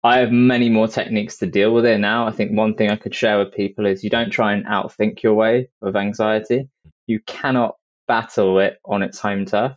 I 0.03 0.17
have 0.17 0.31
many 0.31 0.69
more 0.69 0.87
techniques 0.87 1.37
to 1.37 1.45
deal 1.45 1.73
with 1.73 1.85
it 1.85 1.99
now. 1.99 2.27
I 2.27 2.31
think 2.31 2.51
one 2.51 2.73
thing 2.73 2.89
I 2.89 2.95
could 2.95 3.13
share 3.13 3.37
with 3.37 3.53
people 3.53 3.85
is 3.85 4.03
you 4.03 4.09
don't 4.09 4.31
try 4.31 4.53
and 4.53 4.65
outthink 4.65 5.21
your 5.21 5.35
way 5.35 5.69
of 5.81 5.95
anxiety. 5.95 6.69
You 7.05 7.19
cannot 7.27 7.75
battle 8.07 8.57
it 8.59 8.79
on 8.83 9.03
its 9.03 9.19
home 9.19 9.45
turf. 9.45 9.73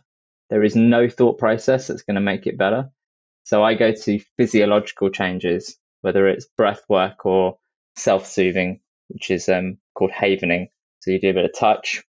There 0.49 0.63
is 0.63 0.75
no 0.75 1.07
thought 1.09 1.37
process 1.37 1.87
that's 1.87 2.01
going 2.01 2.15
to 2.15 2.21
make 2.21 2.47
it 2.47 2.57
better. 2.57 2.89
So 3.43 3.63
I 3.63 3.75
go 3.75 3.91
to 3.93 4.19
physiological 4.37 5.11
changes, 5.11 5.77
whether 6.01 6.27
it's 6.27 6.47
breath 6.57 6.81
work 6.89 7.25
or 7.25 7.57
self-soothing, 7.95 8.79
which 9.09 9.29
is 9.29 9.47
um, 9.47 9.77
called 9.93 10.11
havening. 10.11 10.69
So 11.01 11.11
you 11.11 11.19
do 11.21 11.29
a 11.29 11.33
bit 11.33 11.45
of 11.45 11.57
touch 11.57 12.03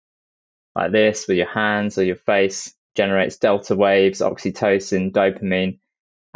like 0.75 0.91
this 0.93 1.29
with 1.29 1.37
your 1.37 1.49
hands 1.51 1.99
or 1.99 2.05
your 2.05 2.17
face, 2.17 2.75
generates 2.97 3.37
delta 3.37 3.75
waves, 3.75 4.21
oxytocin, 4.21 5.13
dopamine, 5.13 5.79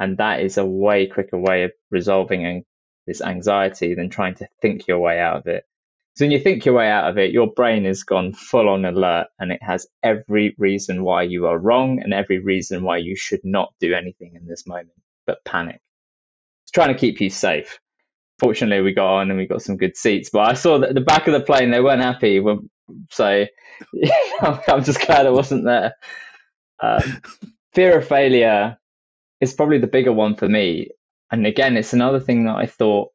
and 0.01 0.19
that 0.19 0.41
is 0.41 0.59
a 0.59 0.67
way 0.67 1.07
quicker 1.07 1.39
way 1.39 1.63
of 1.63 1.73
resolving 1.91 2.65
this 3.07 3.23
anxiety 3.23 3.95
than 3.95 4.11
trying 4.11 4.35
to 4.35 4.49
think 4.61 4.89
your 4.89 4.99
way 4.99 5.21
out 5.21 5.37
of 5.37 5.47
it. 5.47 5.65
So 6.17 6.25
when 6.25 6.33
you 6.33 6.41
think 6.41 6.65
your 6.65 6.75
way 6.75 6.91
out 6.91 7.09
of 7.09 7.19
it, 7.19 7.31
your 7.31 7.47
brain 7.53 7.85
has 7.85 8.03
gone 8.03 8.33
full 8.33 8.69
on 8.69 8.85
alert 8.85 9.29
and 9.39 9.53
it 9.53 9.63
has 9.63 9.87
every 10.03 10.57
reason 10.59 11.05
why 11.05 11.23
you 11.23 11.47
are 11.47 11.57
wrong 11.57 12.01
and 12.03 12.13
every 12.13 12.41
reason 12.41 12.83
why 12.83 12.97
you 12.97 13.15
should 13.15 13.45
not 13.45 13.73
do 13.79 13.95
anything 13.95 14.33
in 14.35 14.47
this 14.47 14.67
moment 14.67 14.91
but 15.27 15.45
panic. 15.45 15.81
It's 16.65 16.73
trying 16.73 16.93
to 16.93 16.99
keep 16.99 17.21
you 17.21 17.31
safe 17.31 17.79
fortunately 18.41 18.83
we 18.83 18.95
got 18.95 19.19
on 19.19 19.31
and 19.31 19.39
we 19.39 19.47
got 19.47 19.63
some 19.63 19.77
good 19.77 19.97
seats. 19.97 20.31
But 20.33 20.49
I 20.49 20.55
saw 20.55 20.79
that 20.79 20.95
the 20.95 21.03
back 21.03 21.29
of 21.29 21.35
the 21.35 21.41
plane 21.41 21.71
they 21.71 21.81
weren't 21.81 22.03
happy, 22.03 22.43
so 23.11 23.47
I'm 24.43 24.83
just 24.83 25.07
glad 25.07 25.27
I 25.27 25.31
wasn't 25.31 25.67
there. 25.67 25.95
Um, 26.83 27.21
fear 27.75 27.99
of 27.99 28.09
failure 28.09 28.79
is 29.41 29.55
probably 29.55 29.79
the 29.79 29.87
bigger 29.87 30.13
one 30.13 30.37
for 30.37 30.49
me, 30.49 30.91
and 31.31 31.47
again, 31.47 31.77
it's 31.77 31.93
another 31.93 32.21
thing 32.21 32.45
that 32.45 32.57
I 32.57 32.67
thought. 32.67 33.11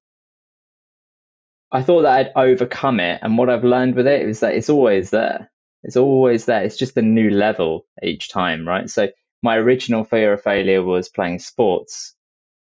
I 1.72 1.84
thought 1.84 2.04
that 2.04 2.34
I'd 2.36 2.50
overcome 2.52 3.00
it, 3.00 3.20
and 3.24 3.38
what 3.38 3.50
I've 3.50 3.64
learned 3.64 3.96
with 3.96 4.08
it 4.08 4.28
is 4.28 4.42
that 4.42 4.56
it's 4.56 4.70
always 4.70 5.10
there. 5.12 5.52
It's 5.84 5.98
always 5.98 6.46
there. 6.46 6.64
It's 6.64 6.78
just 6.78 6.98
a 6.98 7.02
new 7.02 7.30
level 7.30 7.86
each 8.04 8.30
time, 8.30 8.68
right? 8.68 8.90
So 8.90 9.10
my 9.44 9.58
original 9.58 10.04
fear 10.04 10.34
of 10.34 10.44
failure 10.44 10.84
was 10.84 11.10
playing 11.10 11.40
sports 11.40 12.14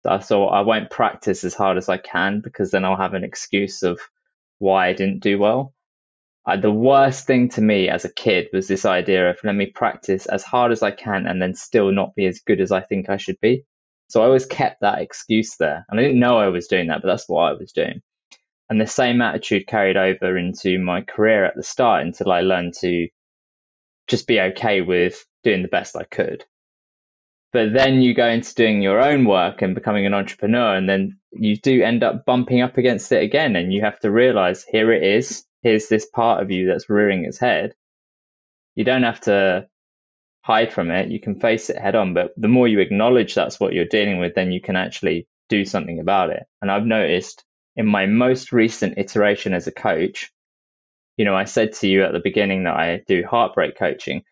I 0.05 0.18
thought 0.20 0.49
I 0.49 0.62
won't 0.62 0.89
practice 0.89 1.43
as 1.43 1.53
hard 1.53 1.78
as 1.78 1.89
I 1.89 1.97
can 1.97 2.41
because 2.41 2.72
then 2.72 2.86
I'll 2.86 2.97
have 2.97 3.14
an 3.14 3.24
excuse 3.24 3.84
of 3.84 3.99
why 4.59 4.88
I 4.88 4.93
didn't 4.93 5.22
do 5.22 5.38
well. 5.39 5.74
Uh, 6.45 6.57
the 6.57 6.71
worst 6.71 7.27
thing 7.27 7.49
to 7.49 7.61
me 7.61 7.87
as 7.87 8.03
a 8.03 8.13
kid 8.13 8.47
was 8.51 8.67
this 8.67 8.85
idea 8.85 9.29
of 9.29 9.37
let 9.43 9.53
me 9.53 9.67
practice 9.67 10.25
as 10.25 10.43
hard 10.43 10.71
as 10.71 10.81
I 10.81 10.91
can 10.91 11.27
and 11.27 11.41
then 11.41 11.53
still 11.53 11.91
not 11.91 12.15
be 12.15 12.25
as 12.25 12.39
good 12.39 12.61
as 12.61 12.71
I 12.71 12.81
think 12.81 13.09
I 13.09 13.17
should 13.17 13.39
be. 13.41 13.63
So 14.09 14.21
I 14.21 14.25
always 14.25 14.45
kept 14.45 14.81
that 14.81 15.01
excuse 15.01 15.55
there. 15.57 15.85
And 15.87 15.99
I 15.99 16.03
didn't 16.03 16.19
know 16.19 16.37
I 16.37 16.47
was 16.47 16.67
doing 16.67 16.87
that, 16.87 17.01
but 17.01 17.07
that's 17.07 17.29
what 17.29 17.43
I 17.43 17.53
was 17.53 17.71
doing. 17.71 18.01
And 18.69 18.81
the 18.81 18.87
same 18.87 19.21
attitude 19.21 19.67
carried 19.67 19.97
over 19.97 20.37
into 20.37 20.79
my 20.79 21.01
career 21.01 21.45
at 21.45 21.55
the 21.55 21.63
start 21.63 22.05
until 22.05 22.31
I 22.31 22.41
learned 22.41 22.73
to 22.81 23.07
just 24.07 24.27
be 24.27 24.39
okay 24.39 24.81
with 24.81 25.25
doing 25.43 25.61
the 25.61 25.67
best 25.67 25.95
I 25.95 26.03
could. 26.03 26.43
But 27.53 27.73
then 27.73 28.01
you 28.01 28.13
go 28.13 28.27
into 28.27 28.55
doing 28.55 28.81
your 28.81 29.01
own 29.01 29.25
work 29.25 29.61
and 29.61 29.75
becoming 29.75 30.05
an 30.05 30.13
entrepreneur, 30.13 30.75
and 30.75 30.87
then 30.87 31.19
you 31.31 31.57
do 31.57 31.83
end 31.83 32.01
up 32.03 32.25
bumping 32.25 32.61
up 32.61 32.77
against 32.77 33.11
it 33.11 33.23
again. 33.23 33.55
And 33.55 33.73
you 33.73 33.81
have 33.81 33.99
to 34.01 34.11
realize 34.11 34.63
here 34.63 34.91
it 34.91 35.03
is. 35.03 35.43
Here's 35.62 35.88
this 35.88 36.05
part 36.05 36.41
of 36.41 36.51
you 36.51 36.68
that's 36.68 36.89
rearing 36.89 37.26
its 37.26 37.38
head. 37.38 37.74
You 38.76 38.84
don't 38.84 39.03
have 39.03 39.22
to 39.22 39.68
hide 40.43 40.74
from 40.74 40.91
it. 40.91 41.09
You 41.09 41.20
can 41.20 41.39
face 41.39 41.70
it 41.70 41.78
head 41.78 41.95
on. 41.95 42.14
But 42.14 42.34
the 42.38 42.47
more 42.47 42.68
you 42.68 42.80
acknowledge 42.80 43.36
that's 43.36 43.59
what 43.59 43.74
you're 43.74 43.86
dealing 43.86 44.20
with, 44.20 44.34
then 44.36 44.51
you 44.51 44.62
can 44.62 44.76
actually 44.76 45.28
do 45.49 45.66
something 45.66 45.99
about 45.99 46.32
it. 46.32 46.43
And 46.62 46.72
I've 46.72 46.86
noticed 46.86 47.43
in 47.76 47.86
my 47.86 48.05
most 48.05 48.51
recent 48.51 48.97
iteration 48.97 49.53
as 49.53 49.68
a 49.68 49.72
coach, 49.72 50.32
you 51.18 51.26
know, 51.26 51.36
I 51.36 51.45
said 51.45 51.74
to 51.74 51.88
you 51.88 52.03
at 52.03 52.14
the 52.14 52.22
beginning 52.24 52.64
that 52.64 52.76
I 52.76 53.01
do 53.07 53.24
heartbreak 53.30 53.78
coaching. 53.78 54.24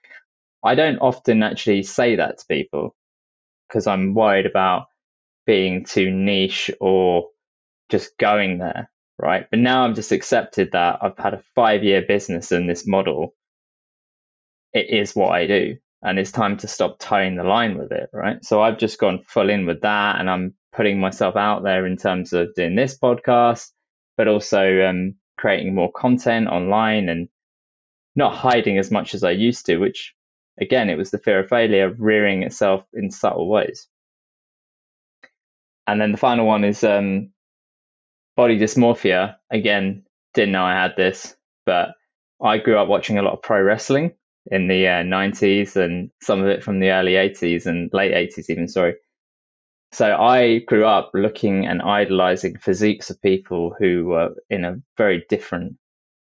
I 0.64 0.76
don't 0.76 1.00
often 1.00 1.44
actually 1.44 1.84
say 1.84 2.16
that 2.16 2.40
to 2.40 2.46
people 2.48 2.96
because 3.68 3.88
I'm 3.88 4.14
worried 4.14 4.46
about 4.46 4.88
being 5.46 5.86
too 5.86 6.12
niche 6.12 6.72
or 6.80 7.30
just 7.90 8.18
going 8.18 8.60
there, 8.60 8.90
right? 9.20 9.48
But 9.50 9.60
now 9.60 9.86
I've 9.86 9.96
just 9.96 10.12
accepted 10.12 10.72
that 10.72 11.00
I've 11.02 11.18
had 11.18 11.34
a 11.34 11.44
five 11.56 11.84
year 11.84 12.04
business 12.08 12.52
in 12.52 12.68
this 12.68 12.88
model. 12.88 13.36
It 14.74 14.90
is 14.90 15.16
what 15.16 15.32
I 15.32 15.48
do. 15.48 15.78
And 16.02 16.18
it's 16.18 16.32
time 16.32 16.58
to 16.58 16.68
stop 16.68 17.00
toeing 17.00 17.36
the 17.36 17.44
line 17.44 17.78
with 17.78 17.92
it, 17.92 18.10
right? 18.14 18.44
So 18.44 18.62
I've 18.62 18.78
just 18.78 19.00
gone 19.00 19.24
full 19.28 19.50
in 19.50 19.66
with 19.66 19.82
that 19.82 20.20
and 20.20 20.30
I'm 20.30 20.54
putting 20.74 21.00
myself 21.00 21.36
out 21.36 21.64
there 21.64 21.86
in 21.86 21.98
terms 21.98 22.32
of 22.32 22.56
doing 22.56 22.76
this 22.76 22.98
podcast, 22.98 23.70
but 24.16 24.30
also 24.30 24.86
um, 24.86 25.16
creating 25.38 25.76
more 25.76 25.92
content 25.92 26.48
online 26.48 27.10
and 27.10 27.28
not 28.16 28.36
hiding 28.36 28.78
as 28.78 28.92
much 28.92 29.14
as 29.14 29.24
I 29.24 29.32
used 29.32 29.66
to, 29.66 29.78
which 29.78 30.16
again, 30.60 30.90
it 30.90 30.98
was 30.98 31.12
the 31.12 31.18
fear 31.18 31.40
of 31.40 31.50
failure 31.50 31.94
rearing 31.98 32.44
itself 32.44 32.84
in 32.94 33.12
subtle 33.12 33.50
ways. 33.50 33.88
And 35.88 36.00
then 36.00 36.12
the 36.12 36.18
final 36.18 36.46
one 36.46 36.64
is 36.64 36.84
um, 36.84 37.32
body 38.40 38.58
dysmorphia. 38.58 39.36
Again, 39.52 40.04
didn't 40.34 40.54
know 40.54 40.64
I 40.64 40.72
had 40.72 40.96
this, 40.96 41.36
but 41.66 41.90
I 42.42 42.58
grew 42.58 42.78
up 42.78 42.88
watching 42.88 43.18
a 43.18 43.22
lot 43.22 43.34
of 43.34 43.42
pro 43.42 43.62
wrestling 43.62 44.14
in 44.50 44.70
the 44.70 44.88
uh, 44.88 45.04
90s 45.04 45.76
and 45.76 46.10
some 46.22 46.40
of 46.40 46.48
it 46.48 46.64
from 46.64 46.80
the 46.80 46.92
early 46.92 47.14
80s 47.14 47.66
and 47.66 47.90
late 47.92 48.14
80s, 48.14 48.50
even. 48.50 48.70
Sorry. 48.70 48.96
So 49.92 50.16
I 50.16 50.60
grew 50.60 50.86
up 50.86 51.12
looking 51.14 51.68
and 51.68 51.82
idolizing 51.82 52.58
physiques 52.60 53.10
of 53.10 53.22
people 53.22 53.76
who 53.78 54.06
were 54.06 54.36
in 54.50 54.64
a 54.64 54.78
very 54.96 55.26
different 55.28 55.76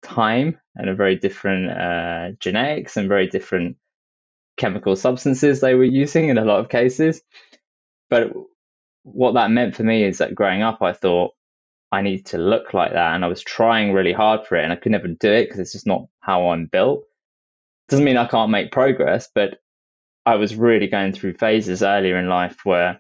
time 0.04 0.60
and 0.76 0.90
a 0.90 0.94
very 0.94 1.16
different 1.16 1.72
uh, 1.72 2.38
genetics 2.40 2.98
and 2.98 3.10
very 3.10 3.26
different 3.26 3.78
chemical 4.58 4.96
substances 4.96 5.60
they 5.60 5.74
were 5.74 5.84
using 6.04 6.30
in 6.30 6.38
a 6.38 6.46
lot 6.46 6.60
of 6.60 6.70
cases. 6.70 7.24
But 8.12 8.32
what 9.02 9.34
that 9.34 9.50
meant 9.50 9.76
for 9.76 9.82
me 9.82 10.04
is 10.04 10.20
that 10.20 10.36
growing 10.36 10.62
up, 10.62 10.84
I 10.84 10.94
thought 10.94 11.32
I 11.92 12.02
needed 12.02 12.28
to 12.28 12.38
look 12.38 12.74
like 12.74 12.94
that. 12.94 13.16
And 13.16 13.24
I 13.24 13.28
was 13.28 13.42
trying 13.42 13.94
really 13.94 14.14
hard 14.14 14.46
for 14.46 14.56
it 14.56 14.64
and 14.64 14.74
I 14.74 14.76
could 14.76 14.92
never 14.92 15.08
do 15.08 15.32
it 15.32 15.46
because 15.46 15.60
it's 15.60 15.74
just 15.74 15.88
not 15.88 16.06
how 16.20 16.50
I'm 16.50 16.66
built. 16.66 17.04
Doesn't 17.90 18.06
mean 18.06 18.18
I 18.18 18.28
can't 18.28 18.52
make 18.52 18.72
progress, 18.72 19.30
but 19.34 19.60
I 20.26 20.36
was 20.36 20.56
really 20.56 20.88
going 20.88 21.14
through 21.14 21.36
phases 21.36 21.84
earlier 21.84 22.18
in 22.18 22.28
life 22.28 22.58
where 22.64 23.00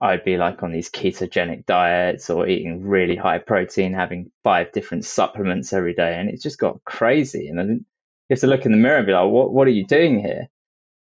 I'd 0.00 0.24
be 0.24 0.36
like 0.36 0.62
on 0.62 0.72
these 0.72 0.90
ketogenic 0.90 1.66
diets 1.66 2.30
or 2.30 2.48
eating 2.48 2.84
really 2.84 3.16
high 3.16 3.38
protein, 3.38 3.92
having 3.92 4.30
five 4.42 4.72
different 4.72 5.04
supplements 5.04 5.72
every 5.72 5.94
day. 5.94 6.18
And 6.18 6.28
it 6.28 6.40
just 6.42 6.58
got 6.58 6.82
crazy. 6.84 7.48
And 7.48 7.60
I 7.60 7.64
you 7.64 7.84
have 8.30 8.40
to 8.40 8.46
look 8.46 8.64
in 8.64 8.72
the 8.72 8.78
mirror 8.78 8.98
and 8.98 9.06
be 9.06 9.12
like, 9.12 9.30
what, 9.30 9.52
what 9.52 9.66
are 9.68 9.72
you 9.72 9.86
doing 9.86 10.18
here? 10.18 10.48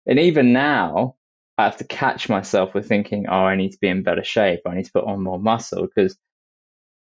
And 0.06 0.18
even 0.18 0.52
now, 0.52 1.16
I 1.56 1.64
have 1.64 1.76
to 1.76 1.84
catch 1.84 2.28
myself 2.28 2.74
with 2.74 2.88
thinking, 2.88 3.26
oh, 3.28 3.44
I 3.44 3.56
need 3.56 3.72
to 3.72 3.78
be 3.80 3.88
in 3.88 4.02
better 4.02 4.24
shape. 4.24 4.60
I 4.66 4.74
need 4.74 4.86
to 4.86 4.92
put 4.92 5.04
on 5.04 5.22
more 5.22 5.38
muscle 5.38 5.86
because 5.86 6.16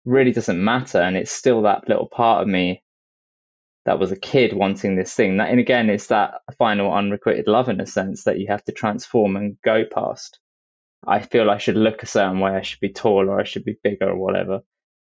really 0.06 0.32
doesn't 0.32 0.64
matter. 0.64 1.00
And 1.00 1.16
it's 1.18 1.32
still 1.32 1.64
that 1.64 1.88
little 1.88 2.08
part 2.08 2.42
of 2.42 2.48
me 2.48 2.84
that 3.86 4.00
was 4.00 4.12
a 4.12 4.20
kid 4.20 4.54
wanting 4.54 4.96
this 4.96 5.14
thing. 5.14 5.38
That, 5.38 5.50
and 5.50 5.60
again, 5.60 5.90
it's 5.90 6.08
that 6.08 6.42
final 6.58 6.94
unrequited 6.94 7.48
love 7.48 7.70
in 7.70 7.82
a 7.82 7.86
sense 7.88 8.26
that 8.26 8.40
you 8.40 8.48
have 8.50 8.64
to 8.66 8.72
transform 8.72 9.36
and 9.36 9.58
go 9.64 9.84
past. 9.92 10.40
I 11.06 11.20
feel 11.20 11.50
I 11.50 11.58
should 11.58 11.78
look 11.78 12.04
a 12.04 12.08
certain 12.08 12.40
way. 12.40 12.52
I 12.52 12.62
should 12.62 12.80
be 12.80 12.94
taller. 12.94 13.40
I 13.40 13.44
should 13.44 13.66
be 13.66 13.78
bigger 13.84 14.10
or 14.10 14.18
whatever. 14.18 14.62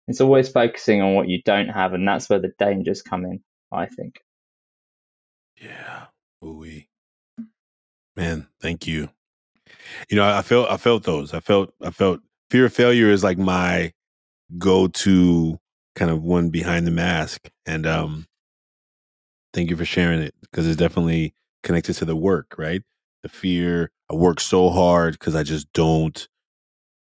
It's 0.08 0.22
always 0.22 0.48
focusing 0.50 1.02
on 1.02 1.16
what 1.16 1.28
you 1.28 1.42
don't 1.44 1.70
have. 1.70 1.94
And 1.94 2.08
that's 2.08 2.30
where 2.30 2.40
the 2.40 2.54
dangers 2.60 3.02
come 3.02 3.26
in, 3.26 3.42
I 3.72 3.88
think. 3.88 4.20
Yeah. 5.60 6.06
Ooh. 6.44 6.64
Man, 8.16 8.48
thank 8.62 8.88
you. 8.88 9.10
You 10.10 10.18
know, 10.18 10.28
I 10.28 10.42
felt 10.42 10.70
I 10.70 10.78
felt 10.78 11.04
those. 11.04 11.34
I 11.34 11.40
felt 11.40 11.74
I 11.82 11.92
felt 11.92 12.22
fear 12.50 12.66
of 12.66 12.74
failure 12.74 13.10
is 13.10 13.24
like 13.24 13.38
my 13.38 13.94
go-to 14.58 15.60
kind 15.96 16.12
of 16.12 16.24
one 16.24 16.50
behind 16.50 16.88
the 16.88 16.92
mask. 16.92 17.50
And 17.66 17.86
um 17.86 18.28
thank 19.54 19.70
you 19.70 19.76
for 19.78 19.86
sharing 19.86 20.22
it 20.22 20.34
because 20.42 20.68
it's 20.68 20.78
definitely 20.78 21.34
connected 21.64 21.94
to 21.96 22.06
the 22.06 22.16
work, 22.16 22.56
right? 22.58 22.82
The 23.24 23.30
fear, 23.30 23.92
I 24.12 24.16
work 24.16 24.40
so 24.40 24.70
hard 24.70 25.14
because 25.14 25.36
I 25.36 25.44
just 25.44 25.72
don't 25.74 26.28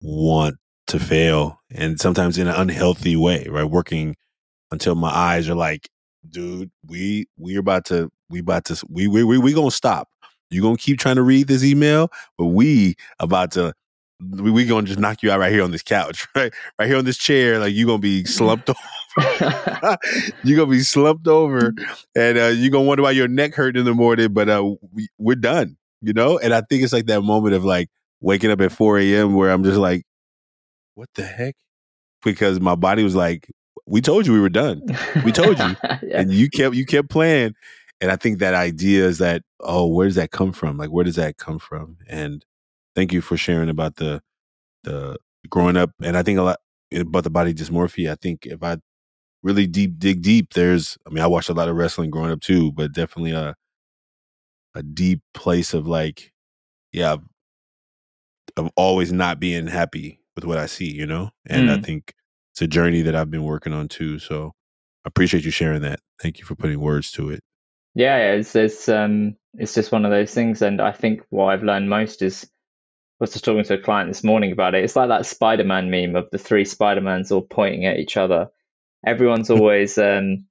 want 0.01 0.57
to 0.88 0.99
fail. 0.99 1.59
And 1.71 1.99
sometimes 1.99 2.38
in 2.38 2.47
an 2.47 2.55
unhealthy 2.55 3.15
way, 3.15 3.47
right? 3.49 3.65
Working 3.65 4.15
until 4.71 4.95
my 4.95 5.09
eyes 5.09 5.49
are 5.49 5.55
like, 5.55 5.89
dude, 6.29 6.71
we 6.88 7.27
we're 7.38 7.59
about 7.61 7.86
to 7.88 8.11
we 8.29 8.39
about 8.39 8.65
to 8.67 8.84
we 8.89 9.07
we 9.07 9.23
we, 9.23 9.38
we 9.38 9.53
gonna 9.53 9.71
stop. 9.71 10.09
You 10.51 10.61
gonna 10.61 10.77
keep 10.77 10.99
trying 10.99 11.17
to 11.17 11.23
read 11.23 11.47
this 11.47 11.63
email, 11.63 12.09
but 12.38 12.47
we 12.47 12.95
about 13.19 13.51
to 13.53 13.73
we, 14.20 14.51
we 14.51 14.66
gonna 14.66 14.88
just 14.88 14.99
knock 14.99 15.24
you 15.24 15.32
out 15.32 15.39
right 15.39 15.51
here 15.51 15.64
on 15.64 15.72
this 15.72 15.84
couch, 15.84 16.28
right? 16.36 16.53
Right 16.80 16.88
here 16.88 16.97
on 16.97 17.05
this 17.05 17.18
chair, 17.18 17.59
like 17.59 17.74
you 17.74 17.86
gonna 17.86 17.99
be 17.99 18.26
slumped 18.26 18.70
over. 18.70 18.80
you 20.43 20.55
gonna 20.55 20.72
be 20.72 20.82
slumped 20.82 21.28
over, 21.28 21.74
and 22.16 22.38
uh, 22.38 22.47
you 22.47 22.70
gonna 22.70 22.86
wonder 22.86 23.03
why 23.03 23.11
your 23.11 23.28
neck 23.28 23.53
hurt 23.53 23.78
in 23.78 23.86
the 23.86 23.93
morning. 23.93 24.34
But 24.34 24.49
uh, 24.49 24.76
we, 24.91 25.07
we're 25.18 25.36
done, 25.36 25.78
you 26.01 26.14
know. 26.14 26.38
And 26.38 26.53
I 26.53 26.61
think 26.61 26.84
it's 26.84 26.93
like 26.93 27.05
that 27.07 27.22
moment 27.22 27.53
of 27.53 27.64
like 27.64 27.89
waking 28.22 28.51
up 28.51 28.61
at 28.61 28.72
four 28.72 28.97
a.m. 28.99 29.36
where 29.36 29.51
I'm 29.51 29.64
just 29.64 29.78
like, 29.78 30.03
what 30.95 31.09
the 31.16 31.24
heck? 31.24 31.55
Because 32.24 32.59
my 32.59 32.76
body 32.76 33.03
was 33.03 33.16
like, 33.16 33.47
we 33.86 34.01
told 34.01 34.26
you 34.26 34.34
we 34.34 34.39
were 34.39 34.49
done. 34.49 34.82
We 35.26 35.32
told 35.32 35.59
you, 35.59 35.76
yeah. 35.84 35.97
and 36.14 36.32
you 36.32 36.49
kept 36.49 36.76
you 36.76 36.86
kept 36.86 37.09
playing. 37.09 37.53
And 38.01 38.11
I 38.11 38.16
think 38.18 38.39
that 38.39 38.53
idea 38.53 39.05
is 39.05 39.20
that 39.20 39.43
oh, 39.59 39.88
where 39.88 40.07
does 40.07 40.16
that 40.16 40.32
come 40.32 40.51
from? 40.51 40.78
Like, 40.78 40.89
where 40.89 41.05
does 41.05 41.16
that 41.16 41.38
come 41.38 41.59
from? 41.59 41.97
And 42.07 42.43
thank 42.95 43.13
you 43.13 43.21
for 43.21 43.37
sharing 43.37 43.69
about 43.69 43.95
the 43.95 44.21
the 44.83 45.17
growing 45.49 45.77
up. 45.77 45.91
And 46.01 46.17
I 46.17 46.23
think 46.23 46.39
a 46.39 46.43
lot 46.43 46.59
about 46.95 47.23
the 47.23 47.29
body 47.29 47.53
dysmorphia. 47.53 48.11
I 48.11 48.15
think 48.15 48.45
if 48.45 48.63
I 48.63 48.77
really 49.41 49.67
deep 49.67 49.99
dig 49.99 50.21
deep, 50.21 50.53
there's 50.53 50.97
I 51.07 51.09
mean, 51.09 51.23
I 51.23 51.27
watched 51.27 51.49
a 51.49 51.53
lot 51.53 51.69
of 51.69 51.75
wrestling 51.75 52.09
growing 52.09 52.31
up 52.31 52.41
too, 52.41 52.71
but 52.71 52.93
definitely 52.93 53.31
a 53.31 53.55
a 54.75 54.83
deep 54.83 55.21
place 55.33 55.73
of 55.73 55.87
like, 55.87 56.31
yeah, 56.91 57.17
of 58.57 58.69
always 58.75 59.11
not 59.11 59.39
being 59.39 59.67
happy 59.67 60.19
with 60.35 60.45
what 60.45 60.57
I 60.57 60.65
see, 60.65 60.91
you 60.91 61.05
know? 61.05 61.29
And 61.45 61.69
mm. 61.69 61.77
I 61.77 61.81
think 61.81 62.13
it's 62.53 62.61
a 62.61 62.67
journey 62.67 63.01
that 63.03 63.15
I've 63.15 63.29
been 63.31 63.43
working 63.43 63.73
on 63.73 63.87
too. 63.87 64.19
So 64.19 64.53
I 65.05 65.07
appreciate 65.07 65.45
you 65.45 65.51
sharing 65.51 65.81
that. 65.81 65.99
Thank 66.21 66.39
you 66.39 66.45
for 66.45 66.55
putting 66.55 66.79
words 66.79 67.11
to 67.13 67.29
it. 67.29 67.41
Yeah, 67.95 68.33
it's 68.33 68.55
it's 68.55 68.89
um 68.89 69.35
it's 69.53 69.75
just 69.75 69.91
one 69.91 70.05
of 70.05 70.11
those 70.11 70.33
things, 70.33 70.61
and 70.63 70.81
I 70.81 70.91
think 70.91 71.21
what 71.29 71.45
I've 71.45 71.63
learned 71.63 71.89
most 71.89 72.23
is 72.23 72.49
was 73.24 73.34
just 73.34 73.45
talking 73.45 73.63
to 73.63 73.76
a 73.76 73.82
client 73.82 74.09
this 74.09 74.24
morning 74.24 74.51
about 74.51 74.76
it. 74.76 74.84
It's 74.84 74.95
like 74.95 75.09
that 75.09 75.26
Spider-Man 75.26 75.89
meme 75.89 76.15
of 76.15 76.30
the 76.32 76.38
three 76.38 76.65
Spider-Mans 76.65 77.32
all 77.32 77.41
pointing 77.41 77.86
at 77.86 77.97
each 77.97 78.17
other. 78.17 78.49
Everyone's 79.05 79.49
always 79.51 79.97
um, 79.97 80.45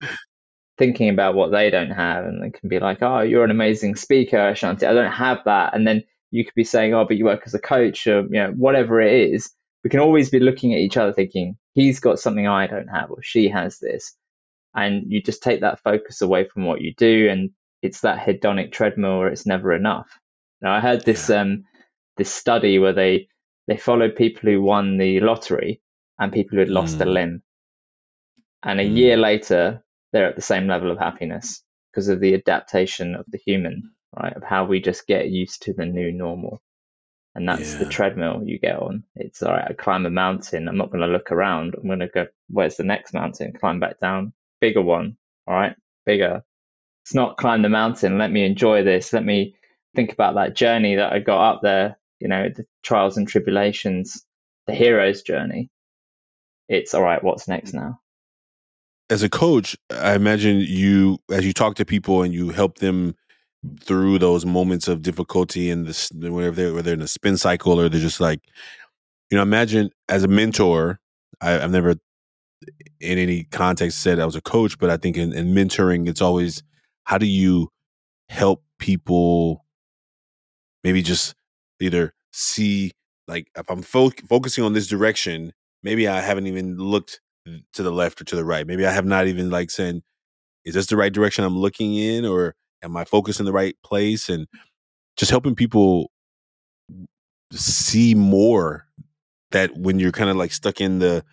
thinking 0.78 1.10
about 1.10 1.34
what 1.34 1.52
they 1.52 1.70
don't 1.70 1.90
have, 1.90 2.24
and 2.24 2.42
they 2.42 2.50
can 2.50 2.68
be 2.68 2.80
like, 2.80 2.98
"Oh, 3.02 3.20
you're 3.20 3.44
an 3.44 3.50
amazing 3.50 3.96
speaker, 3.96 4.48
Ashanti. 4.48 4.86
I 4.86 4.94
don't 4.94 5.12
have 5.12 5.40
that." 5.46 5.74
And 5.74 5.86
then 5.86 6.04
you 6.30 6.44
could 6.44 6.54
be 6.54 6.64
saying, 6.64 6.94
"Oh, 6.94 7.04
but 7.06 7.16
you 7.18 7.26
work 7.26 7.42
as 7.46 7.54
a 7.54 7.60
coach, 7.60 8.06
or 8.06 8.22
you 8.22 8.30
know, 8.30 8.52
whatever 8.56 9.00
it 9.00 9.32
is." 9.32 9.50
We 9.84 9.90
can 9.90 10.00
always 10.00 10.30
be 10.30 10.40
looking 10.40 10.74
at 10.74 10.80
each 10.80 10.96
other, 10.96 11.12
thinking, 11.12 11.56
"He's 11.74 12.00
got 12.00 12.20
something 12.20 12.48
I 12.48 12.66
don't 12.68 12.88
have, 12.88 13.10
or 13.10 13.22
she 13.22 13.48
has 13.50 13.78
this." 13.80 14.14
and 14.74 15.10
you 15.10 15.22
just 15.22 15.42
take 15.42 15.60
that 15.60 15.80
focus 15.82 16.22
away 16.22 16.44
from 16.48 16.64
what 16.64 16.80
you 16.80 16.94
do 16.94 17.28
and 17.30 17.50
it's 17.82 18.00
that 18.02 18.18
hedonic 18.18 18.72
treadmill 18.72 19.18
where 19.18 19.28
it's 19.28 19.46
never 19.46 19.72
enough 19.72 20.18
now 20.60 20.72
i 20.72 20.80
heard 20.80 21.04
this 21.04 21.30
um 21.30 21.64
this 22.16 22.32
study 22.32 22.78
where 22.78 22.92
they 22.92 23.28
they 23.68 23.76
followed 23.76 24.16
people 24.16 24.50
who 24.50 24.62
won 24.62 24.98
the 24.98 25.20
lottery 25.20 25.80
and 26.18 26.32
people 26.32 26.56
who 26.56 26.60
had 26.60 26.68
lost 26.68 26.98
mm. 26.98 27.02
a 27.02 27.04
limb 27.08 27.42
and 28.62 28.80
a 28.80 28.84
mm. 28.84 28.96
year 28.96 29.16
later 29.16 29.82
they're 30.12 30.28
at 30.28 30.36
the 30.36 30.42
same 30.42 30.66
level 30.66 30.90
of 30.90 30.98
happiness 30.98 31.62
because 31.90 32.08
of 32.08 32.20
the 32.20 32.34
adaptation 32.34 33.14
of 33.14 33.24
the 33.28 33.38
human 33.38 33.90
right 34.18 34.36
of 34.36 34.42
how 34.42 34.64
we 34.64 34.80
just 34.80 35.06
get 35.06 35.28
used 35.28 35.62
to 35.62 35.72
the 35.72 35.86
new 35.86 36.12
normal 36.12 36.60
and 37.34 37.48
that's 37.48 37.72
yeah. 37.72 37.78
the 37.78 37.86
treadmill 37.86 38.42
you 38.44 38.58
get 38.58 38.76
on 38.76 39.02
it's 39.16 39.42
all 39.42 39.52
right 39.52 39.70
i 39.70 39.72
climb 39.72 40.04
a 40.04 40.10
mountain 40.10 40.68
i'm 40.68 40.76
not 40.76 40.90
going 40.90 41.00
to 41.00 41.06
look 41.06 41.32
around 41.32 41.74
i'm 41.74 41.86
going 41.86 41.98
to 41.98 42.08
go 42.08 42.26
where's 42.50 42.76
the 42.76 42.84
next 42.84 43.14
mountain 43.14 43.52
climb 43.58 43.80
back 43.80 43.98
down 44.00 44.32
bigger 44.62 44.80
one. 44.80 45.18
All 45.46 45.54
right, 45.54 45.76
bigger. 46.06 46.42
It's 47.04 47.14
not 47.14 47.36
climb 47.36 47.60
the 47.60 47.68
mountain. 47.68 48.16
Let 48.16 48.30
me 48.30 48.46
enjoy 48.46 48.84
this. 48.84 49.12
Let 49.12 49.24
me 49.24 49.56
think 49.94 50.12
about 50.12 50.36
that 50.36 50.54
journey 50.56 50.94
that 50.96 51.12
I 51.12 51.18
got 51.18 51.56
up 51.56 51.60
there, 51.62 51.98
you 52.22 52.28
know, 52.28 52.48
the 52.48 52.64
trials 52.84 53.16
and 53.16 53.26
tribulations, 53.26 54.24
the 54.68 54.74
hero's 54.74 55.22
journey. 55.22 55.68
It's 56.68 56.94
all 56.94 57.02
right, 57.02 57.22
what's 57.22 57.48
next 57.48 57.74
now? 57.74 57.98
As 59.10 59.24
a 59.24 59.28
coach, 59.28 59.76
I 59.90 60.14
imagine 60.14 60.60
you, 60.60 61.18
as 61.30 61.44
you 61.44 61.52
talk 61.52 61.74
to 61.74 61.84
people 61.84 62.22
and 62.22 62.32
you 62.32 62.50
help 62.50 62.78
them 62.78 63.16
through 63.80 64.20
those 64.20 64.46
moments 64.46 64.86
of 64.86 65.02
difficulty 65.02 65.68
and 65.68 65.84
this, 65.84 66.10
whether 66.12 66.52
they're, 66.52 66.72
whether 66.72 66.82
they're 66.82 66.94
in 66.94 67.02
a 67.02 67.08
spin 67.08 67.36
cycle 67.36 67.80
or 67.80 67.88
they're 67.88 68.00
just 68.00 68.20
like, 68.20 68.40
you 69.30 69.36
know, 69.36 69.42
imagine 69.42 69.90
as 70.08 70.22
a 70.22 70.28
mentor, 70.28 71.00
I, 71.40 71.58
I've 71.58 71.72
never 71.72 71.96
in 73.00 73.18
any 73.18 73.44
context 73.44 73.98
said 73.98 74.20
I 74.20 74.24
was 74.24 74.36
a 74.36 74.40
coach, 74.40 74.78
but 74.78 74.90
I 74.90 74.96
think 74.96 75.16
in, 75.16 75.32
in 75.32 75.52
mentoring, 75.52 76.08
it's 76.08 76.22
always 76.22 76.62
how 77.04 77.18
do 77.18 77.26
you 77.26 77.68
help 78.28 78.62
people 78.78 79.64
maybe 80.84 81.02
just 81.02 81.34
either 81.82 82.14
see 82.32 82.92
like 83.28 83.48
if 83.56 83.70
I'm 83.70 83.82
fo- 83.82 84.10
focusing 84.28 84.64
on 84.64 84.72
this 84.72 84.86
direction, 84.86 85.52
maybe 85.82 86.08
I 86.08 86.20
haven't 86.20 86.46
even 86.46 86.76
looked 86.76 87.20
to 87.72 87.82
the 87.82 87.90
left 87.90 88.20
or 88.20 88.24
to 88.24 88.36
the 88.36 88.44
right. 88.44 88.66
Maybe 88.66 88.86
I 88.86 88.92
have 88.92 89.06
not 89.06 89.26
even 89.26 89.50
like 89.50 89.70
saying, 89.70 90.02
is 90.64 90.74
this 90.74 90.86
the 90.86 90.96
right 90.96 91.12
direction 91.12 91.44
I'm 91.44 91.58
looking 91.58 91.94
in, 91.94 92.24
or 92.24 92.54
am 92.82 92.96
I 92.96 93.04
focused 93.04 93.40
in 93.40 93.46
the 93.46 93.52
right 93.52 93.76
place? 93.84 94.28
And 94.28 94.46
just 95.16 95.30
helping 95.30 95.54
people 95.54 96.10
see 97.52 98.14
more 98.14 98.86
that 99.50 99.76
when 99.76 99.98
you're 99.98 100.12
kind 100.12 100.30
of 100.30 100.36
like 100.36 100.52
stuck 100.52 100.80
in 100.80 100.98
the 100.98 101.24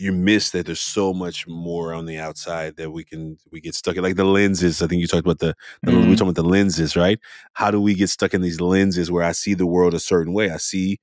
you 0.00 0.12
miss 0.12 0.50
that 0.50 0.66
there's 0.66 0.80
so 0.80 1.12
much 1.12 1.46
more 1.46 1.92
on 1.92 2.06
the 2.06 2.18
outside 2.18 2.76
that 2.76 2.90
we 2.90 3.04
can 3.04 3.36
we 3.52 3.60
get 3.60 3.74
stuck 3.74 3.96
in 3.96 4.02
like 4.02 4.16
the 4.16 4.24
lenses 4.24 4.80
i 4.80 4.86
think 4.86 5.00
you 5.00 5.06
talked 5.06 5.26
about 5.26 5.40
the, 5.40 5.54
the 5.82 5.92
mm. 5.92 6.08
we 6.08 6.16
talked 6.16 6.22
about 6.22 6.34
the 6.34 6.42
lenses 6.42 6.96
right? 6.96 7.18
How 7.52 7.70
do 7.70 7.80
we 7.80 7.94
get 7.94 8.08
stuck 8.08 8.32
in 8.32 8.40
these 8.40 8.60
lenses 8.60 9.10
where 9.10 9.24
i 9.24 9.32
see 9.32 9.54
the 9.54 9.66
world 9.66 9.94
a 9.94 10.00
certain 10.00 10.32
way? 10.32 10.50
I 10.50 10.56
see 10.56 10.98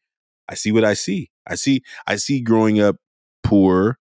i 0.49 0.55
see 0.55 0.71
what 0.71 0.83
i 0.83 0.93
see. 0.93 1.29
I 1.45 1.55
see 1.55 1.83
i 2.07 2.15
see 2.15 2.41
growing 2.41 2.79
up 2.81 2.97
poor. 3.43 3.97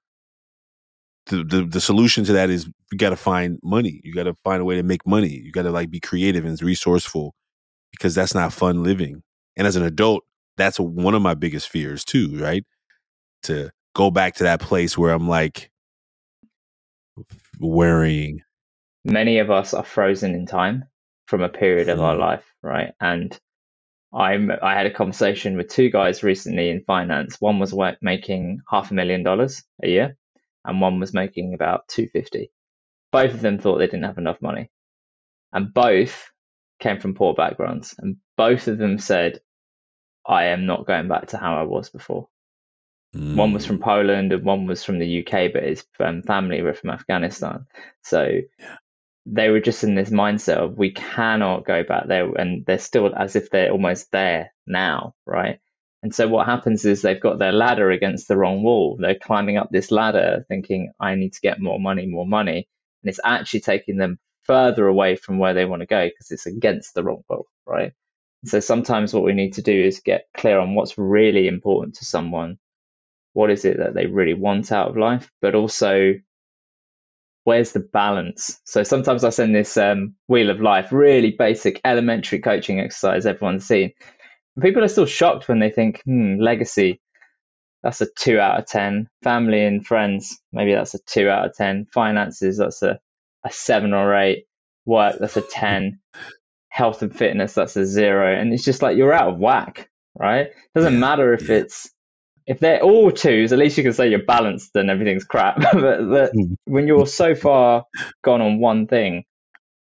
The 1.28 1.44
the, 1.44 1.64
the 1.66 1.82
solution 1.82 2.24
to 2.26 2.34
that 2.34 2.50
is 2.50 2.68
you 2.92 2.98
got 2.98 3.10
to 3.10 3.16
find 3.16 3.60
money. 3.64 4.00
You 4.04 4.14
got 4.14 4.24
to 4.24 4.36
find 4.44 4.62
a 4.62 4.66
way 4.66 4.76
to 4.76 4.84
make 4.84 5.06
money. 5.06 5.42
You 5.44 5.52
got 5.52 5.64
to 5.64 5.72
like 5.72 5.90
be 5.90 6.00
creative 6.00 6.46
and 6.46 6.62
resourceful 6.62 7.36
because 7.92 8.16
that's 8.16 8.36
not 8.36 8.54
fun 8.54 8.84
living. 8.84 9.24
And 9.58 9.68
as 9.68 9.76
an 9.76 9.84
adult 9.84 10.24
that's 10.58 10.80
one 10.80 11.16
of 11.16 11.22
my 11.22 11.34
biggest 11.34 11.70
fears 11.70 12.06
too 12.06 12.40
right? 12.40 12.64
To 13.44 13.72
go 13.96 14.12
back 14.12 14.36
to 14.36 14.44
that 14.44 14.60
place 14.62 14.96
where 14.96 15.12
I'm 15.12 15.28
like 15.28 15.72
worrying. 17.60 18.42
Many 19.04 19.40
of 19.40 19.50
us 19.50 19.74
are 19.74 19.84
frozen 19.84 20.36
in 20.36 20.46
time 20.46 20.84
from 21.28 21.42
a 21.42 21.50
period 21.50 21.90
of 21.90 22.00
our 22.00 22.16
mm. 22.16 22.20
life, 22.20 22.44
right? 22.62 22.92
And 23.00 23.38
I'm 24.14 24.52
I 24.62 24.76
had 24.76 24.86
a 24.86 24.94
conversation 24.94 25.58
with 25.58 25.70
two 25.70 25.90
guys 25.90 26.24
recently 26.24 26.70
in 26.70 26.84
finance. 26.86 27.40
One 27.40 27.58
was 27.60 27.74
making 28.02 28.60
half 28.70 28.92
a 28.92 28.94
million 28.94 29.24
dollars 29.24 29.64
a 29.82 29.88
year, 29.88 30.18
and 30.64 30.82
one 30.82 31.00
was 31.00 31.14
making 31.14 31.54
about 31.54 31.88
two 31.88 32.08
fifty. 32.08 32.52
Both 33.12 33.34
of 33.34 33.42
them 33.42 33.60
thought 33.60 33.78
they 33.78 33.88
didn't 33.88 34.04
have 34.04 34.18
enough 34.18 34.42
money, 34.42 34.70
and 35.54 35.74
both 35.74 36.32
came 36.80 37.00
from 37.00 37.16
poor 37.16 37.34
backgrounds, 37.34 37.96
and 37.98 38.18
both 38.38 38.68
of 38.68 38.78
them 38.78 38.98
said, 38.98 39.40
"I 40.28 40.46
am 40.46 40.66
not 40.66 40.86
going 40.86 41.08
back 41.08 41.28
to 41.28 41.38
how 41.38 41.58
I 41.58 41.64
was 41.64 41.90
before." 41.90 42.28
Mm. 43.16 43.36
One 43.36 43.54
was 43.54 43.66
from. 43.66 43.80
Poland 43.80 44.34
and 44.34 44.44
one 44.44 44.68
was 44.68 44.84
from 44.84 45.00
the 45.00 45.26
UK, 45.26 45.54
but 45.54 45.64
his 45.64 45.86
um, 46.00 46.22
family 46.24 46.62
were 46.62 46.74
from 46.74 46.90
Afghanistan. 46.90 47.66
So 48.04 48.42
yeah. 48.60 48.76
they 49.26 49.50
were 49.50 49.62
just 49.62 49.84
in 49.84 49.96
this 49.96 50.10
mindset 50.10 50.58
of 50.58 50.78
we 50.78 50.92
cannot 50.92 51.66
go 51.66 51.84
back 51.84 52.08
there, 52.08 52.30
and 52.36 52.66
they're 52.66 52.80
still 52.80 53.14
as 53.16 53.36
if 53.36 53.50
they're 53.50 53.72
almost 53.72 54.12
there 54.12 54.54
now, 54.68 55.16
right? 55.26 55.60
And 56.04 56.14
so 56.14 56.28
what 56.28 56.46
happens 56.46 56.86
is 56.86 57.02
they've 57.02 57.20
got 57.20 57.40
their 57.40 57.52
ladder 57.52 57.90
against 57.90 58.28
the 58.28 58.38
wrong 58.38 58.62
wall. 58.62 58.98
They're 59.00 59.18
climbing 59.18 59.58
up 59.58 59.70
this 59.72 59.90
ladder 59.90 60.46
thinking, 60.48 60.92
I 61.00 61.16
need 61.16 61.34
to 61.34 61.42
get 61.42 61.60
more 61.60 61.80
money, 61.80 62.06
more 62.06 62.28
money. 62.28 62.68
And 63.02 63.10
it's 63.10 63.20
actually 63.24 63.62
taking 63.62 63.98
them 63.98 64.20
further 64.44 64.86
away 64.86 65.16
from 65.16 65.40
where 65.40 65.56
they 65.56 65.66
want 65.66 65.82
to 65.82 65.88
go 65.88 66.06
because 66.06 66.30
it's 66.30 66.46
against 66.46 66.94
the 66.94 67.04
wrong 67.04 67.24
wall, 67.28 67.48
right? 67.66 67.94
So 68.46 68.60
sometimes 68.60 69.16
what 69.16 69.24
we 69.24 69.34
need 69.34 69.54
to 69.54 69.64
do 69.64 69.74
is 69.74 70.00
get 70.00 70.28
clear 70.38 70.60
on 70.60 70.76
what's 70.76 70.96
really 70.98 71.48
important 71.48 71.96
to 71.96 72.06
someone 72.06 72.60
what 73.36 73.52
is 73.52 73.66
it 73.66 73.78
that 73.78 73.94
they 73.94 74.06
really 74.06 74.34
want 74.34 74.72
out 74.72 74.90
of 74.90 74.98
life, 74.98 75.30
but 75.42 75.56
also 75.56 76.14
where's 77.44 77.74
the 77.74 77.82
balance? 77.82 78.62
So 78.64 78.84
sometimes 78.84 79.26
I 79.26 79.30
send 79.30 79.54
this 79.54 79.76
um, 79.76 80.16
wheel 80.30 80.50
of 80.50 80.62
life, 80.62 80.94
really 80.94 81.36
basic, 81.38 81.82
elementary 81.84 82.40
coaching 82.40 82.80
exercise 82.80 83.26
everyone's 83.26 83.68
seen. 83.68 83.92
And 84.56 84.64
people 84.64 84.86
are 84.86 84.88
still 84.88 85.06
shocked 85.06 85.50
when 85.50 85.60
they 85.60 85.70
think, 85.70 86.02
hmm, 86.06 86.40
legacy, 86.40 87.02
that's 87.84 88.00
a 88.00 88.08
two 88.18 88.40
out 88.40 88.58
of 88.58 88.68
10. 88.68 89.10
Family 89.22 89.66
and 89.66 89.86
friends, 89.86 90.40
maybe 90.54 90.74
that's 90.74 90.94
a 90.94 91.00
two 91.00 91.28
out 91.28 91.46
of 91.46 91.56
10. 91.58 91.88
Finances, 91.94 92.58
that's 92.58 92.84
a, 92.84 93.02
a 93.44 93.52
seven 93.52 93.94
or 93.94 94.16
eight. 94.16 94.46
Work, 94.86 95.18
that's 95.20 95.36
a 95.36 95.42
10. 95.42 96.00
Health 96.70 97.02
and 97.02 97.14
fitness, 97.14 97.54
that's 97.54 97.76
a 97.76 97.86
zero. 97.86 98.34
And 98.34 98.54
it's 98.54 98.64
just 98.64 98.82
like 98.82 98.96
you're 98.96 99.12
out 99.12 99.34
of 99.34 99.40
whack, 99.40 99.90
right? 100.18 100.48
It 100.48 100.56
doesn't 100.74 100.94
yeah, 100.94 101.00
matter 101.00 101.34
if 101.34 101.50
yeah. 101.50 101.58
it's 101.58 101.92
if 102.48 102.60
they're 102.60 102.82
all 102.82 103.12
twos, 103.12 103.52
at 103.52 103.60
least 103.60 103.78
you 103.78 103.84
can 103.84 103.94
say 103.94 104.10
you're 104.10 104.24
balanced 104.24 104.76
and 104.76 104.90
everything's 104.90 105.24
crap. 105.24 105.58
but, 105.74 106.10
but 106.10 106.32
hmm. 106.32 106.54
when 106.66 106.88
you're 106.88 107.08
so 107.08 107.36
far 107.36 107.86
gone 108.24 108.42
on 108.42 108.60
one 108.60 108.88
thing, 108.88 109.26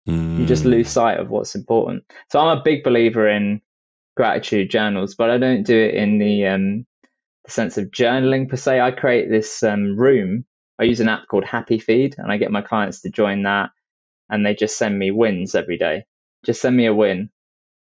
mm. 0.08 0.40
you 0.40 0.46
just 0.46 0.64
hmm. 0.64 0.70
lose 0.70 0.90
sight 0.90 1.20
of 1.20 1.30
what's 1.30 1.56
important. 1.56 2.04
So 2.30 2.40
I'm 2.40 2.58
a 2.58 2.64
big 2.64 2.84
believer 2.84 3.28
in 3.28 3.62
gratitude 4.16 4.70
journals, 4.70 5.16
but 5.16 5.30
I 5.30 5.38
don't 5.38 5.64
do 5.64 5.78
it 5.78 5.96
in 5.96 6.20
the, 6.20 6.48
um, 6.48 6.86
the 7.46 7.52
sense 7.52 7.78
of 7.78 7.86
journaling 7.86 8.48
per 8.48 8.58
se. 8.58 8.80
I 8.80 8.92
create 8.92 9.30
this 9.30 9.64
um, 9.64 9.98
room. 9.98 10.46
I 10.80 10.84
use 10.84 11.00
an 11.00 11.10
app 11.10 11.28
called 11.28 11.46
Happy 11.46 11.80
Feed, 11.80 12.16
and 12.18 12.32
I 12.32 12.38
get 12.38 12.52
my 12.52 12.62
clients 12.62 13.02
to 13.02 13.10
join 13.10 13.44
that, 13.44 13.72
and 14.30 14.46
they 14.46 14.54
just 14.54 14.78
send 14.78 14.98
me 14.98 15.10
wins 15.10 15.56
every 15.56 15.78
day. 15.78 16.06
Just 16.46 16.62
send 16.62 16.76
me 16.76 16.86
a 16.86 16.94
win 16.94 17.30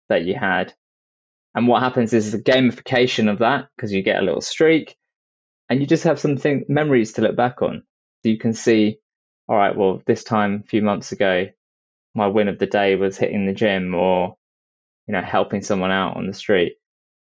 that 0.09 0.25
you 0.25 0.35
had 0.35 0.75
and 1.55 1.67
what 1.67 1.83
happens 1.83 2.13
is 2.13 2.33
the 2.33 2.39
gamification 2.39 3.31
of 3.31 3.41
that 3.41 3.69
because 3.75 3.93
you 3.93 4.03
get 4.03 4.21
a 4.21 4.25
little 4.25 4.41
streak 4.41 4.97
and 5.69 5.81
you 5.81 5.87
just 5.87 6.05
have 6.05 6.21
something 6.21 6.65
memories 6.69 7.15
to 7.15 7.23
look 7.23 7.37
back 7.37 7.63
on. 7.63 7.83
So 8.23 8.29
you 8.29 8.39
can 8.39 8.53
see, 8.53 8.99
all 9.49 9.57
right, 9.57 9.77
well, 9.77 10.03
this 10.07 10.23
time 10.23 10.63
a 10.65 10.69
few 10.69 10.83
months 10.83 11.13
ago, 11.13 11.47
my 12.15 12.29
win 12.29 12.49
of 12.49 12.59
the 12.59 12.67
day 12.67 12.97
was 12.97 13.17
hitting 13.17 13.47
the 13.47 13.53
gym 13.53 13.95
or, 13.95 14.37
you 15.07 15.13
know, 15.13 15.23
helping 15.23 15.63
someone 15.63 15.91
out 15.91 16.17
on 16.17 16.27
the 16.27 16.35
street. 16.35 16.75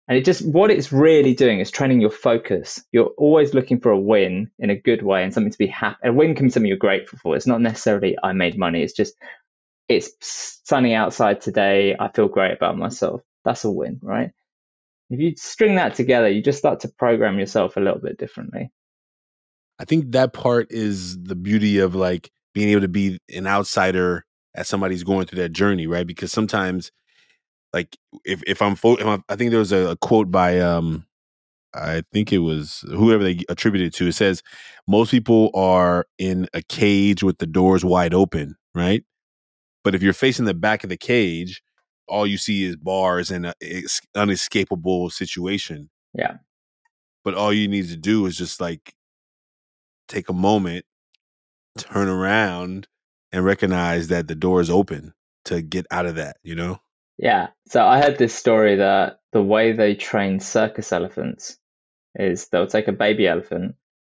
And 0.07 0.17
it 0.17 0.25
just, 0.25 0.45
what 0.45 0.71
it's 0.71 0.91
really 0.91 1.33
doing 1.33 1.59
is 1.59 1.71
training 1.71 2.01
your 2.01 2.09
focus. 2.09 2.83
You're 2.91 3.13
always 3.17 3.53
looking 3.53 3.79
for 3.79 3.91
a 3.91 3.99
win 3.99 4.51
in 4.59 4.69
a 4.69 4.75
good 4.75 5.01
way 5.01 5.23
and 5.23 5.33
something 5.33 5.51
to 5.51 5.57
be 5.57 5.67
happy. 5.67 5.97
A 6.03 6.13
win 6.13 6.35
can 6.35 6.47
be 6.47 6.51
something 6.51 6.67
you're 6.67 6.77
grateful 6.77 7.19
for. 7.19 7.35
It's 7.35 7.47
not 7.47 7.61
necessarily 7.61 8.17
I 8.21 8.33
made 8.33 8.57
money. 8.57 8.83
It's 8.83 8.93
just, 8.93 9.15
it's 9.87 10.59
sunny 10.65 10.93
outside 10.93 11.41
today. 11.41 11.95
I 11.97 12.09
feel 12.09 12.27
great 12.27 12.51
about 12.51 12.77
myself 12.77 13.21
that's 13.43 13.63
a 13.63 13.71
win, 13.71 13.99
right? 14.01 14.31
If 15.09 15.19
you 15.19 15.33
string 15.35 15.75
that 15.75 15.95
together, 15.95 16.29
you 16.29 16.41
just 16.41 16.59
start 16.59 16.79
to 16.81 16.87
program 16.87 17.37
yourself 17.37 17.75
a 17.75 17.81
little 17.81 17.99
bit 17.99 18.17
differently. 18.17 18.71
I 19.79 19.85
think 19.85 20.11
that 20.11 20.33
part 20.33 20.67
is 20.69 21.21
the 21.21 21.35
beauty 21.35 21.79
of 21.79 21.95
like 21.95 22.31
being 22.53 22.69
able 22.69 22.81
to 22.81 22.87
be 22.87 23.19
an 23.33 23.47
outsider 23.47 24.25
as 24.55 24.67
somebody's 24.67 25.03
going 25.03 25.25
through 25.25 25.41
that 25.41 25.53
journey, 25.53 25.87
right? 25.87 26.05
Because 26.05 26.31
sometimes, 26.31 26.91
like, 27.73 27.97
if 28.25 28.43
if 28.45 28.61
I'm, 28.61 28.75
fo- 28.75 29.21
I 29.27 29.35
think 29.35 29.49
there 29.49 29.59
was 29.59 29.71
a, 29.71 29.91
a 29.91 29.97
quote 29.97 30.29
by 30.29 30.59
um, 30.59 31.05
I 31.73 32.03
think 32.11 32.33
it 32.33 32.39
was 32.39 32.83
whoever 32.89 33.23
they 33.23 33.39
attributed 33.49 33.93
to. 33.95 34.07
It 34.07 34.13
says 34.13 34.43
most 34.87 35.11
people 35.11 35.51
are 35.53 36.05
in 36.17 36.47
a 36.53 36.61
cage 36.61 37.23
with 37.23 37.37
the 37.37 37.47
doors 37.47 37.85
wide 37.85 38.13
open, 38.13 38.55
right? 38.75 39.03
But 39.83 39.95
if 39.95 40.03
you're 40.03 40.13
facing 40.13 40.45
the 40.45 40.53
back 40.53 40.83
of 40.83 40.89
the 40.89 40.97
cage, 40.97 41.61
all 42.11 42.27
you 42.27 42.37
see 42.37 42.65
is 42.65 42.75
bars 42.75 43.31
and 43.31 43.47
an 43.47 43.53
unescapable 44.15 45.09
situation. 45.09 45.89
Yeah. 46.13 46.37
But 47.23 47.35
all 47.35 47.53
you 47.53 47.67
need 47.67 47.87
to 47.87 47.97
do 47.97 48.25
is 48.25 48.37
just 48.37 48.59
like 48.59 48.93
take 50.07 50.27
a 50.29 50.33
moment, 50.33 50.85
turn 51.77 52.09
around, 52.09 52.87
and 53.31 53.45
recognize 53.45 54.09
that 54.09 54.27
the 54.27 54.35
door 54.35 54.59
is 54.59 54.69
open 54.69 55.13
to 55.45 55.61
get 55.61 55.87
out 55.89 56.05
of 56.05 56.15
that, 56.15 56.37
you 56.43 56.53
know? 56.53 56.79
Yeah. 57.17 57.47
So 57.69 57.83
I 57.83 58.01
heard 58.01 58.17
this 58.17 58.35
story 58.35 58.75
that 58.75 59.19
the 59.31 59.41
way 59.41 59.71
they 59.71 59.95
train 59.95 60.41
circus 60.41 60.91
elephants 60.91 61.57
is 62.15 62.49
they'll 62.49 62.67
take 62.67 62.89
a 62.89 62.93
baby 62.93 63.25
elephant, 63.25 63.75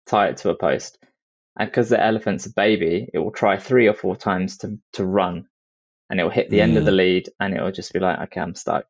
tie 0.08 0.28
it 0.28 0.38
to 0.38 0.50
a 0.50 0.56
post, 0.56 0.98
and 1.60 1.70
because 1.70 1.90
the 1.90 2.02
elephant's 2.02 2.46
a 2.46 2.54
baby, 2.54 3.10
it 3.14 3.20
will 3.20 3.32
try 3.32 3.58
three 3.58 3.88
or 3.88 3.94
four 3.94 4.16
times 4.16 4.60
to, 4.60 4.80
to 4.94 5.06
run 5.06 5.48
and 6.12 6.20
it 6.20 6.24
will 6.24 6.30
hit 6.30 6.50
the 6.50 6.60
mm. 6.60 6.64
end 6.64 6.78
of 6.78 6.84
the 6.84 6.92
mm. 6.92 6.98
lead 6.98 7.30
and 7.40 7.56
it 7.56 7.62
will 7.64 7.72
just 7.72 7.94
be 7.94 8.00
like, 8.00 8.20
okay, 8.20 8.42
I'm 8.42 8.54
stuck. 8.54 8.86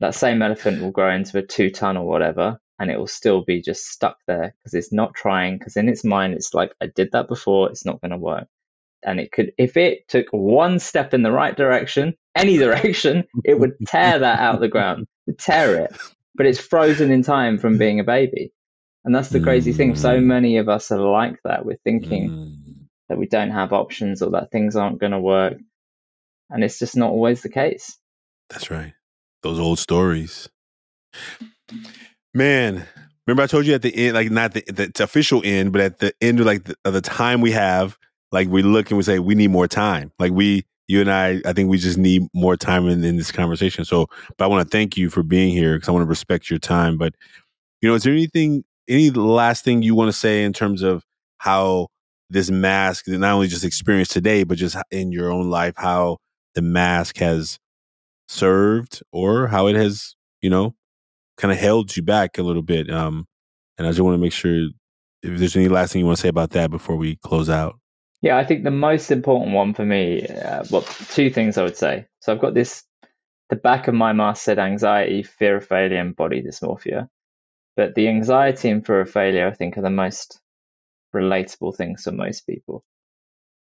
That 0.00 0.14
same 0.14 0.40
elephant 0.40 0.80
will 0.80 0.90
grow 0.90 1.14
into 1.14 1.38
a 1.38 1.42
two 1.42 1.70
ton 1.70 1.96
or 1.98 2.06
whatever, 2.06 2.58
and 2.78 2.90
it 2.90 2.98
will 2.98 3.06
still 3.06 3.44
be 3.44 3.62
just 3.62 3.86
stuck 3.86 4.16
there 4.26 4.54
because 4.58 4.74
it's 4.74 4.92
not 4.92 5.14
trying. 5.14 5.58
Because 5.58 5.76
in 5.76 5.88
its 5.88 6.02
mind, 6.02 6.34
it's 6.34 6.54
like, 6.54 6.72
I 6.80 6.86
did 6.86 7.12
that 7.12 7.28
before, 7.28 7.70
it's 7.70 7.84
not 7.84 8.00
going 8.00 8.10
to 8.10 8.16
work. 8.18 8.48
and 9.02 9.20
it 9.20 9.30
could, 9.32 9.52
if 9.58 9.76
it 9.76 10.08
took 10.08 10.26
one 10.30 10.78
step 10.78 11.14
in 11.14 11.22
the 11.22 11.30
right 11.30 11.56
direction, 11.56 12.14
any 12.34 12.56
direction, 12.66 13.24
it 13.44 13.58
would 13.58 13.74
tear 13.86 14.18
that 14.18 14.40
out 14.40 14.60
the 14.60 14.68
ground, 14.68 15.06
tear 15.38 15.84
it. 15.84 15.96
But 16.34 16.46
it's 16.46 16.58
frozen 16.58 17.10
in 17.10 17.22
time 17.22 17.58
from 17.58 17.78
being 17.78 18.00
a 18.00 18.04
baby. 18.04 18.52
And 19.04 19.14
that's 19.14 19.28
the 19.28 19.40
crazy 19.40 19.72
mm. 19.72 19.76
thing. 19.76 19.94
So 19.94 20.18
mm. 20.18 20.24
many 20.24 20.56
of 20.56 20.68
us 20.68 20.90
are 20.90 20.98
like 20.98 21.38
that. 21.44 21.64
We're 21.64 21.78
thinking 21.84 22.30
mm. 22.30 22.86
that 23.08 23.18
we 23.18 23.26
don't 23.26 23.52
have 23.52 23.72
options 23.72 24.20
or 24.20 24.32
that 24.32 24.50
things 24.50 24.74
aren't 24.74 25.00
going 25.00 25.12
to 25.12 25.20
work. 25.20 25.58
And 26.50 26.62
it's 26.62 26.78
just 26.78 26.96
not 26.96 27.10
always 27.10 27.42
the 27.42 27.48
case. 27.48 27.96
That's 28.50 28.70
right. 28.70 28.94
Those 29.42 29.58
old 29.58 29.78
stories. 29.78 30.48
Man, 32.34 32.86
remember 33.26 33.42
I 33.42 33.46
told 33.46 33.66
you 33.66 33.74
at 33.74 33.82
the 33.82 33.94
end, 33.94 34.14
like 34.14 34.30
not 34.30 34.52
the, 34.52 34.62
the 34.62 35.04
official 35.04 35.42
end, 35.44 35.72
but 35.72 35.80
at 35.80 35.98
the 35.98 36.12
end 36.20 36.40
of 36.40 36.46
like 36.46 36.64
the, 36.64 36.76
of 36.84 36.92
the 36.92 37.00
time 37.00 37.40
we 37.40 37.52
have, 37.52 37.98
like 38.32 38.48
we 38.48 38.62
look 38.62 38.90
and 38.90 38.96
we 38.96 39.02
say 39.02 39.18
we 39.18 39.34
need 39.34 39.50
more 39.50 39.68
time. 39.68 40.12
Like 40.18 40.32
we, 40.32 40.66
you 40.88 41.00
and 41.00 41.10
I, 41.10 41.40
I 41.44 41.52
think 41.52 41.68
we 41.68 41.78
just 41.78 41.98
need 41.98 42.28
more 42.32 42.56
time 42.56 42.86
in, 42.86 43.02
in 43.04 43.16
this 43.16 43.32
conversation. 43.32 43.84
So, 43.84 44.06
but 44.36 44.44
I 44.44 44.48
want 44.48 44.68
to 44.68 44.76
thank 44.76 44.96
you 44.96 45.10
for 45.10 45.22
being 45.22 45.50
here 45.50 45.74
because 45.74 45.88
I 45.88 45.92
want 45.92 46.04
to 46.04 46.08
respect 46.08 46.48
your 46.48 46.60
time. 46.60 46.96
But 46.96 47.14
you 47.80 47.88
know, 47.88 47.94
is 47.94 48.04
there 48.04 48.12
anything 48.12 48.64
any 48.88 49.10
last 49.10 49.64
thing 49.64 49.82
you 49.82 49.94
want 49.94 50.08
to 50.08 50.16
say 50.16 50.44
in 50.44 50.52
terms 50.52 50.82
of 50.82 51.02
how 51.38 51.88
this 52.30 52.50
mask 52.50 53.06
not 53.08 53.32
only 53.32 53.46
just 53.46 53.64
experience 53.64 54.08
today 54.08 54.42
but 54.44 54.58
just 54.58 54.76
in 54.90 55.12
your 55.12 55.30
own 55.30 55.48
life 55.48 55.74
how 55.76 56.18
the 56.56 56.62
mask 56.62 57.18
has 57.18 57.60
served 58.28 59.02
or 59.12 59.46
how 59.46 59.68
it 59.68 59.76
has 59.76 60.16
you 60.42 60.50
know 60.50 60.74
kind 61.36 61.52
of 61.52 61.58
held 61.58 61.96
you 61.96 62.02
back 62.02 62.38
a 62.38 62.42
little 62.42 62.62
bit 62.62 62.90
um 62.90 63.24
and 63.78 63.86
i 63.86 63.90
just 63.90 64.00
want 64.00 64.14
to 64.14 64.18
make 64.18 64.32
sure 64.32 64.68
if 65.22 65.38
there's 65.38 65.54
any 65.54 65.68
last 65.68 65.92
thing 65.92 66.00
you 66.00 66.06
want 66.06 66.16
to 66.16 66.22
say 66.22 66.28
about 66.28 66.50
that 66.50 66.70
before 66.70 66.96
we 66.96 67.16
close 67.16 67.48
out. 67.48 67.78
Yeah 68.22 68.36
i 68.36 68.44
think 68.44 68.64
the 68.64 68.70
most 68.72 69.12
important 69.12 69.52
one 69.52 69.74
for 69.74 69.84
me 69.84 70.26
uh, 70.26 70.64
well 70.70 70.82
two 70.82 71.30
things 71.30 71.56
i 71.56 71.62
would 71.62 71.76
say. 71.76 72.06
So 72.20 72.32
i've 72.32 72.40
got 72.40 72.54
this 72.54 72.82
the 73.48 73.56
back 73.56 73.86
of 73.86 73.94
my 73.94 74.12
mask 74.12 74.42
said 74.42 74.58
anxiety 74.58 75.22
fear 75.22 75.56
of 75.56 75.66
failure 75.66 76.00
and 76.00 76.16
body 76.16 76.42
dysmorphia. 76.42 77.08
But 77.76 77.94
the 77.94 78.08
anxiety 78.08 78.70
and 78.70 78.84
fear 78.84 79.02
of 79.02 79.10
failure, 79.10 79.46
I 79.46 79.52
think, 79.52 79.76
are 79.76 79.82
the 79.82 79.90
most 79.90 80.40
relatable 81.14 81.76
things 81.76 82.04
for 82.04 82.12
most 82.12 82.46
people. 82.46 82.82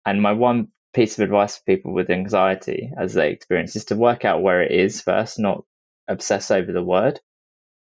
And 0.07 0.23
my 0.23 0.33
one 0.33 0.69
piece 0.95 1.19
of 1.19 1.25
advice 1.25 1.57
for 1.57 1.65
people 1.65 1.93
with 1.93 2.11
anxiety 2.11 2.93
as 2.99 3.15
they 3.15 3.31
experience 3.31 3.77
is 3.77 3.87
to 3.87 3.97
work 3.97 4.25
out 4.25 4.43
where 4.43 4.63
it 4.63 4.73
is 4.73 5.01
first, 5.01 5.39
not 5.39 5.65
obsess 6.09 6.51
over 6.51 6.73
the 6.73 6.83
word. 6.83 7.21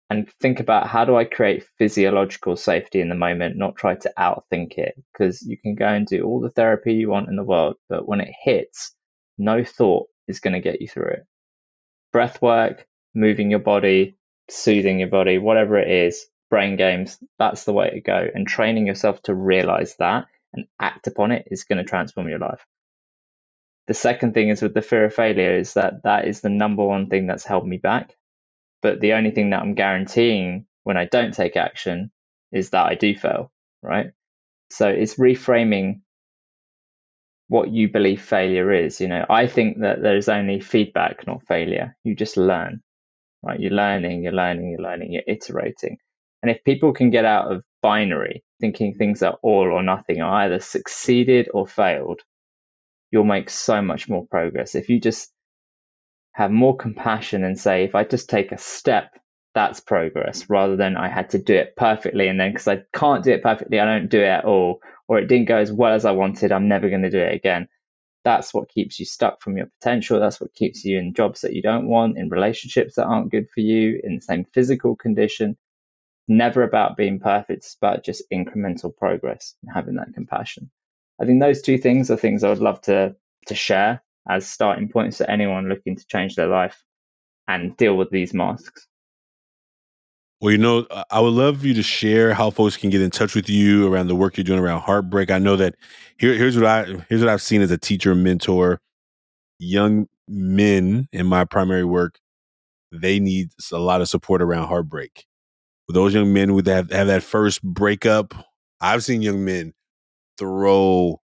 And 0.08 0.30
think 0.40 0.60
about 0.60 0.86
how 0.86 1.04
do 1.04 1.16
I 1.16 1.24
create 1.24 1.66
physiological 1.78 2.56
safety 2.56 3.00
in 3.00 3.08
the 3.08 3.16
moment, 3.16 3.56
not 3.56 3.76
try 3.76 3.96
to 3.96 4.12
outthink 4.16 4.78
it. 4.78 4.94
Because 5.12 5.42
you 5.42 5.58
can 5.58 5.74
go 5.74 5.88
and 5.88 6.06
do 6.06 6.24
all 6.24 6.40
the 6.40 6.50
therapy 6.50 6.94
you 6.94 7.10
want 7.10 7.28
in 7.28 7.36
the 7.36 7.44
world, 7.44 7.76
but 7.88 8.06
when 8.06 8.20
it 8.20 8.32
hits, 8.42 8.94
no 9.36 9.64
thought 9.64 10.08
is 10.28 10.40
going 10.40 10.54
to 10.54 10.60
get 10.60 10.80
you 10.80 10.88
through 10.88 11.08
it. 11.08 11.26
Breath 12.12 12.40
work, 12.40 12.86
moving 13.14 13.50
your 13.50 13.60
body, 13.60 14.16
soothing 14.48 15.00
your 15.00 15.08
body, 15.08 15.38
whatever 15.38 15.76
it 15.76 15.90
is, 15.90 16.26
brain 16.50 16.76
games, 16.76 17.18
that's 17.38 17.64
the 17.64 17.72
way 17.72 17.90
to 17.90 18.00
go. 18.00 18.28
And 18.32 18.46
training 18.46 18.86
yourself 18.86 19.20
to 19.22 19.34
realize 19.34 19.96
that 19.98 20.26
and 20.52 20.66
act 20.80 21.08
upon 21.08 21.32
it 21.32 21.48
is 21.50 21.64
going 21.64 21.78
to 21.78 21.84
transform 21.84 22.28
your 22.28 22.38
life. 22.38 22.64
The 23.88 23.94
second 23.94 24.34
thing 24.34 24.50
is 24.50 24.62
with 24.62 24.74
the 24.74 24.82
fear 24.82 25.06
of 25.06 25.14
failure 25.14 25.56
is 25.56 25.74
that 25.74 26.02
that 26.04 26.28
is 26.28 26.40
the 26.40 26.50
number 26.50 26.84
one 26.84 27.08
thing 27.08 27.26
that's 27.26 27.44
held 27.44 27.66
me 27.66 27.78
back. 27.78 28.16
But 28.82 29.00
the 29.00 29.14
only 29.14 29.30
thing 29.32 29.50
that 29.50 29.62
I'm 29.62 29.74
guaranteeing 29.74 30.66
when 30.84 30.96
I 30.96 31.06
don't 31.06 31.34
take 31.34 31.56
action 31.56 32.10
is 32.52 32.70
that 32.70 32.86
I 32.86 32.94
do 32.94 33.14
fail, 33.16 33.52
right? 33.82 34.08
So 34.70 34.88
it's 34.88 35.16
reframing 35.16 36.00
what 37.48 37.70
you 37.70 37.88
believe 37.90 38.22
failure 38.22 38.72
is. 38.72 39.00
You 39.00 39.08
know, 39.08 39.26
I 39.30 39.46
think 39.46 39.80
that 39.80 40.02
there's 40.02 40.28
only 40.28 40.60
feedback, 40.60 41.26
not 41.26 41.46
failure. 41.46 41.96
You 42.04 42.14
just 42.16 42.36
learn 42.36 42.80
right? 43.42 43.60
You're 43.60 43.72
learning, 43.72 44.24
you're 44.24 44.32
learning, 44.32 44.70
you're 44.70 44.80
learning, 44.80 45.12
you're 45.12 45.22
iterating. 45.26 45.98
And 46.42 46.50
if 46.50 46.64
people 46.64 46.92
can 46.92 47.10
get 47.10 47.24
out 47.24 47.52
of 47.52 47.64
binary, 47.82 48.44
thinking 48.60 48.94
things 48.94 49.22
are 49.22 49.38
all 49.42 49.70
or 49.72 49.82
nothing, 49.82 50.22
either 50.22 50.60
succeeded 50.60 51.48
or 51.54 51.66
failed, 51.66 52.20
you'll 53.10 53.24
make 53.24 53.50
so 53.50 53.82
much 53.82 54.08
more 54.08 54.26
progress. 54.26 54.74
If 54.74 54.88
you 54.88 55.00
just 55.00 55.32
have 56.32 56.50
more 56.50 56.76
compassion 56.76 57.44
and 57.44 57.58
say, 57.58 57.84
if 57.84 57.94
I 57.94 58.04
just 58.04 58.28
take 58.28 58.52
a 58.52 58.58
step, 58.58 59.18
that's 59.54 59.80
progress, 59.80 60.50
rather 60.50 60.76
than 60.76 60.96
I 60.96 61.08
had 61.08 61.30
to 61.30 61.38
do 61.38 61.54
it 61.54 61.76
perfectly. 61.76 62.28
And 62.28 62.38
then 62.38 62.52
because 62.52 62.68
I 62.68 62.82
can't 62.92 63.24
do 63.24 63.32
it 63.32 63.42
perfectly, 63.42 63.80
I 63.80 63.86
don't 63.86 64.10
do 64.10 64.20
it 64.20 64.26
at 64.26 64.44
all, 64.44 64.80
or 65.08 65.18
it 65.18 65.28
didn't 65.28 65.48
go 65.48 65.56
as 65.56 65.72
well 65.72 65.94
as 65.94 66.04
I 66.04 66.12
wanted, 66.12 66.52
I'm 66.52 66.68
never 66.68 66.90
going 66.90 67.02
to 67.02 67.10
do 67.10 67.18
it 67.20 67.34
again 67.34 67.68
that's 68.26 68.52
what 68.52 68.68
keeps 68.68 68.98
you 68.98 69.06
stuck 69.06 69.40
from 69.40 69.56
your 69.56 69.66
potential. 69.78 70.18
That's 70.18 70.40
what 70.40 70.52
keeps 70.52 70.84
you 70.84 70.98
in 70.98 71.14
jobs 71.14 71.42
that 71.42 71.52
you 71.52 71.62
don't 71.62 71.86
want, 71.86 72.18
in 72.18 72.28
relationships 72.28 72.96
that 72.96 73.06
aren't 73.06 73.30
good 73.30 73.48
for 73.54 73.60
you, 73.60 74.00
in 74.02 74.16
the 74.16 74.20
same 74.20 74.44
physical 74.52 74.96
condition. 74.96 75.56
Never 76.26 76.64
about 76.64 76.96
being 76.96 77.20
perfect, 77.20 77.58
it's 77.58 77.76
about 77.80 78.04
just 78.04 78.24
incremental 78.32 78.94
progress 78.94 79.54
and 79.62 79.72
having 79.72 79.94
that 79.94 80.12
compassion. 80.12 80.72
I 81.20 81.24
think 81.24 81.40
those 81.40 81.62
two 81.62 81.78
things 81.78 82.10
are 82.10 82.16
things 82.16 82.44
I 82.44 82.50
would 82.50 82.58
love 82.58 82.80
to 82.82 83.16
to 83.46 83.54
share 83.54 84.02
as 84.28 84.48
starting 84.48 84.88
points 84.88 85.18
for 85.18 85.30
anyone 85.30 85.68
looking 85.68 85.96
to 85.96 86.06
change 86.06 86.34
their 86.34 86.48
life 86.48 86.82
and 87.48 87.76
deal 87.76 87.96
with 87.96 88.10
these 88.10 88.34
masks. 88.34 88.86
Well, 90.40 90.52
you 90.52 90.58
know, 90.58 90.86
I 91.10 91.20
would 91.20 91.32
love 91.32 91.64
you 91.64 91.72
to 91.74 91.82
share 91.82 92.34
how 92.34 92.50
folks 92.50 92.76
can 92.76 92.90
get 92.90 93.00
in 93.00 93.10
touch 93.10 93.34
with 93.34 93.48
you 93.48 93.90
around 93.90 94.08
the 94.08 94.16
work 94.16 94.36
you're 94.36 94.44
doing 94.44 94.58
around 94.58 94.82
heartbreak. 94.82 95.30
I 95.30 95.38
know 95.38 95.56
that 95.56 95.76
here, 96.18 96.34
here's 96.34 96.56
what 96.56 96.66
I 96.66 96.84
here's 97.08 97.22
what 97.22 97.30
I've 97.30 97.40
seen 97.40 97.62
as 97.62 97.70
a 97.70 97.78
teacher 97.78 98.14
mentor. 98.14 98.80
Young 99.58 100.08
men 100.28 101.08
in 101.12 101.26
my 101.26 101.46
primary 101.46 101.84
work, 101.84 102.18
they 102.92 103.18
need 103.18 103.48
a 103.72 103.78
lot 103.78 104.02
of 104.02 104.08
support 104.08 104.42
around 104.42 104.68
heartbreak. 104.68 105.24
With 105.88 105.94
those 105.94 106.12
young 106.12 106.32
men 106.32 106.50
who 106.50 106.56
have, 106.66 106.90
have 106.90 107.06
that 107.06 107.22
first 107.22 107.62
breakup, 107.62 108.34
I've 108.80 109.04
seen 109.04 109.22
young 109.22 109.44
men 109.44 109.72
throw 110.38 111.20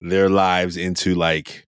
their 0.00 0.28
lives 0.28 0.76
into 0.76 1.14
like 1.14 1.66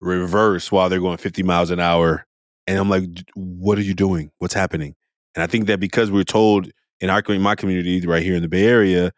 reverse 0.00 0.72
while 0.72 0.88
they're 0.88 1.00
going 1.00 1.16
50 1.16 1.42
miles 1.42 1.70
an 1.70 1.80
hour. 1.80 2.26
And 2.66 2.78
I'm 2.78 2.90
like, 2.90 3.04
what 3.34 3.78
are 3.78 3.82
you 3.82 3.94
doing? 3.94 4.30
What's 4.38 4.54
happening? 4.54 4.94
And 5.34 5.42
I 5.42 5.46
think 5.46 5.66
that 5.66 5.80
because 5.80 6.10
we're 6.10 6.24
told 6.24 6.70
in 7.00 7.10
our 7.10 7.22
my 7.38 7.54
community 7.54 8.04
right 8.06 8.22
here 8.22 8.36
in 8.36 8.42
the 8.42 8.48
Bay 8.48 8.66
Area, 8.66 9.12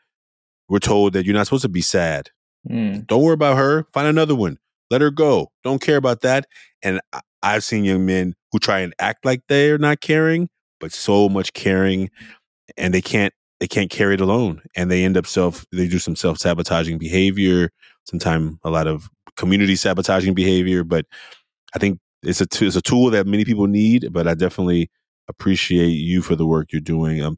we're 0.69 0.79
told 0.79 1.13
that 1.13 1.25
you're 1.27 1.35
not 1.35 1.47
supposed 1.47 1.63
to 1.63 1.69
be 1.69 1.83
sad. 1.83 2.31
Mm. 2.69 3.07
Don't 3.07 3.23
worry 3.23 3.35
about 3.35 3.57
her. 3.57 3.87
Find 3.93 4.09
another 4.09 4.35
one. 4.35 4.59
Let 4.91 5.01
her 5.01 5.11
go. 5.11 5.51
Don't 5.63 5.81
care 5.81 5.97
about 5.97 6.23
that. 6.23 6.47
And 6.83 7.01
I've 7.43 7.65
seen 7.65 7.85
young 7.85 8.07
men 8.07 8.35
who 8.53 8.59
try 8.59 8.81
and 8.81 8.95
act 8.99 9.25
like 9.25 9.43
they're 9.49 9.79
not 9.79 10.01
caring, 10.01 10.49
but 10.81 10.93
so 10.93 11.29
much 11.29 11.53
caring, 11.53 12.11
and 12.77 12.95
they 12.95 13.03
can't 13.03 13.35
they 13.61 13.69
can't 13.69 13.91
carry 13.91 14.15
it 14.15 14.21
alone, 14.21 14.63
and 14.77 14.91
they 14.91 15.05
end 15.05 15.17
up 15.17 15.27
self 15.27 15.67
they 15.73 15.89
do 15.89 15.99
some 15.99 16.17
self 16.17 16.39
sabotaging 16.39 16.99
behavior, 16.99 17.71
sometimes 18.05 18.59
a 18.65 18.71
lot 18.71 18.87
of 18.87 19.09
community 19.37 19.77
sabotaging 19.77 20.35
behavior. 20.35 20.85
But 20.85 21.07
I 21.75 21.79
think 21.79 21.99
it's 22.23 22.41
a 22.41 22.47
t- 22.47 22.67
it's 22.67 22.77
a 22.77 22.83
tool 22.83 23.11
that 23.11 23.27
many 23.27 23.45
people 23.45 23.67
need. 23.67 24.13
But 24.13 24.27
I 24.27 24.35
definitely 24.35 24.91
appreciate 25.29 25.89
you 25.89 26.23
for 26.23 26.37
the 26.37 26.47
work 26.47 26.73
you're 26.73 26.81
doing. 26.81 27.23
Um, 27.23 27.37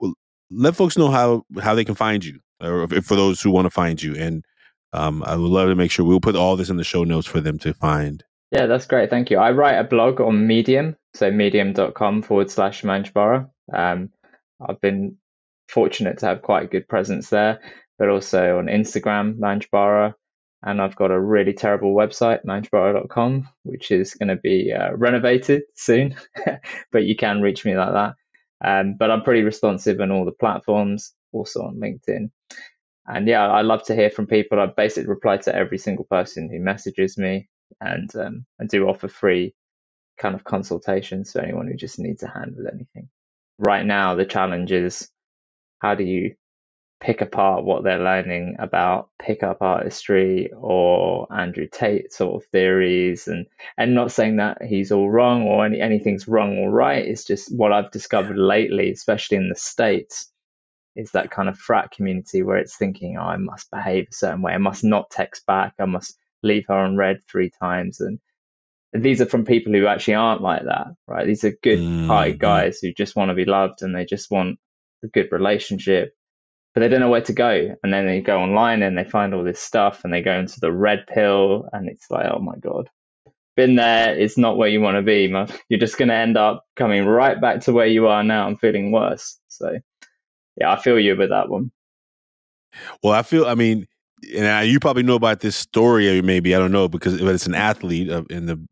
well, 0.00 0.14
let 0.50 0.76
folks 0.76 0.98
know 0.98 1.10
how 1.10 1.44
how 1.60 1.74
they 1.74 1.84
can 1.84 1.94
find 1.94 2.24
you, 2.24 2.40
or 2.62 2.84
if, 2.92 3.04
for 3.04 3.16
those 3.16 3.40
who 3.40 3.50
want 3.50 3.66
to 3.66 3.70
find 3.70 4.02
you. 4.02 4.14
And 4.16 4.44
um, 4.92 5.22
I 5.24 5.36
would 5.36 5.50
love 5.50 5.68
to 5.68 5.74
make 5.74 5.90
sure 5.90 6.04
we'll 6.04 6.20
put 6.20 6.36
all 6.36 6.56
this 6.56 6.70
in 6.70 6.76
the 6.76 6.84
show 6.84 7.04
notes 7.04 7.26
for 7.26 7.40
them 7.40 7.58
to 7.60 7.74
find. 7.74 8.24
Yeah, 8.50 8.66
that's 8.66 8.86
great. 8.86 9.10
Thank 9.10 9.30
you. 9.30 9.38
I 9.38 9.52
write 9.52 9.74
a 9.74 9.84
blog 9.84 10.20
on 10.20 10.46
Medium, 10.46 10.96
so 11.14 11.30
medium.com 11.30 12.22
forward 12.22 12.50
slash 12.50 12.82
Manjbahra. 12.82 13.50
Um, 13.72 14.10
I've 14.66 14.80
been 14.80 15.16
fortunate 15.68 16.18
to 16.18 16.26
have 16.26 16.42
quite 16.42 16.64
a 16.64 16.68
good 16.68 16.88
presence 16.88 17.30
there, 17.30 17.60
but 17.98 18.08
also 18.08 18.58
on 18.58 18.66
Instagram, 18.66 19.38
Manjbahra. 19.38 20.14
And 20.62 20.80
I've 20.80 20.96
got 20.96 21.12
a 21.12 21.20
really 21.20 21.52
terrible 21.52 21.94
website, 21.94 22.44
manjbahra.com, 22.44 23.48
which 23.62 23.92
is 23.92 24.14
going 24.14 24.28
to 24.28 24.36
be 24.36 24.72
uh, 24.72 24.92
renovated 24.96 25.62
soon, 25.76 26.16
but 26.92 27.04
you 27.04 27.14
can 27.14 27.40
reach 27.40 27.64
me 27.64 27.76
like 27.76 27.92
that. 27.92 28.14
Um, 28.64 28.96
but 28.98 29.10
I'm 29.10 29.22
pretty 29.22 29.42
responsive 29.42 30.00
on 30.00 30.10
all 30.10 30.24
the 30.24 30.32
platforms, 30.32 31.14
also 31.32 31.62
on 31.62 31.76
LinkedIn. 31.76 32.30
And 33.06 33.28
yeah, 33.28 33.46
I 33.46 33.62
love 33.62 33.84
to 33.84 33.94
hear 33.94 34.10
from 34.10 34.26
people. 34.26 34.58
I 34.58 34.66
basically 34.66 35.08
reply 35.08 35.36
to 35.38 35.54
every 35.54 35.78
single 35.78 36.04
person 36.04 36.50
who 36.50 36.58
messages 36.58 37.16
me, 37.16 37.48
and 37.80 38.14
um, 38.16 38.44
I 38.60 38.66
do 38.66 38.88
offer 38.88 39.08
free 39.08 39.54
kind 40.18 40.34
of 40.34 40.44
consultations 40.44 41.32
for 41.32 41.40
anyone 41.40 41.68
who 41.68 41.76
just 41.76 41.98
needs 41.98 42.22
a 42.22 42.28
hand 42.28 42.54
with 42.56 42.66
anything. 42.66 43.08
Right 43.58 43.86
now, 43.86 44.14
the 44.16 44.26
challenge 44.26 44.72
is 44.72 45.08
how 45.78 45.94
do 45.94 46.04
you 46.04 46.34
pick 47.00 47.20
apart 47.20 47.64
what 47.64 47.84
they're 47.84 48.02
learning 48.02 48.56
about 48.58 49.08
pickup 49.20 49.62
artistry 49.62 50.50
or 50.56 51.32
Andrew 51.32 51.68
Tate 51.70 52.12
sort 52.12 52.42
of 52.42 52.48
theories 52.50 53.28
and 53.28 53.46
and 53.76 53.94
not 53.94 54.10
saying 54.10 54.36
that 54.36 54.62
he's 54.62 54.90
all 54.90 55.08
wrong 55.08 55.44
or 55.44 55.64
any, 55.64 55.80
anything's 55.80 56.26
wrong 56.26 56.58
or 56.58 56.70
right 56.70 57.06
it's 57.06 57.24
just 57.24 57.54
what 57.54 57.72
I've 57.72 57.92
discovered 57.92 58.36
lately 58.36 58.90
especially 58.90 59.36
in 59.36 59.48
the 59.48 59.54
states 59.54 60.32
is 60.98 61.12
that 61.12 61.30
kind 61.30 61.48
of 61.48 61.56
frat 61.56 61.92
community 61.92 62.42
where 62.42 62.56
it's 62.56 62.76
thinking, 62.76 63.16
oh, 63.16 63.22
I 63.22 63.36
must 63.36 63.70
behave 63.70 64.08
a 64.10 64.14
certain 64.14 64.42
way. 64.42 64.52
I 64.52 64.58
must 64.58 64.82
not 64.82 65.10
text 65.10 65.46
back. 65.46 65.74
I 65.78 65.84
must 65.84 66.18
leave 66.42 66.64
her 66.68 66.74
on 66.74 66.96
read 66.96 67.20
three 67.30 67.52
times. 67.62 68.00
And 68.00 68.18
these 68.92 69.20
are 69.20 69.26
from 69.26 69.44
people 69.44 69.72
who 69.72 69.86
actually 69.86 70.14
aren't 70.14 70.42
like 70.42 70.64
that, 70.64 70.88
right? 71.06 71.24
These 71.24 71.44
are 71.44 71.52
good 71.62 71.78
mm-hmm. 71.78 72.08
hearted 72.08 72.40
guys 72.40 72.80
who 72.82 72.92
just 72.92 73.14
want 73.14 73.28
to 73.28 73.36
be 73.36 73.44
loved 73.44 73.82
and 73.82 73.94
they 73.94 74.06
just 74.06 74.28
want 74.28 74.58
a 75.02 75.08
good 75.08 75.28
relationship, 75.30 76.14
but 76.74 76.80
they 76.80 76.88
don't 76.88 77.00
know 77.00 77.10
where 77.10 77.22
to 77.22 77.32
go. 77.32 77.74
And 77.82 77.92
then 77.92 78.06
they 78.06 78.20
go 78.20 78.40
online 78.40 78.82
and 78.82 78.96
they 78.96 79.04
find 79.04 79.34
all 79.34 79.44
this 79.44 79.60
stuff 79.60 80.02
and 80.04 80.12
they 80.12 80.22
go 80.22 80.38
into 80.38 80.60
the 80.60 80.72
red 80.72 81.06
pill 81.06 81.68
and 81.72 81.88
it's 81.88 82.10
like, 82.10 82.26
oh 82.30 82.38
my 82.38 82.56
God, 82.60 82.88
been 83.56 83.76
there. 83.76 84.16
It's 84.16 84.38
not 84.38 84.56
where 84.56 84.68
you 84.68 84.80
want 84.80 84.96
to 84.96 85.02
be. 85.02 85.26
You're 85.68 85.80
just 85.80 85.98
going 85.98 86.08
to 86.08 86.14
end 86.14 86.36
up 86.36 86.64
coming 86.76 87.04
right 87.04 87.40
back 87.40 87.60
to 87.62 87.72
where 87.72 87.86
you 87.86 88.06
are 88.08 88.22
now 88.22 88.46
and 88.46 88.58
feeling 88.60 88.92
worse. 88.92 89.38
So, 89.48 89.78
yeah, 90.56 90.72
I 90.72 90.80
feel 90.80 90.98
you 90.98 91.16
with 91.16 91.30
that 91.30 91.48
one. 91.48 91.70
Well, 93.02 93.12
I 93.12 93.22
feel, 93.22 93.46
I 93.46 93.54
mean, 93.54 93.86
and 94.34 94.68
you 94.68 94.80
probably 94.80 95.02
know 95.02 95.14
about 95.14 95.40
this 95.40 95.56
story, 95.56 96.18
uh, 96.18 96.22
maybe 96.22 96.54
I 96.54 96.58
don't 96.58 96.72
know 96.72 96.88
because 96.88 97.20
but 97.20 97.34
it's 97.34 97.46
an 97.46 97.54
athlete 97.54 98.08
in 98.30 98.46
the 98.46 98.64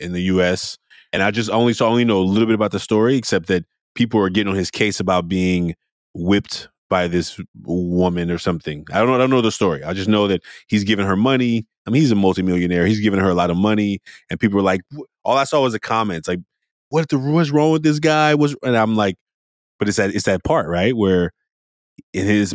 in 0.00 0.12
the 0.12 0.22
U.S. 0.22 0.78
And 1.12 1.22
I 1.22 1.30
just 1.30 1.50
only 1.50 1.74
so 1.74 1.86
I 1.86 1.90
only 1.90 2.04
know 2.04 2.18
a 2.18 2.24
little 2.24 2.46
bit 2.46 2.54
about 2.54 2.72
the 2.72 2.80
story, 2.80 3.16
except 3.16 3.46
that 3.48 3.64
people 3.94 4.20
are 4.20 4.30
getting 4.30 4.50
on 4.50 4.56
his 4.56 4.70
case 4.70 5.00
about 5.00 5.28
being 5.28 5.74
whipped 6.14 6.68
by 6.90 7.08
this 7.08 7.40
woman 7.64 8.30
or 8.30 8.38
something. 8.38 8.84
I 8.92 8.98
don't 8.98 9.08
know. 9.08 9.14
I 9.14 9.18
don't 9.18 9.30
know 9.30 9.40
the 9.40 9.50
story. 9.50 9.82
I 9.82 9.92
just 9.92 10.08
know 10.08 10.28
that 10.28 10.42
he's 10.68 10.84
giving 10.84 11.06
her 11.06 11.16
money. 11.16 11.66
I 11.86 11.90
mean, 11.90 12.02
he's 12.02 12.12
a 12.12 12.16
multimillionaire. 12.16 12.86
He's 12.86 13.00
giving 13.00 13.20
her 13.20 13.30
a 13.30 13.34
lot 13.34 13.50
of 13.50 13.56
money, 13.56 14.00
and 14.30 14.38
people 14.38 14.58
are 14.58 14.62
like, 14.62 14.82
all 15.24 15.36
I 15.36 15.44
saw 15.44 15.62
was 15.62 15.72
the 15.72 15.80
comments 15.80 16.28
like, 16.28 16.40
"What 16.90 17.08
the 17.08 17.18
what's 17.18 17.50
wrong 17.50 17.72
with 17.72 17.82
this 17.82 17.98
guy?" 17.98 18.34
Was 18.34 18.54
and 18.62 18.76
I'm 18.76 18.94
like, 18.94 19.16
but 19.78 19.88
it's 19.88 19.96
that 19.96 20.14
it's 20.14 20.26
that 20.26 20.44
part 20.44 20.68
right 20.68 20.96
where 20.96 21.32
in 22.12 22.26
his 22.26 22.54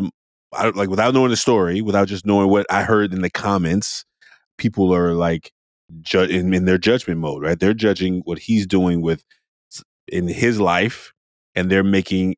I 0.54 0.70
like 0.70 0.90
without 0.90 1.14
knowing 1.14 1.30
the 1.32 1.38
story, 1.38 1.82
without 1.82 2.08
just 2.08 2.26
knowing 2.26 2.50
what 2.50 2.66
I 2.70 2.84
heard 2.84 3.14
in 3.14 3.22
the 3.22 3.30
comments, 3.30 4.06
people 4.58 4.94
are 4.94 5.14
like 5.14 5.52
ju- 6.02 6.22
in, 6.22 6.54
in 6.54 6.66
their 6.66 6.78
judgment 6.78 7.20
mode, 7.20 7.44
right? 7.44 7.60
They're 7.60 7.74
judging 7.74 8.22
what 8.26 8.40
he's 8.40 8.66
doing 8.66 9.02
with 9.02 9.24
in 10.08 10.28
his 10.28 10.60
life, 10.60 11.14
and 11.58 11.70
they're 11.70 11.84
making 11.84 12.36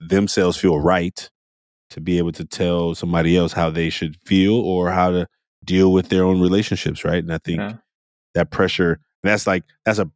themselves 0.00 0.56
feel 0.56 0.78
right 0.78 1.30
to 1.90 2.00
be 2.00 2.18
able 2.18 2.32
to 2.32 2.44
tell 2.44 2.94
somebody 2.94 3.36
else 3.36 3.52
how 3.52 3.70
they 3.70 3.88
should 3.88 4.16
feel 4.26 4.54
or 4.54 4.90
how 4.90 5.10
to 5.10 5.26
deal 5.64 5.92
with 5.92 6.08
their 6.08 6.24
own 6.24 6.40
relationships, 6.40 7.04
right? 7.04 7.22
And 7.22 7.32
I 7.32 7.38
think 7.38 7.58
yeah. 7.58 7.74
that 8.34 8.50
pressure 8.50 9.00
that's 9.22 9.46
like 9.46 9.64
that's 9.84 9.98
a 9.98 10.10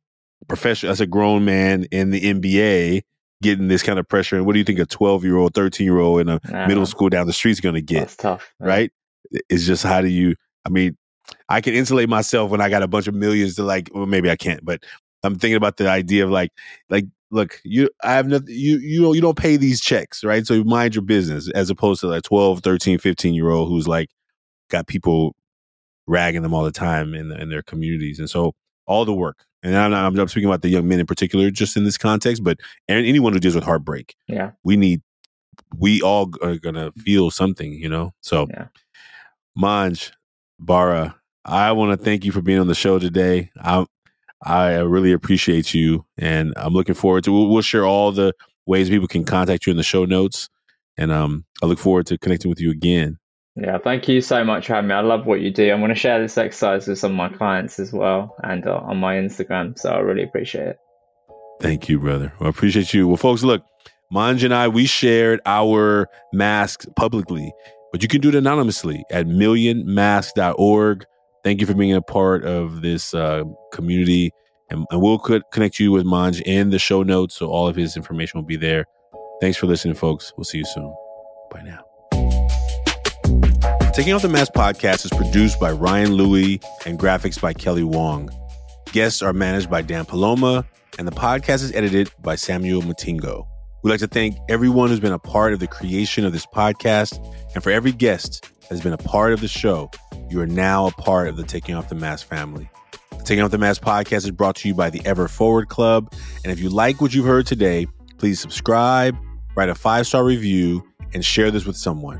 professional 0.48 0.90
that's 0.90 1.00
a 1.00 1.06
grown 1.06 1.44
man 1.44 1.84
in 1.90 2.10
the 2.10 2.20
NBA 2.20 3.02
getting 3.42 3.68
this 3.68 3.82
kind 3.82 3.98
of 3.98 4.08
pressure. 4.08 4.36
And 4.36 4.46
what 4.46 4.52
do 4.52 4.58
you 4.58 4.64
think 4.64 4.78
a 4.78 4.86
12 4.86 5.24
year 5.24 5.36
old, 5.36 5.54
13 5.54 5.84
year 5.84 5.98
old 5.98 6.20
in 6.20 6.28
a 6.28 6.40
middle 6.68 6.86
school 6.86 7.08
down 7.08 7.26
the 7.26 7.32
street 7.32 7.52
is 7.52 7.60
going 7.60 7.74
to 7.74 7.82
get? 7.82 8.00
That's 8.00 8.16
tough. 8.16 8.54
Right? 8.60 8.92
It's 9.30 9.66
just 9.66 9.82
how 9.82 10.00
do 10.00 10.08
you, 10.08 10.36
I 10.64 10.68
mean, 10.68 10.96
I 11.48 11.60
can 11.60 11.74
insulate 11.74 12.08
myself 12.08 12.50
when 12.50 12.60
I 12.60 12.68
got 12.68 12.82
a 12.82 12.88
bunch 12.88 13.06
of 13.06 13.14
millions 13.14 13.56
to 13.56 13.64
like, 13.64 13.90
well, 13.92 14.06
maybe 14.06 14.30
I 14.30 14.36
can't, 14.36 14.64
but 14.64 14.82
I'm 15.24 15.36
thinking 15.36 15.56
about 15.56 15.76
the 15.76 15.88
idea 15.88 16.24
of 16.24 16.30
like, 16.30 16.50
like, 16.90 17.06
look, 17.32 17.60
you, 17.64 17.88
I 18.04 18.12
have 18.12 18.26
nothing, 18.26 18.48
you, 18.48 18.78
you 18.78 19.00
know, 19.00 19.12
you 19.12 19.20
don't 19.20 19.38
pay 19.38 19.56
these 19.56 19.80
checks, 19.80 20.22
right? 20.22 20.46
So 20.46 20.54
you 20.54 20.64
mind 20.64 20.94
your 20.94 21.02
business 21.02 21.50
as 21.54 21.70
opposed 21.70 22.00
to 22.02 22.06
like 22.06 22.22
12, 22.22 22.60
13, 22.60 22.98
15 22.98 23.34
year 23.34 23.50
old 23.50 23.68
who's 23.68 23.88
like 23.88 24.10
got 24.68 24.86
people 24.86 25.34
ragging 26.06 26.42
them 26.42 26.52
all 26.52 26.62
the 26.62 26.70
time 26.70 27.14
in, 27.14 27.32
in 27.32 27.48
their 27.48 27.62
communities. 27.62 28.18
And 28.18 28.28
so 28.28 28.52
all 28.86 29.04
the 29.04 29.14
work, 29.14 29.44
and 29.62 29.76
I'm, 29.76 29.90
not, 29.90 30.04
I'm 30.04 30.28
speaking 30.28 30.48
about 30.48 30.62
the 30.62 30.68
young 30.68 30.86
men 30.86 31.00
in 31.00 31.06
particular, 31.06 31.50
just 31.50 31.76
in 31.76 31.84
this 31.84 31.98
context, 31.98 32.44
but 32.44 32.58
anyone 32.88 33.32
who 33.32 33.40
deals 33.40 33.54
with 33.54 33.64
heartbreak, 33.64 34.14
yeah, 34.28 34.50
we 34.62 34.76
need, 34.76 35.00
we 35.76 36.02
all 36.02 36.30
are 36.42 36.56
gonna 36.56 36.92
feel 36.98 37.30
something, 37.30 37.72
you 37.72 37.88
know. 37.88 38.12
So, 38.20 38.48
yeah. 38.50 38.66
Manj, 39.56 40.10
Bahra, 40.62 41.14
I 41.44 41.72
want 41.72 41.98
to 41.98 42.04
thank 42.04 42.24
you 42.24 42.32
for 42.32 42.42
being 42.42 42.58
on 42.58 42.66
the 42.66 42.74
show 42.74 42.98
today. 42.98 43.50
I 43.60 43.86
I 44.44 44.78
really 44.78 45.12
appreciate 45.12 45.72
you, 45.72 46.04
and 46.18 46.52
I'm 46.56 46.72
looking 46.72 46.94
forward 46.94 47.24
to. 47.24 47.32
We'll, 47.32 47.48
we'll 47.48 47.62
share 47.62 47.86
all 47.86 48.12
the 48.12 48.32
ways 48.66 48.88
people 48.88 49.08
can 49.08 49.24
contact 49.24 49.66
you 49.66 49.70
in 49.70 49.76
the 49.76 49.82
show 49.82 50.04
notes, 50.04 50.48
and 50.96 51.12
um, 51.12 51.44
I 51.62 51.66
look 51.66 51.78
forward 51.78 52.06
to 52.06 52.18
connecting 52.18 52.48
with 52.48 52.60
you 52.60 52.70
again. 52.70 53.18
Yeah, 53.54 53.78
thank 53.78 54.08
you 54.08 54.20
so 54.22 54.42
much 54.44 54.66
for 54.66 54.74
having 54.74 54.88
me. 54.88 54.94
I 54.94 55.00
love 55.00 55.26
what 55.26 55.40
you 55.40 55.50
do. 55.50 55.70
I'm 55.70 55.80
going 55.80 55.90
to 55.90 55.94
share 55.94 56.20
this 56.20 56.38
exercise 56.38 56.88
with 56.88 56.98
some 56.98 57.12
of 57.12 57.16
my 57.16 57.28
clients 57.28 57.78
as 57.78 57.92
well, 57.92 58.34
and 58.42 58.66
uh, 58.66 58.78
on 58.78 58.98
my 58.98 59.16
Instagram. 59.16 59.78
So 59.78 59.90
I 59.90 59.98
really 59.98 60.22
appreciate 60.22 60.68
it. 60.68 60.76
Thank 61.60 61.88
you, 61.88 62.00
brother. 62.00 62.32
Well, 62.40 62.48
I 62.48 62.50
appreciate 62.50 62.92
you. 62.92 63.06
Well, 63.06 63.16
folks, 63.16 63.42
look, 63.42 63.62
Manj 64.12 64.42
and 64.44 64.52
I, 64.52 64.68
we 64.68 64.86
shared 64.86 65.40
our 65.46 66.08
masks 66.32 66.86
publicly, 66.96 67.52
but 67.92 68.02
you 68.02 68.08
can 68.08 68.20
do 68.20 68.30
it 68.30 68.34
anonymously 68.34 69.04
at 69.10 69.26
millionmask.org. 69.26 71.04
Thank 71.44 71.60
you 71.60 71.66
for 71.66 71.74
being 71.74 71.92
a 71.92 72.02
part 72.02 72.44
of 72.44 72.82
this 72.82 73.14
uh, 73.14 73.42
community. 73.72 74.32
And, 74.70 74.86
and 74.90 75.02
we'll 75.02 75.18
co- 75.18 75.40
connect 75.52 75.80
you 75.80 75.90
with 75.90 76.04
Manj 76.04 76.40
in 76.42 76.70
the 76.70 76.78
show 76.78 77.02
notes. 77.02 77.34
So 77.34 77.48
all 77.48 77.66
of 77.66 77.74
his 77.74 77.96
information 77.96 78.38
will 78.38 78.46
be 78.46 78.56
there. 78.56 78.86
Thanks 79.40 79.58
for 79.58 79.66
listening, 79.66 79.94
folks. 79.94 80.32
We'll 80.36 80.44
see 80.44 80.58
you 80.58 80.64
soon. 80.64 80.94
Bye 81.50 81.62
now. 81.62 81.84
Taking 83.92 84.12
Off 84.14 84.22
the 84.22 84.28
Mask 84.28 84.52
podcast 84.54 85.04
is 85.04 85.10
produced 85.10 85.58
by 85.60 85.72
Ryan 85.72 86.12
Louie 86.12 86.60
and 86.86 86.98
graphics 86.98 87.40
by 87.40 87.52
Kelly 87.52 87.84
Wong. 87.84 88.30
Guests 88.92 89.20
are 89.20 89.32
managed 89.32 89.68
by 89.68 89.82
Dan 89.82 90.04
Paloma, 90.04 90.64
and 90.98 91.06
the 91.06 91.12
podcast 91.12 91.62
is 91.62 91.72
edited 91.74 92.10
by 92.20 92.36
Samuel 92.36 92.82
Matingo. 92.82 93.46
We'd 93.82 93.90
like 93.90 94.00
to 94.00 94.06
thank 94.06 94.36
everyone 94.48 94.88
who's 94.88 95.00
been 95.00 95.12
a 95.12 95.18
part 95.18 95.52
of 95.52 95.60
the 95.60 95.66
creation 95.66 96.24
of 96.24 96.32
this 96.32 96.46
podcast, 96.46 97.18
and 97.54 97.62
for 97.62 97.70
every 97.70 97.92
guest 97.92 98.48
that 98.60 98.68
has 98.68 98.80
been 98.80 98.92
a 98.92 98.98
part 98.98 99.32
of 99.32 99.40
the 99.40 99.48
show. 99.48 99.90
You 100.32 100.40
are 100.40 100.46
now 100.46 100.86
a 100.86 100.90
part 100.92 101.28
of 101.28 101.36
the 101.36 101.42
Taking 101.42 101.74
Off 101.74 101.90
the 101.90 101.94
Mask 101.94 102.26
family. 102.26 102.70
The 103.10 103.22
Taking 103.22 103.44
Off 103.44 103.50
the 103.50 103.58
Mask 103.58 103.82
podcast 103.82 104.24
is 104.24 104.30
brought 104.30 104.56
to 104.56 104.68
you 104.68 104.72
by 104.72 104.88
the 104.88 105.02
Ever 105.04 105.28
Forward 105.28 105.68
Club. 105.68 106.10
And 106.42 106.50
if 106.50 106.58
you 106.58 106.70
like 106.70 107.02
what 107.02 107.12
you've 107.12 107.26
heard 107.26 107.46
today, 107.46 107.86
please 108.16 108.40
subscribe, 108.40 109.14
write 109.56 109.68
a 109.68 109.74
five 109.74 110.06
star 110.06 110.24
review, 110.24 110.82
and 111.12 111.22
share 111.22 111.50
this 111.50 111.66
with 111.66 111.76
someone. 111.76 112.18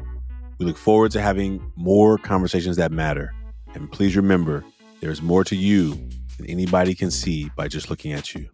We 0.58 0.66
look 0.66 0.76
forward 0.76 1.10
to 1.12 1.22
having 1.22 1.72
more 1.74 2.18
conversations 2.18 2.76
that 2.76 2.92
matter. 2.92 3.32
And 3.72 3.90
please 3.90 4.14
remember, 4.14 4.62
there 5.00 5.10
is 5.10 5.22
more 5.22 5.42
to 5.44 5.56
you 5.56 5.94
than 6.36 6.44
anybody 6.50 6.94
can 6.94 7.10
see 7.10 7.50
by 7.56 7.66
just 7.66 7.88
looking 7.88 8.12
at 8.12 8.34
you. 8.34 8.46